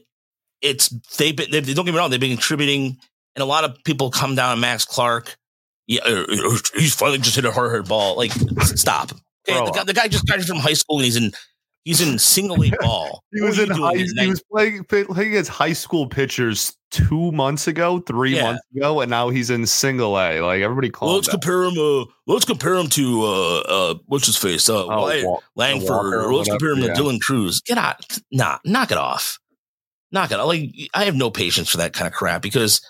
[0.62, 0.88] it's
[1.18, 2.96] they've been, they don't get me wrong, they've been contributing,
[3.36, 5.36] and a lot of people come down on Max Clark.
[5.86, 8.16] Yeah, uh, uh, he's finally just hit a hard hit ball.
[8.16, 9.12] Like, stop.
[9.46, 11.32] Okay, the guy, the guy, just graduated from high school and he's in
[11.84, 13.24] He's in single A ball.
[13.32, 18.00] he was in high, he was playing, playing against high school pitchers two months ago,
[18.00, 18.42] three yeah.
[18.42, 20.40] months ago, and now he's in single A.
[20.40, 21.14] Like everybody calls.
[21.14, 21.78] let's compare him.
[21.78, 24.68] Uh, let's compare him to uh, uh, what's his face?
[24.68, 25.26] Uh, oh, Wyatt
[25.56, 25.88] Langford.
[25.90, 26.92] Walker, let's compare him yeah.
[26.92, 27.60] to Dylan Crews.
[27.62, 28.04] Get out!
[28.30, 29.38] Nah, knock it off.
[30.12, 30.48] Knock it off.
[30.48, 32.82] Like I have no patience for that kind of crap because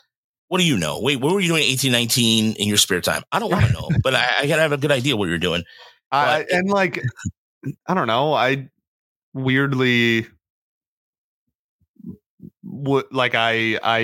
[0.49, 1.01] what do you know?
[1.01, 3.23] Wait, what were you doing 18, 19 in your spare time?
[3.31, 5.39] I don't want to know, but I, I, gotta have a good idea what you're
[5.39, 5.63] doing.
[6.11, 7.01] And like,
[7.87, 8.33] I don't know.
[8.33, 8.69] I
[9.35, 10.27] weirdly
[12.63, 13.99] what like I I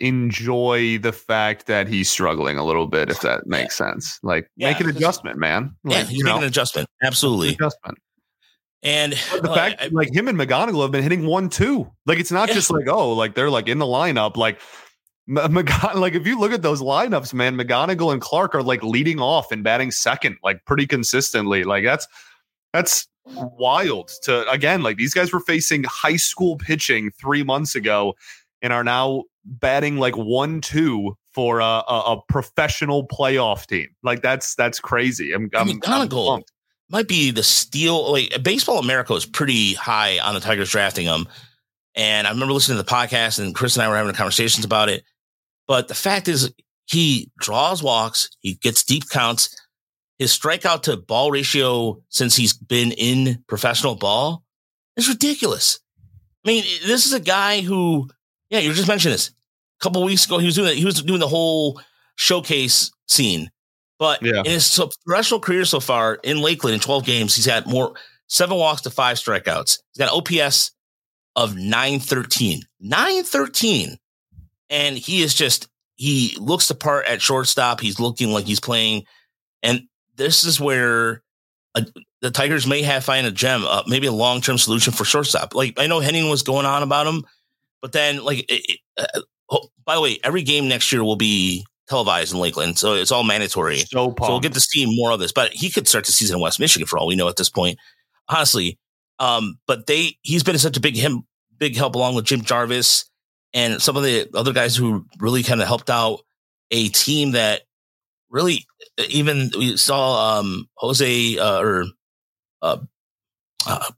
[0.00, 3.90] enjoy the fact that he's struggling a little bit, if that makes yeah.
[3.90, 4.18] sense.
[4.22, 5.74] Like yeah, make an adjustment, man.
[5.84, 6.88] Like, yeah, he's making know, an adjustment.
[7.02, 7.50] Absolutely.
[7.50, 7.98] Adjustment.
[8.82, 11.90] And but the uh, fact I, like him and McGonigle have been hitting one two.
[12.06, 12.54] Like it's not yeah.
[12.54, 14.36] just like, oh, like they're like in the lineup.
[14.36, 14.60] Like
[15.28, 19.20] McGon- like if you look at those lineups, man, McGonigle and Clark are like leading
[19.20, 21.64] off and batting second, like pretty consistently.
[21.64, 22.08] Like that's
[22.72, 28.14] that's wild to again like these guys were facing high school pitching three months ago
[28.62, 33.88] and are now batting like one two for a, a, a professional playoff team.
[34.02, 35.32] Like that's that's crazy.
[35.32, 35.80] I'm, I'm, I'm
[36.92, 41.26] might be the steal like baseball america is pretty high on the tigers drafting them
[41.94, 44.88] and i remember listening to the podcast and chris and i were having conversations about
[44.88, 45.02] it.
[45.66, 46.52] But the fact is
[46.86, 49.58] he draws walks he gets deep counts
[50.22, 54.44] his strikeout to ball ratio since he's been in professional ball
[54.96, 55.80] is ridiculous.
[56.44, 58.08] I mean, this is a guy who,
[58.48, 59.28] yeah, you just mentioned this.
[59.28, 61.80] A couple weeks ago, he was doing he was doing the whole
[62.14, 63.50] showcase scene.
[63.98, 64.42] But yeah.
[64.44, 67.94] in his professional career so far in Lakeland in 12 games, he's had more
[68.28, 69.78] seven walks to five strikeouts.
[69.92, 70.70] He's got OPS
[71.34, 72.62] of 913.
[72.80, 73.96] 913.
[74.70, 77.80] And he is just, he looks the part at shortstop.
[77.80, 79.04] He's looking like he's playing.
[79.62, 79.82] And
[80.22, 81.22] this is where
[81.74, 81.84] a,
[82.20, 85.54] the Tigers may have find a gem, uh, maybe a long term solution for shortstop.
[85.54, 87.24] Like I know Henning was going on about him,
[87.80, 89.20] but then like, it, uh,
[89.50, 93.10] oh, by the way, every game next year will be televised in Lakeland, so it's
[93.10, 93.78] all mandatory.
[93.78, 95.32] So, so we'll get to see more of this.
[95.32, 97.50] But he could start the season in West Michigan for all we know at this
[97.50, 97.78] point,
[98.28, 98.78] honestly.
[99.18, 101.24] Um, but they he's been such a big him
[101.58, 103.04] big help along with Jim Jarvis
[103.54, 106.20] and some of the other guys who really kind of helped out
[106.70, 107.62] a team that
[108.32, 108.66] really
[109.08, 111.84] even we saw um, Jose uh, or
[112.62, 112.78] uh,
[113.66, 113.90] uh,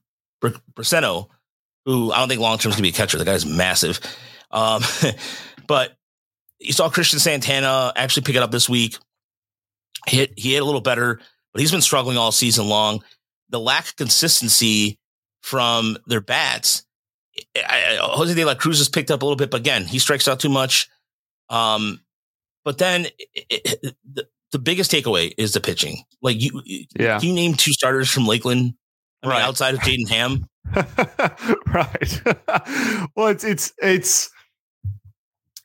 [1.86, 3.18] who I don't think long term is going to be a catcher.
[3.18, 4.00] The guy's massive.
[4.50, 4.82] Um,
[5.66, 5.96] but
[6.58, 8.98] you saw Cristian Santana actually pick it up this week.
[10.06, 11.20] He hit, he hit a little better,
[11.52, 13.02] but he's been struggling all season long.
[13.50, 14.98] The lack of consistency
[15.42, 16.84] from their bats.
[17.56, 19.98] I, I, Jose De La Cruz has picked up a little bit, but again, he
[19.98, 20.88] strikes out too much.
[21.50, 22.00] Um,
[22.64, 26.04] but then it, it, the, the biggest takeaway is the pitching.
[26.22, 26.62] Like you,
[26.98, 27.20] yeah.
[27.20, 28.74] You name two starters from Lakeland?
[29.22, 29.42] I mean, right.
[29.42, 30.46] outside of Jaden Hamm.
[31.66, 32.22] right.
[33.16, 34.30] well, it's it's it's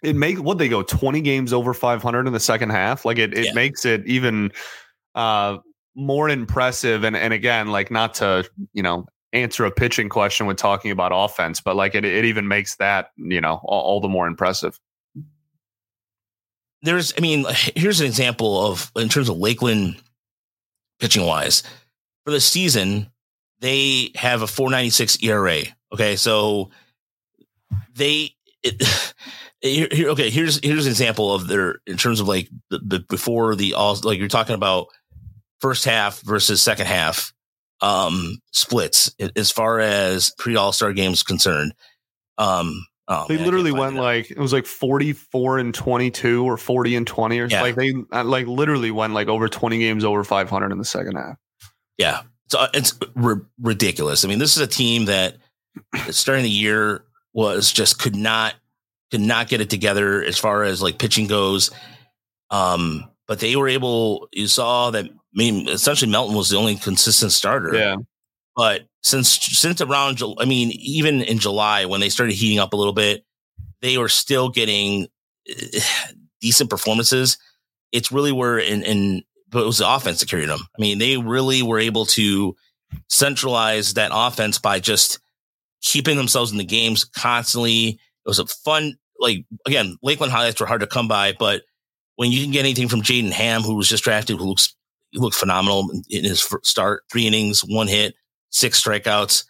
[0.04, 3.38] it makes what they go 20 games over 500 in the second half like it,
[3.38, 3.54] it yeah.
[3.54, 4.52] makes it even
[5.16, 5.58] uh
[5.96, 10.56] more impressive and and again like not to you know answer a pitching question when
[10.56, 14.08] talking about offense but like it, it even makes that you know all, all the
[14.08, 14.80] more impressive
[16.82, 17.46] there's i mean
[17.76, 19.96] here's an example of in terms of lakeland
[21.00, 21.64] pitching wise
[22.26, 23.10] for the season
[23.60, 25.62] they have a 496 era
[25.94, 26.70] okay so
[27.96, 28.34] they
[28.64, 29.14] it,
[29.62, 33.00] here, here, okay, here's here's an example of their in terms of like the, the,
[33.10, 34.88] before the all like you're talking about
[35.60, 37.34] first half versus second half
[37.82, 41.74] um splits as far as pre All Star games concerned.
[42.38, 46.56] Um, oh, they man, literally went it like it was like 44 and 22 or
[46.56, 47.62] 40 and 20 or yeah.
[47.62, 51.16] like they uh, like literally went like over 20 games over 500 in the second
[51.16, 51.36] half.
[51.98, 54.24] Yeah, so it's r- ridiculous.
[54.24, 55.38] I mean, this is a team that
[56.10, 57.04] starting the year
[57.34, 58.56] was just could not
[59.12, 61.72] could not get it together as far as like pitching goes.
[62.52, 64.28] Um, but they were able.
[64.32, 65.06] You saw that.
[65.06, 67.76] I mean, essentially, Melton was the only consistent starter.
[67.76, 67.98] Yeah.
[68.60, 72.76] But since since around, I mean, even in July when they started heating up a
[72.76, 73.24] little bit,
[73.82, 75.08] they were still getting
[75.48, 75.80] eh,
[76.42, 77.38] decent performances.
[77.94, 80.60] It's really where in in but it was the offense that carried them.
[80.78, 82.54] I mean, they really were able to
[83.08, 85.20] centralize that offense by just
[85.82, 90.68] keeping themselves in the games constantly it was a fun, like again, Lakeland highlights were
[90.68, 91.62] hard to come by, but
[92.18, 94.76] when you can get anything from Jaden Hamm, who was just drafted, who looks
[95.14, 98.16] looked phenomenal in his start, three innings, one hit,
[98.50, 99.46] six strikeouts.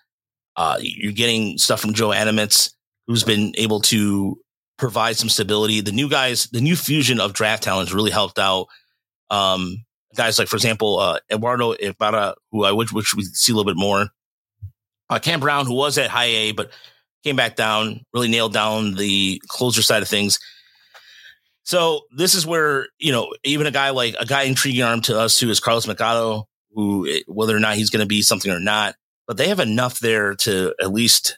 [0.55, 2.73] Uh, you're getting stuff from Joe Adamits,
[3.07, 4.39] who's been able to
[4.77, 5.81] provide some stability.
[5.81, 8.67] The new guys, the new fusion of draft talents really helped out.
[9.29, 9.85] Um,
[10.15, 13.71] guys like, for example, uh, Eduardo Ibarra, who I wish, wish we see a little
[13.71, 14.09] bit more.
[15.09, 16.71] Uh, Cam Brown, who was at high A, but
[17.23, 20.39] came back down, really nailed down the closer side of things.
[21.63, 25.19] So this is where, you know, even a guy like a guy intriguing arm to
[25.19, 28.51] us who is Carlos Mercado, who eh, whether or not he's going to be something
[28.51, 28.95] or not,
[29.27, 31.37] but they have enough there to at least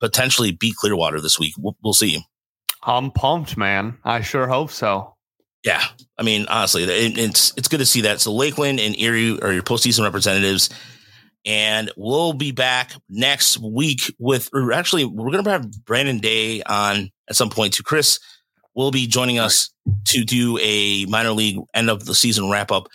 [0.00, 1.54] potentially beat Clearwater this week.
[1.58, 2.24] We'll, we'll see.
[2.82, 3.98] I'm pumped, man.
[4.04, 5.14] I sure hope so.
[5.64, 5.82] Yeah,
[6.16, 8.20] I mean, honestly, it, it's it's good to see that.
[8.20, 10.70] So Lakeland and Erie are your postseason representatives.
[11.44, 16.62] And we'll be back next week with, or actually, we're going to have Brandon Day
[16.62, 17.82] on at some point too.
[17.82, 18.18] Chris
[18.74, 19.70] will be joining us
[20.06, 22.88] to do a minor league end of the season wrap up.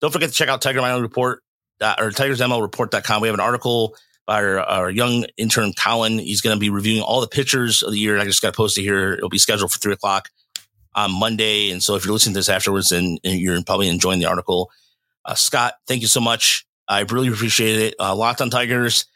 [0.00, 1.42] Don't forget to check out Tiger Minor Report
[1.80, 3.22] or tigersmlreport.com.
[3.22, 3.96] We have an article
[4.26, 6.18] by our, our young intern Colin.
[6.18, 8.18] He's going to be reviewing all the pitchers of the year.
[8.18, 9.14] I just got posted here.
[9.14, 10.28] It'll be scheduled for three o'clock
[10.94, 11.70] on Monday.
[11.70, 14.70] And so if you're listening to this afterwards and, and you're probably enjoying the article,
[15.24, 16.66] uh, Scott, thank you so much.
[16.88, 17.94] I really appreciate it.
[17.98, 19.06] Uh, Locked on Tigers.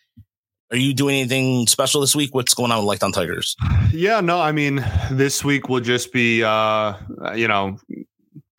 [0.71, 2.35] Are you doing anything special this week?
[2.35, 3.57] What's going on with Locked on Tigers?
[3.93, 6.95] Yeah, no, I mean, this week will just be, uh,
[7.35, 7.79] you know,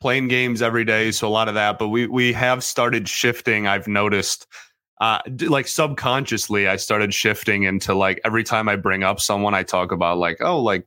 [0.04, 1.10] playing games every day.
[1.10, 3.66] So a lot of that, but we, we have started shifting.
[3.66, 4.46] I've noticed,
[5.00, 9.62] uh, like subconsciously, I started shifting into like every time I bring up someone, I
[9.62, 10.86] talk about like, oh, like,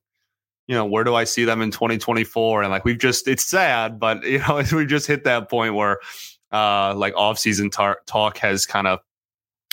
[0.67, 2.61] you know, where do I see them in 2024?
[2.61, 5.97] And like, we've just, it's sad, but you know, we've just hit that point where,
[6.51, 8.99] uh, like off-season tar- talk has kind of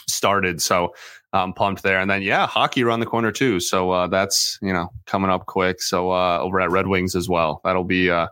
[0.09, 0.63] started.
[0.63, 0.95] So
[1.35, 2.01] I'm pumped there.
[2.01, 3.61] And then yeah, hockey around the corner too.
[3.61, 5.83] So uh, that's you know coming up quick.
[5.83, 7.61] So uh, over at Red Wings as well.
[7.63, 8.29] That'll be uh,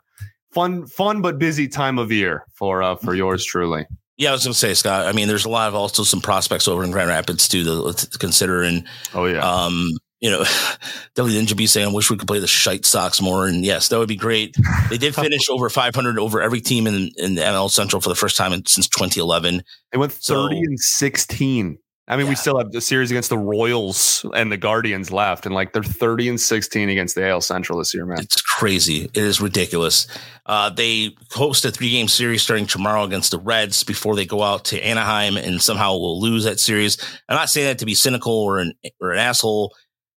[0.53, 3.87] fun, fun but busy time of year for uh, for yours truly.
[4.17, 5.07] Yeah, I was going to say, Scott.
[5.07, 8.19] I mean, there's a lot of also some prospects over in Grand Rapids too to,
[8.19, 8.63] consider.
[8.63, 9.89] And oh yeah, um,
[10.21, 10.39] you know,
[11.15, 13.47] Definitely Ninja be saying, I wish we could play the shite Sox more.
[13.47, 14.57] And yes, that would be great.
[14.89, 18.15] They did finish over 500 over every team in, in the NL Central for the
[18.15, 19.63] first time in, since 2011.
[19.91, 21.79] They went 30 so, and 16.
[22.09, 22.31] I mean, yeah.
[22.31, 25.83] we still have the series against the Royals and the Guardians left, and like they're
[25.85, 28.19] 30 and 16 against the AL Central this year, man.
[28.19, 29.05] It's crazy.
[29.05, 30.09] It is ridiculous.
[30.45, 34.43] Uh, they host a three game series starting tomorrow against the Reds before they go
[34.43, 36.99] out to Anaheim and somehow will lose that series.
[37.29, 39.73] I'm not saying that to be cynical or an, or an asshole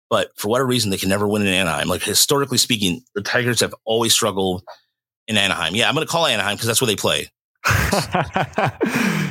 [0.10, 1.88] but for whatever reason, they can never win in Anaheim.
[1.88, 4.64] Like historically speaking, the Tigers have always struggled
[5.28, 5.76] in Anaheim.
[5.76, 7.28] Yeah, I'm going to call Anaheim because that's where they play.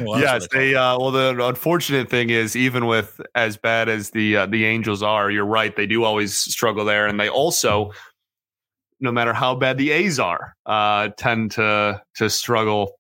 [0.00, 0.74] well, yes, they.
[0.74, 5.02] uh, well, the unfortunate thing is, even with as bad as the uh, the Angels
[5.02, 5.74] are, you're right.
[5.76, 7.92] They do always struggle there, and they also,
[8.98, 12.98] no matter how bad the A's are, uh, tend to to struggle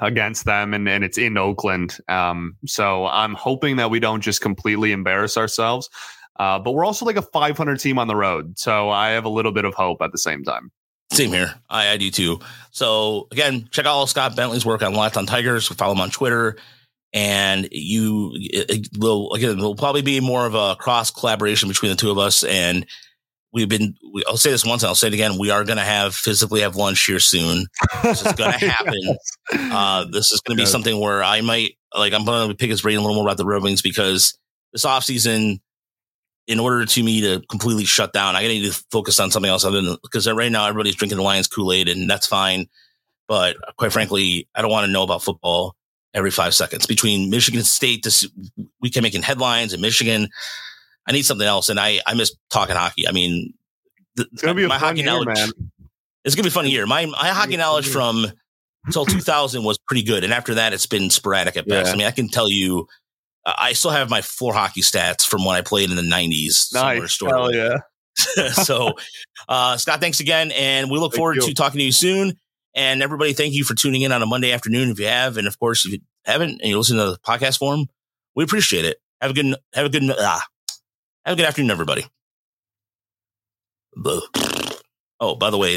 [0.00, 1.98] against them, and and it's in Oakland.
[2.08, 5.90] Um, so I'm hoping that we don't just completely embarrass ourselves.
[6.36, 8.58] Uh, but we're also like a 500 team on the road.
[8.58, 10.72] So I have a little bit of hope at the same time.
[11.12, 11.54] Same here.
[11.68, 12.40] I, I do too.
[12.70, 15.68] So again, check out all Scott Bentley's work on Locked on Tigers.
[15.68, 16.56] Follow him on Twitter.
[17.12, 21.96] And you it will again, will probably be more of a cross collaboration between the
[21.96, 22.42] two of us.
[22.42, 22.86] And
[23.52, 25.38] we've been, we, I'll say this once and I'll say it again.
[25.38, 27.66] We are going to have physically have lunch here soon.
[28.02, 29.16] This is going to happen.
[29.52, 32.70] uh, this is going to be something where I might, like, I'm going to pick
[32.70, 34.36] his brain a little more about the Red Wings because
[34.72, 35.60] this offseason,
[36.46, 39.64] in order to me to completely shut down, I need to focus on something else
[39.64, 42.66] other than because right now everybody's drinking the Lions Kool Aid and that's fine.
[43.26, 45.74] But quite frankly, I don't want to know about football
[46.12, 48.04] every five seconds between Michigan State.
[48.04, 48.28] This
[48.80, 50.28] we can making headlines in Michigan.
[51.06, 53.08] I need something else, and I I miss talking hockey.
[53.08, 53.54] I mean,
[54.16, 55.26] the, it's gonna be my hockey year, knowledge.
[55.28, 55.48] Man.
[56.24, 56.86] It's gonna be a fun year.
[56.86, 58.26] My my hockey knowledge from
[58.86, 61.88] until 2000 was pretty good, and after that, it's been sporadic at best.
[61.88, 61.94] Yeah.
[61.94, 62.86] I mean, I can tell you
[63.46, 66.72] I still have my floor hockey stats from when I played in the 90s.
[66.72, 67.20] Nice.
[67.20, 67.78] Hell yeah.
[68.52, 68.92] so,
[69.48, 70.50] uh, Scott, thanks again.
[70.52, 71.42] And we look thank forward you.
[71.42, 72.38] to talking to you soon.
[72.74, 75.36] And everybody, thank you for tuning in on a Monday afternoon if you have.
[75.36, 77.86] And of course, if you haven't and you listen to the podcast form,
[78.34, 78.98] we appreciate it.
[79.20, 80.42] Have a good, have a good, ah,
[81.24, 82.04] have a good afternoon, everybody.
[85.20, 85.72] Oh, by the way,